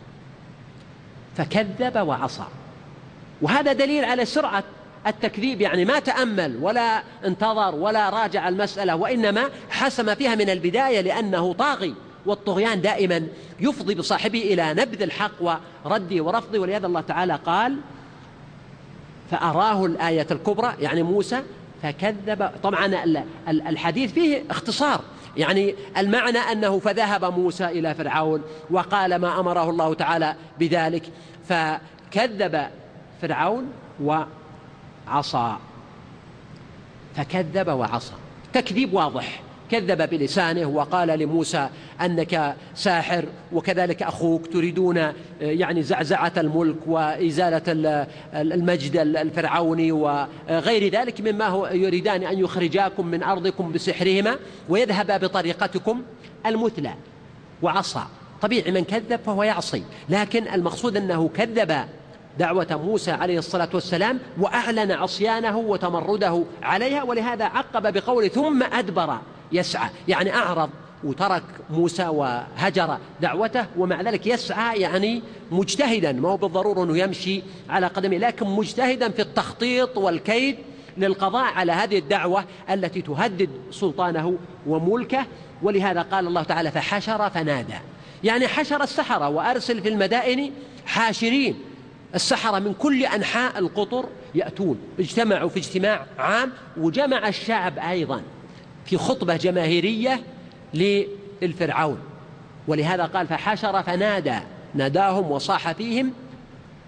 فكذب 1.37 2.07
وعصى. 2.07 2.43
وهذا 3.41 3.73
دليل 3.73 4.05
على 4.05 4.25
سرعة 4.25 4.63
التكذيب 5.07 5.61
يعني 5.61 5.85
ما 5.85 5.99
تأمل 5.99 6.57
ولا 6.61 7.03
انتظر 7.25 7.75
ولا 7.75 8.09
راجع 8.09 8.49
المسألة 8.49 8.95
وإنما 8.95 9.49
حسم 9.69 10.15
فيها 10.15 10.35
من 10.35 10.49
البداية 10.49 11.01
لأنه 11.01 11.53
طاغي 11.53 11.95
والطغيان 12.25 12.81
دائما 12.81 13.27
يفضي 13.59 13.95
بصاحبه 13.95 14.41
إلى 14.41 14.73
نبذ 14.73 15.01
الحق 15.01 15.41
ورده 15.85 16.23
ورفضه 16.23 16.59
ولهذا 16.59 16.87
الله 16.87 17.01
تعالى 17.01 17.39
قال 17.45 17.77
فأراه 19.31 19.85
الآية 19.85 20.27
الكبرى 20.31 20.73
يعني 20.79 21.03
موسى 21.03 21.41
فكذب. 21.83 22.51
طبعا 22.63 23.13
الحديث 23.47 24.13
فيه 24.13 24.43
اختصار 24.49 25.01
يعني 25.37 25.75
المعنى 25.97 26.37
أنه 26.37 26.79
فذهب 26.79 27.25
موسى 27.25 27.65
إلى 27.65 27.95
فرعون 27.95 28.41
وقال 28.69 29.15
ما 29.15 29.39
أمره 29.39 29.69
الله 29.69 29.93
تعالى 29.93 30.35
بذلك 30.59 31.03
فكذب 31.49 32.67
فرعون 33.21 33.71
وعصى 34.03 35.55
فكذب 37.15 37.67
وعصى. 37.67 38.13
تكذيب 38.53 38.93
واضح. 38.93 39.41
كذب 39.71 40.09
بلسانه 40.09 40.65
وقال 40.65 41.19
لموسى 41.19 41.69
أنك 42.01 42.55
ساحر 42.75 43.25
وكذلك 43.53 44.03
أخوك 44.03 44.47
تريدون 44.47 44.97
آه، 44.97 45.13
يعني 45.41 45.83
زعزعة 45.83 46.33
الملك 46.37 46.75
وإزالة 46.87 47.61
المجد 48.33 48.97
الفرعوني 48.97 49.91
وغير 49.91 50.91
ذلك 50.91 51.21
مما 51.21 51.47
هو 51.47 51.67
يريدان 51.67 52.23
أن 52.23 52.39
يخرجاكم 52.39 53.07
من 53.07 53.23
أرضكم 53.23 53.71
بسحرهما 53.71 54.35
ويذهبا 54.69 55.17
بطريقتكم 55.17 56.01
المثلى 56.45 56.93
وعصى. 57.61 58.03
طبيعي 58.41 58.71
من 58.71 58.83
كذب 58.83 59.19
فهو 59.25 59.43
يعصي 59.43 59.83
لكن 60.09 60.47
المقصود 60.47 60.97
أنه 60.97 61.29
كذب 61.35 61.85
دعوة 62.39 62.81
موسى 62.85 63.11
عليه 63.11 63.39
الصلاة 63.39 63.69
والسلام 63.73 64.19
وأعلن 64.39 64.91
عصيانه 64.91 65.57
وتمرده 65.57 66.43
عليها 66.63 67.03
ولهذا 67.03 67.45
عقب 67.45 67.93
بقوله 67.93 68.27
ثم 68.27 68.63
أدبر. 68.63 69.17
يسعى. 69.51 69.89
يعني 70.07 70.35
أعرض 70.35 70.69
وترك 71.03 71.43
موسى 71.69 72.07
وهجر 72.07 72.97
دعوته 73.21 73.65
ومع 73.77 74.01
ذلك 74.01 74.27
يسعى 74.27 74.79
يعني 74.79 75.21
مجتهدا. 75.51 76.11
ما 76.11 76.29
هو 76.29 76.37
بالضرورة 76.37 76.83
أنه 76.83 76.97
يمشي 76.97 77.41
على 77.69 77.87
قدمه 77.87 78.17
لكن 78.17 78.47
مجتهدا 78.47 79.09
في 79.09 79.21
التخطيط 79.21 79.97
والكيد 79.97 80.57
للقضاء 80.97 81.53
على 81.53 81.71
هذه 81.71 81.97
الدعوة 81.97 82.45
التي 82.69 83.01
تهدد 83.01 83.49
سلطانه 83.71 84.37
وملكه. 84.67 85.25
ولهذا 85.63 86.01
قال 86.01 86.27
الله 86.27 86.43
تعالى 86.43 86.71
فحشر 86.71 87.29
فنادى. 87.29 87.73
يعني 88.23 88.47
حشر 88.47 88.83
السحرة 88.83 89.29
وأرسل 89.29 89.81
في 89.81 89.89
المدائن 89.89 90.51
حاشرين. 90.85 91.55
السحرة 92.15 92.59
من 92.59 92.73
كل 92.73 93.05
أنحاء 93.05 93.59
القطر 93.59 94.05
يأتون 94.35 94.79
اجتمعوا 94.99 95.49
في 95.49 95.59
اجتماع 95.59 96.05
عام 96.19 96.51
وجمع 96.77 97.27
الشعب 97.27 97.79
أيضا. 97.79 98.21
في 98.85 98.97
خطبة 98.97 99.35
جماهيرية 99.35 100.23
للفرعون. 100.73 101.97
ولهذا 102.67 103.03
قال 103.03 103.27
فحشر 103.27 103.83
فنادى 103.83 104.39
ناداهم 104.73 105.31
وصاح 105.31 105.71
فيهم 105.71 106.11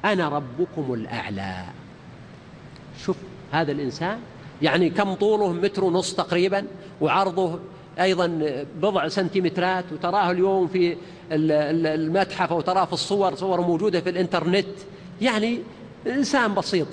أنا 0.05 0.29
ربكم 0.29 0.93
الأعلى 0.93 1.63
شوف 3.05 3.17
هذا 3.51 3.71
الإنسان 3.71 4.19
يعني 4.61 4.89
كم 4.89 5.13
طوله 5.13 5.51
متر 5.51 5.83
ونص 5.83 6.13
تقريبا 6.13 6.65
وعرضه 7.01 7.59
أيضا 7.99 8.41
بضع 8.81 9.07
سنتيمترات 9.07 9.85
وتراه 9.91 10.31
اليوم 10.31 10.67
في 10.67 10.97
المتحف 11.31 12.51
وتراه 12.51 12.85
في 12.85 12.93
الصور 12.93 13.35
صور 13.35 13.61
موجودة 13.61 14.01
في 14.01 14.09
الإنترنت. 14.09 14.67
يعني 15.21 15.59
إنسان 16.07 16.53
بسيط. 16.53 16.87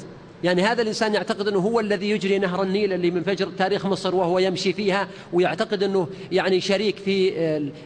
يعني 0.45 0.63
هذا 0.63 0.83
الإنسان 0.83 1.15
يعتقد 1.15 1.49
أنه 1.49 1.59
هو 1.59 1.81
الذي 1.81 2.11
يجري 2.11 2.39
نهر 2.39 2.63
النيل 2.63 2.93
اللي 2.93 3.11
من 3.11 3.23
فجر 3.23 3.49
تاريخ 3.59 3.87
مصر 3.87 4.15
وهو 4.15 4.39
يمشي 4.39 4.73
فيها 4.73 5.09
ويعتقد 5.33 5.83
أنه 5.83 6.09
يعني 6.33 6.61
شريك 6.61 6.97
في 6.97 7.33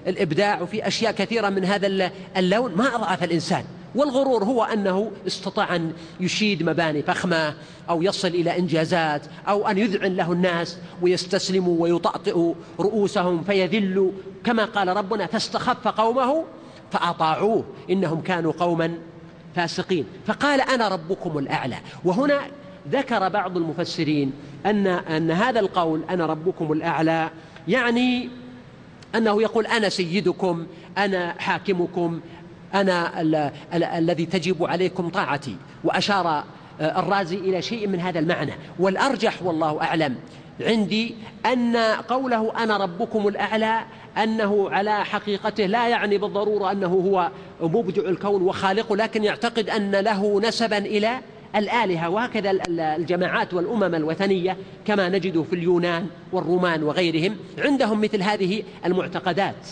الإبداع 0.07 0.63
وفي 0.63 0.87
أشياء 0.87 1.13
كثيرة 1.13 1.49
من 1.49 1.65
هذا 1.65 2.11
اللون. 2.37 2.75
ما 2.75 2.95
أضعف 2.97 3.25
الإنسان. 3.25 3.65
والغرور 3.95 4.45
هو 4.45 4.63
أنه 4.65 5.11
استطاع 5.27 5.77
أن 5.77 5.93
يشيد 6.21 6.63
مباني 6.63 7.03
فخمة 7.03 7.55
أو 7.91 8.03
يصل 8.03 8.29
إلى 8.29 8.59
إنجازات 8.59 9.23
أو 9.49 9.69
أن 9.69 9.79
يذعن 9.79 10.17
له 10.17 10.33
الناس 10.33 10.79
ويستسلموا 11.03 11.83
ويطأطئوا 11.83 12.55
رؤوسهم 12.81 13.45
فيذلوا. 13.45 14.11
كما 14.45 14.65
قال 14.65 14.89
ربنا 14.89 15.27
فاستخف 15.27 15.89
قومه 15.89 16.45
فأطاعوه. 16.93 17.65
إنهم 17.91 18.21
كانوا 18.21 18.53
قوما 18.53 18.99
فاسقين 19.59 20.05
فقال 20.27 20.61
أنا 20.61 20.89
ربكم 20.89 21.39
الأعلى. 21.39 21.77
وهنا 22.05 22.41
ذكر 22.91 23.29
بعض 23.29 23.57
المفسرين 23.57 24.33
أن 24.67 24.87
أن 24.87 25.31
هذا 25.31 25.61
القول 25.61 26.01
أنا 26.11 26.27
ربكم 26.27 26.73
الأعلى 26.73 27.31
يعني 27.69 28.29
أنه 29.15 29.43
يقول 29.43 29.67
أنا 29.67 29.89
سيدكم 29.89 30.67
أنا 30.99 31.35
حاكمكم 31.39 32.21
أنا 32.75 33.21
ال 33.21 33.35
ال 33.75 33.85
الذي 33.85 34.27
تجب 34.27 34.65
عليكم 34.65 35.09
طاعتي. 35.09 35.57
وأشار 35.85 36.45
الرازي 36.81 37.37
إلى 37.37 37.63
شيء 37.63 37.89
من 37.89 38.01
هذا 38.01 38.19
المعنى. 38.19 38.53
والأرجح 38.79 39.43
والله 39.43 39.83
أعلم 39.83 40.15
عندي 40.61 41.15
أن 41.47 41.77
قوله 42.09 42.53
أنا 42.63 42.77
ربكم 42.77 43.29
الأعلى 43.29 43.81
أنه 44.23 44.71
على 44.71 45.05
حقيقته 45.05 45.67
لا 45.67 45.89
يعني 45.89 46.19
بالضرورة 46.19 46.73
أنه 46.73 46.87
هو 46.87 47.31
مبدع 47.61 48.09
الكون 48.09 48.43
وخالقه 48.43 48.97
لكن 48.97 49.25
يعتقد 49.25 49.71
أن 49.71 49.97
له 49.97 50.41
نسبا 50.41 50.79
إلى 50.79 51.21
الآلهة 51.57 52.11
وهكذا 52.11 52.59
الجماعات 52.69 53.55
والأمم 53.55 53.95
الوثنية 53.95 54.57
كما 54.87 55.09
نجد 55.09 55.43
في 55.43 55.53
اليونان 55.53 56.07
والرومان 56.33 56.83
وغيرهم. 56.83 57.37
عندهم 57.59 58.01
مثل 58.01 58.23
هذه 58.23 58.63
المعتقدات 58.85 59.69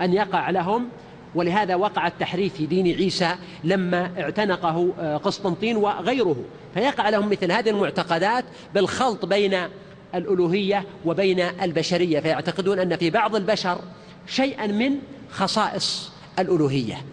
أن 0.00 0.12
يقع 0.12 0.50
لهم 0.50 0.88
ولهذا 1.34 1.74
وقع 1.74 2.06
التحريف 2.06 2.54
في 2.54 2.66
دين 2.66 2.96
عيسى 2.96 3.36
لما 3.64 4.10
اعتنقه 4.18 4.92
آه، 5.00 5.16
قسطنطين 5.16 5.76
وغيره. 5.76 6.36
فيقع 6.74 7.08
لهم 7.08 7.30
مثل 7.30 7.52
هذه 7.52 7.70
المعتقدات 7.70 8.44
بالخلط 8.74 9.24
بين 9.24 9.56
الألوهية 10.14 10.84
وبين 11.04 11.40
البشرية 11.40 12.20
فيعتقدون 12.20 12.78
أن 12.78 12.96
في 12.96 13.10
بعض 13.10 13.36
البشر 13.36 13.78
شيئا 14.26 14.66
من 14.66 14.90
خصائص 15.30 16.10
الألوهية. 16.38 17.04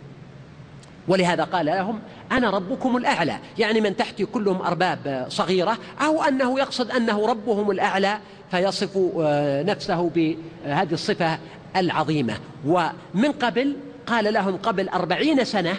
ولهذا 1.07 1.43
قال 1.43 1.65
لهم 1.65 1.99
أنا 2.31 2.49
ربكم 2.49 2.97
الأعلى. 2.97 3.37
يعني 3.57 3.81
من 3.81 3.95
تحتي 3.95 4.25
كلهم 4.25 4.61
أرباب 4.61 5.25
صغيرة 5.29 5.77
أو 6.01 6.23
أنه 6.23 6.59
يقصد 6.59 6.91
أنه 6.91 7.27
ربهم 7.27 7.71
الأعلى 7.71 8.17
فيصف 8.51 8.97
آه، 9.19 9.63
نفسه 9.63 10.09
بهذه 10.09 10.93
الصفة 10.93 11.39
العظيمة. 11.75 12.37
ومن 12.65 13.31
قبل 13.41 13.75
قال 14.07 14.33
لهم 14.33 14.57
قبل 14.57 14.89
أربعين 14.89 15.43
سنة 15.43 15.75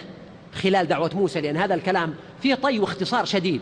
خلال 0.53 0.87
دعوة 0.87 1.11
موسى 1.13 1.41
لأن 1.41 1.57
هذا 1.57 1.73
الكلام 1.75 2.13
فيه 2.41 2.55
طي 2.55 2.79
واختصار 2.79 3.25
شديد 3.25 3.61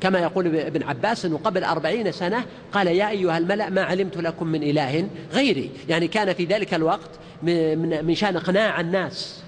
كما 0.00 0.18
يقول 0.18 0.56
ابن 0.56 0.82
عباس 0.82 1.24
أنه 1.24 1.38
قبل 1.44 1.64
أربعين 1.64 2.12
سنة 2.12 2.44
قال 2.72 2.86
يا 2.86 3.08
أيها 3.08 3.38
الملأ 3.38 3.70
ما 3.70 3.82
علمت 3.82 4.16
لكم 4.16 4.46
من 4.46 4.62
إله 4.62 5.08
غيري. 5.32 5.70
يعني 5.88 6.08
كان 6.08 6.32
في 6.32 6.44
ذلك 6.44 6.74
الوقت 6.74 7.10
من 7.42 8.14
شأن 8.14 8.36
إقناع 8.36 8.80
الناس 8.80 9.42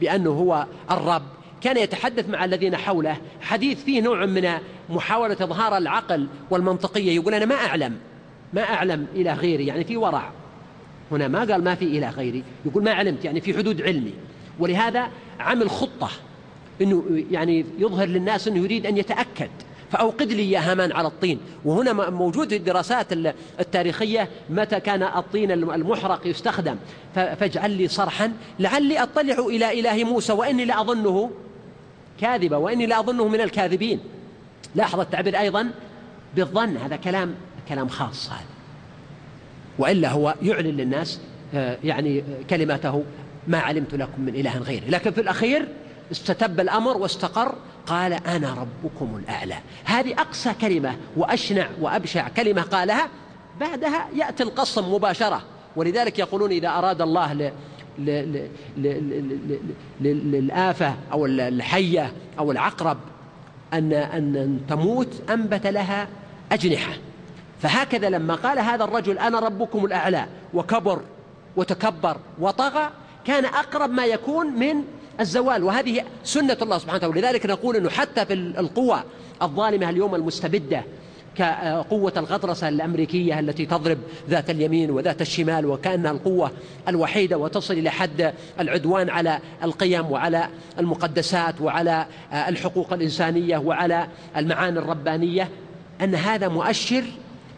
بأنه 0.00 0.30
هو 0.30 0.66
الرب. 0.90 1.22
كان 1.60 1.76
يتحدث 1.76 2.28
مع 2.28 2.44
الذين 2.44 2.76
حوله. 2.76 3.16
حديث 3.40 3.84
فيه 3.84 4.00
نوع 4.00 4.26
من 4.26 4.50
محاولة 4.88 5.36
إظهار 5.40 5.76
العقل 5.76 6.26
والمنطقية. 6.50 7.12
يقول 7.16 7.34
أنا 7.34 7.44
ما 7.44 7.54
أعلم. 7.54 7.96
ما 8.52 8.62
أعلم 8.62 9.06
إلى 9.14 9.32
غيري. 9.32 9.66
يعني 9.66 9.84
في 9.84 9.96
ورع. 9.96 10.30
هنا 11.12 11.28
ما 11.28 11.38
قال 11.38 11.64
ما 11.64 11.74
في 11.74 11.84
إله 11.84 12.10
غيري. 12.10 12.42
يقول 12.66 12.84
ما 12.84 12.92
علمت. 12.92 13.24
يعني 13.24 13.40
في 13.40 13.54
حدود 13.54 13.82
علمي. 13.82 14.12
ولهذا 14.58 15.08
عمل 15.40 15.70
خطة. 15.70 16.10
أنه 16.82 17.24
يعني 17.30 17.64
يظهر 17.78 18.06
للناس 18.08 18.48
أنه 18.48 18.58
يريد 18.58 18.86
أن 18.86 18.96
يتأكد. 18.96 19.50
فأوقد 19.92 20.32
لي 20.32 20.50
يا 20.50 20.72
هامان 20.72 20.92
على 20.92 21.08
الطين. 21.08 21.40
وهنا 21.64 22.10
موجود 22.10 22.48
في 22.48 22.56
الدراسات 22.56 23.06
التاريخية 23.60 24.28
متى 24.50 24.80
كان 24.80 25.02
الطين 25.02 25.50
المحرق 25.50 26.26
يستخدم. 26.26 26.76
فاجعل 27.14 27.70
لي 27.70 27.88
صرحا 27.88 28.32
لعلي 28.58 29.02
أطلع 29.02 29.38
إلى 29.38 29.80
إله 29.80 30.04
موسى 30.04 30.32
وإني 30.32 30.64
لأظنه 30.64 31.30
كاذبة 32.20 32.58
وإني 32.58 32.86
لأظنه 32.86 33.28
من 33.28 33.40
الكاذبين. 33.40 34.00
لاحظ 34.74 35.00
التعبير 35.00 35.38
أيضا 35.38 35.70
بالظن. 36.36 36.76
هذا 36.76 36.96
كلام 36.96 37.34
كلام 37.68 37.88
خاص 37.88 38.30
هذا. 38.30 38.56
وإلا 39.78 40.10
هو 40.10 40.34
يعلن 40.42 40.76
للناس 40.76 41.20
آه، 41.54 41.78
يعني 41.84 42.24
كلمته 42.50 43.04
ما 43.48 43.58
علمت 43.58 43.94
لكم 43.94 44.22
من 44.22 44.34
إله 44.34 44.58
غيري 44.58 44.86
لكن 44.88 45.10
في 45.10 45.20
الأخير 45.20 45.68
استتب 46.12 46.60
الأمر 46.60 46.96
واستقر 46.96 47.54
قال 47.86 48.12
أنا 48.12 48.54
ربكم 48.54 49.16
الأعلى 49.16 49.56
هذه 49.84 50.14
أقصى 50.14 50.52
كلمة 50.60 50.96
وأشنع 51.16 51.68
وأبشع 51.80 52.28
كلمة 52.28 52.62
قالها 52.62 53.08
بعدها 53.60 54.06
يأتي 54.14 54.42
القصم 54.42 54.94
مباشرة 54.94 55.42
ولذلك 55.76 56.18
يقولون 56.18 56.50
إذا 56.50 56.68
أراد 56.68 57.02
الله 57.02 57.32
ل... 57.32 57.52
للآفة 60.00 60.94
أو 61.12 61.26
الحية 61.26 62.12
أو 62.38 62.52
العقرب 62.52 62.98
أن 63.72 63.92
أن 63.92 64.60
تموت 64.68 65.30
أنبت 65.30 65.66
لها 65.66 66.08
أجنحة 66.52 66.92
فهكذا 67.62 68.10
لما 68.10 68.34
قال 68.34 68.58
هذا 68.58 68.84
الرجل 68.84 69.18
أنا 69.18 69.40
ربكم 69.40 69.84
الأعلى 69.84 70.26
وكبر 70.54 71.00
وتكبر 71.56 72.16
وطغى 72.40 72.90
كان 73.24 73.44
أقرب 73.44 73.90
ما 73.90 74.04
يكون 74.04 74.46
من 74.46 74.84
الزوال 75.20 75.64
وهذه 75.64 76.04
سنة 76.24 76.56
الله 76.62 76.78
سبحانه 76.78 76.96
وتعالى. 76.96 77.14
ولذلك 77.14 77.46
نقول 77.46 77.76
أنه 77.76 77.90
حتى 77.90 78.26
في 78.26 78.32
القوى 78.34 79.02
الظالمة 79.42 79.90
اليوم 79.90 80.14
المستبدة 80.14 80.84
كقوة 81.36 82.12
الغطرسة 82.16 82.68
الأمريكية 82.68 83.40
التي 83.40 83.66
تضرب 83.66 83.98
ذات 84.28 84.50
اليمين 84.50 84.90
وذات 84.90 85.20
الشمال 85.22 85.66
وكأنها 85.66 86.10
القوة 86.10 86.50
الوحيدة 86.88 87.38
وتصل 87.38 87.74
إلى 87.74 87.90
حد 87.90 88.32
العدوان 88.60 89.10
على 89.10 89.38
القيم 89.62 90.10
وعلى 90.10 90.48
المقدسات 90.78 91.60
وعلى 91.60 92.06
الحقوق 92.32 92.92
الإنسانية 92.92 93.58
وعلى 93.58 94.08
المعاني 94.36 94.78
الربانية. 94.78 95.48
أن 96.02 96.14
هذا 96.14 96.48
مؤشر 96.48 97.04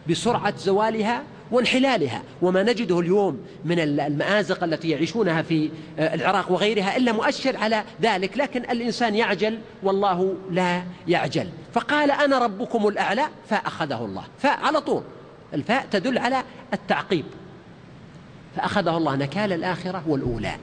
بسرعة 0.09 0.57
زوالها 0.57 1.23
وانحلالها 1.51 2.23
وما 2.41 2.63
نجده 2.63 2.99
اليوم 2.99 3.39
من 3.65 3.79
المآزق 3.79 4.63
التي 4.63 4.89
يعيشونها 4.89 5.41
في 5.41 5.69
آه، 5.99 6.13
العراق 6.13 6.51
وغيرها 6.51 6.97
إلا 6.97 7.11
مؤشر 7.11 7.57
على 7.57 7.83
ذلك 8.01 8.37
لكن 8.37 8.61
الإنسان 8.61 9.15
يعجل 9.15 9.59
والله 9.83 10.35
لا 10.51 10.83
يعجل. 11.07 11.49
فقال 11.73 12.11
أنا 12.11 12.39
ربكم 12.39 12.87
الأعلى 12.87 13.23
فأخذه 13.49 14.05
الله. 14.05 14.23
فعلى 14.39 14.81
طول. 14.81 15.03
الفاء 15.53 15.85
تدل 15.91 16.17
على 16.17 16.43
التعقيب. 16.73 17.25
فأخذه 18.55 18.97
الله. 18.97 19.15
نكال 19.15 19.53
الآخرة 19.53 20.03
والأولى. 20.07 20.55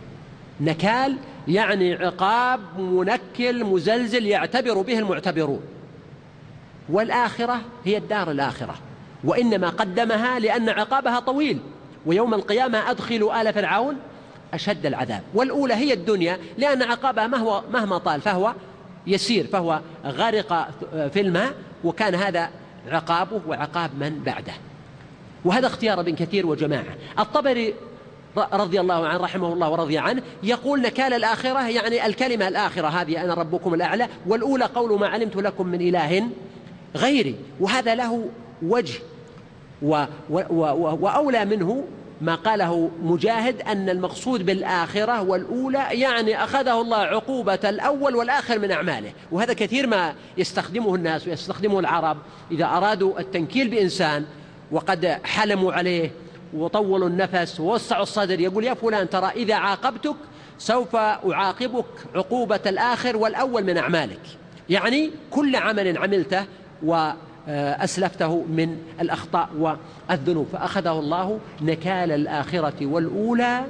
نكال 0.60 1.16
يعني 1.48 1.94
عقاب 1.94 2.60
منكل 2.78 3.64
مزلزل 3.64 4.26
يعتبر 4.26 4.80
به 4.80 4.98
المعتبرون. 4.98 5.60
والآخرة 6.88 7.60
هي 7.84 7.96
الدار 7.96 8.30
الآخرة. 8.30 8.74
وإنما 9.26 9.68
قدمها 9.68 10.38
لأن 10.38 10.68
عقابها 10.68 11.20
طويل. 11.20 11.58
ويوم 12.06 12.34
القيامة 12.34 12.90
أدخل 12.90 13.30
آل 13.40 13.52
فرعون 13.52 13.96
أشد 14.54 14.86
العذاب. 14.86 15.22
والأولى 15.34 15.74
هي 15.74 15.92
الدنيا 15.92 16.38
لأن 16.58 16.82
عقابها 16.82 17.26
مهما, 17.26 17.62
مهما 17.72 17.98
طال 17.98 18.20
فهو 18.20 18.54
يسير 19.06 19.46
فهو 19.46 19.80
غرق 20.04 20.68
في 20.90 21.20
الماء 21.20 21.54
وكان 21.84 22.14
هذا 22.14 22.50
عقابه 22.90 23.40
وعقاب 23.48 23.90
من 24.00 24.22
بعده. 24.26 24.52
وهذا 25.44 25.66
اختيار 25.66 26.00
ابن 26.00 26.14
كثير 26.14 26.46
وجماعة. 26.46 26.96
الطبري 27.18 27.74
رضي 28.52 28.80
الله 28.80 29.06
عنه 29.06 29.18
رحمه 29.18 29.52
الله 29.52 29.70
ورضي 29.70 29.98
عنه 29.98 30.22
يقول 30.42 30.80
نكال 30.80 31.12
الآخرة 31.12 31.68
يعني 31.68 32.06
الكلمة 32.06 32.48
الآخرة 32.48 32.88
هذه 32.88 33.24
أنا 33.24 33.34
ربكم 33.34 33.74
الأعلى 33.74 34.08
والأولى 34.26 34.64
قول 34.64 35.00
ما 35.00 35.08
علمت 35.08 35.36
لكم 35.36 35.66
من 35.66 35.80
إله 35.80 36.28
غيري. 36.96 37.34
وهذا 37.60 37.94
له 37.94 38.28
وجه 38.62 38.98
و 39.82 40.04
و 40.30 40.40
و 40.50 40.98
وأولى 41.00 41.44
منه 41.44 41.84
ما 42.20 42.34
قاله 42.34 42.90
مجاهد 43.02 43.62
أن 43.62 43.88
المقصود 43.88 44.46
بالآخرة 44.46 45.22
والأولى 45.22 45.86
يعني 45.90 46.44
أخذه 46.44 46.80
الله 46.80 46.96
عقوبة 46.96 47.58
الأول 47.64 48.16
والآخر 48.16 48.58
من 48.58 48.70
أعماله. 48.70 49.12
وهذا 49.32 49.52
كثير 49.52 49.86
ما 49.86 50.14
يستخدمه 50.38 50.94
الناس 50.94 51.28
ويستخدمه 51.28 51.78
العرب 51.78 52.16
إذا 52.50 52.64
أرادوا 52.64 53.20
التنكيل 53.20 53.68
بإنسان 53.68 54.24
وقد 54.72 55.06
حلموا 55.24 55.72
عليه 55.72 56.10
وطولوا 56.54 57.08
النفس 57.08 57.60
ووسعوا 57.60 58.02
الصدر 58.02 58.40
يقول 58.40 58.64
يا 58.64 58.74
فلان 58.74 59.10
ترى 59.10 59.30
إذا 59.36 59.54
عاقبتك 59.54 60.16
سوف 60.58 60.96
أعاقبك 60.96 61.84
عقوبة 62.14 62.60
الآخر 62.66 63.16
والأول 63.16 63.64
من 63.64 63.76
أعمالك. 63.78 64.20
يعني 64.70 65.10
كل 65.30 65.56
عمل 65.56 65.98
عملته 65.98 66.44
و 66.84 67.10
أسلفته 67.48 68.44
من 68.44 68.76
الأخطاء 69.00 69.48
والذنوب. 69.58 70.46
فأخذه 70.52 70.98
الله 70.98 71.40
نكال 71.62 72.12
الآخرة 72.12 72.86
والأولى. 72.86 73.64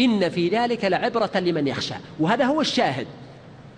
إن 0.00 0.28
في 0.28 0.48
ذلك 0.48 0.84
لعبرة 0.84 1.30
لمن 1.34 1.68
يخشى. 1.68 1.94
وهذا 2.20 2.44
هو 2.44 2.60
الشاهد. 2.60 3.06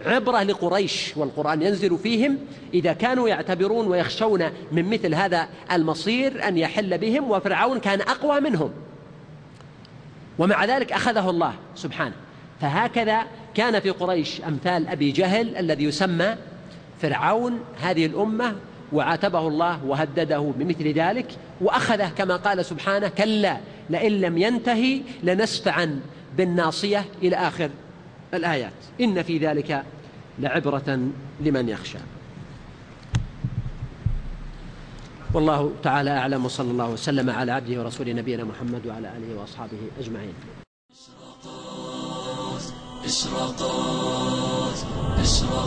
عبرة 0.06 0.42
لقريش 0.42 1.12
والقرآن 1.16 1.62
ينزل 1.62 1.98
فيهم 1.98 2.38
إذا 2.74 2.92
كانوا 2.92 3.28
يعتبرون 3.28 3.86
ويخشون 3.86 4.42
من 4.72 4.90
مثل 4.90 5.14
هذا 5.14 5.48
المصير 5.72 6.48
أن 6.48 6.58
يحل 6.58 6.98
بهم 6.98 7.30
وفرعون 7.30 7.80
كان 7.80 8.00
أقوى 8.00 8.40
منهم. 8.40 8.70
ومع 10.38 10.64
ذلك 10.64 10.92
أخذه 10.92 11.30
الله 11.30 11.54
سبحانه. 11.74 12.14
فهكذا 12.60 13.22
كان 13.54 13.80
في 13.80 13.90
قريش 13.90 14.40
أمثال 14.40 14.88
أبي 14.88 15.10
جهل 15.10 15.56
الذي 15.56 15.84
يسمى 15.84 16.36
فرعون. 17.02 17.60
هذه 17.80 18.06
الأمة 18.06 18.54
وعاتبه 18.92 19.48
الله 19.48 19.84
وهدده 19.84 20.52
بمثل 20.56 20.88
ذلك 20.88 21.26
وأخذه 21.60 22.08
كما 22.08 22.36
قال 22.36 22.64
سبحانه 22.64 23.08
كلا 23.08 23.56
لئن 23.90 24.12
لم 24.12 24.38
ينتهي 24.38 25.02
لنسفعا 25.22 26.00
بالناصية 26.36 27.04
إلى 27.22 27.36
آخر 27.36 27.70
الآيات. 28.34 28.72
إن 29.00 29.22
في 29.22 29.38
ذلك 29.38 29.84
لعبرة 30.38 31.08
لمن 31.40 31.68
يخشى. 31.68 31.98
والله 35.34 35.72
تعالى 35.82 36.10
أعلم 36.10 36.44
وصلى 36.44 36.70
الله 36.70 36.90
وسلم 36.90 37.30
على 37.30 37.52
عبده 37.52 37.80
ورسوله 37.80 38.12
نبينا 38.12 38.44
محمد 38.44 38.86
وعلى 38.86 39.08
آله 39.08 39.40
وأصحابه 39.40 39.78
أجمعين. 40.00 40.34
إشراقات 40.92 42.62
إشراقات 43.04 44.51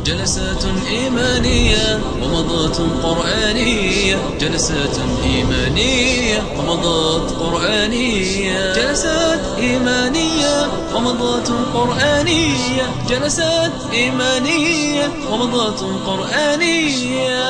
جلسات 0.06 0.66
إيمانية 0.90 2.00
ومضات 2.24 2.78
قرآنية. 3.04 4.16
جلسات 4.42 4.98
إيمانية 5.24 6.44
ومضات 6.60 7.32
قرآنية. 7.32 8.74
جلسات 8.74 9.40
إيمانية 9.58 10.68
ومضات 10.96 11.48
قرآنية. 11.74 12.96
جلسات 13.10 13.72
إيمانية 13.94 15.12
ومضات 15.32 15.80
قرآنية. 16.08 17.46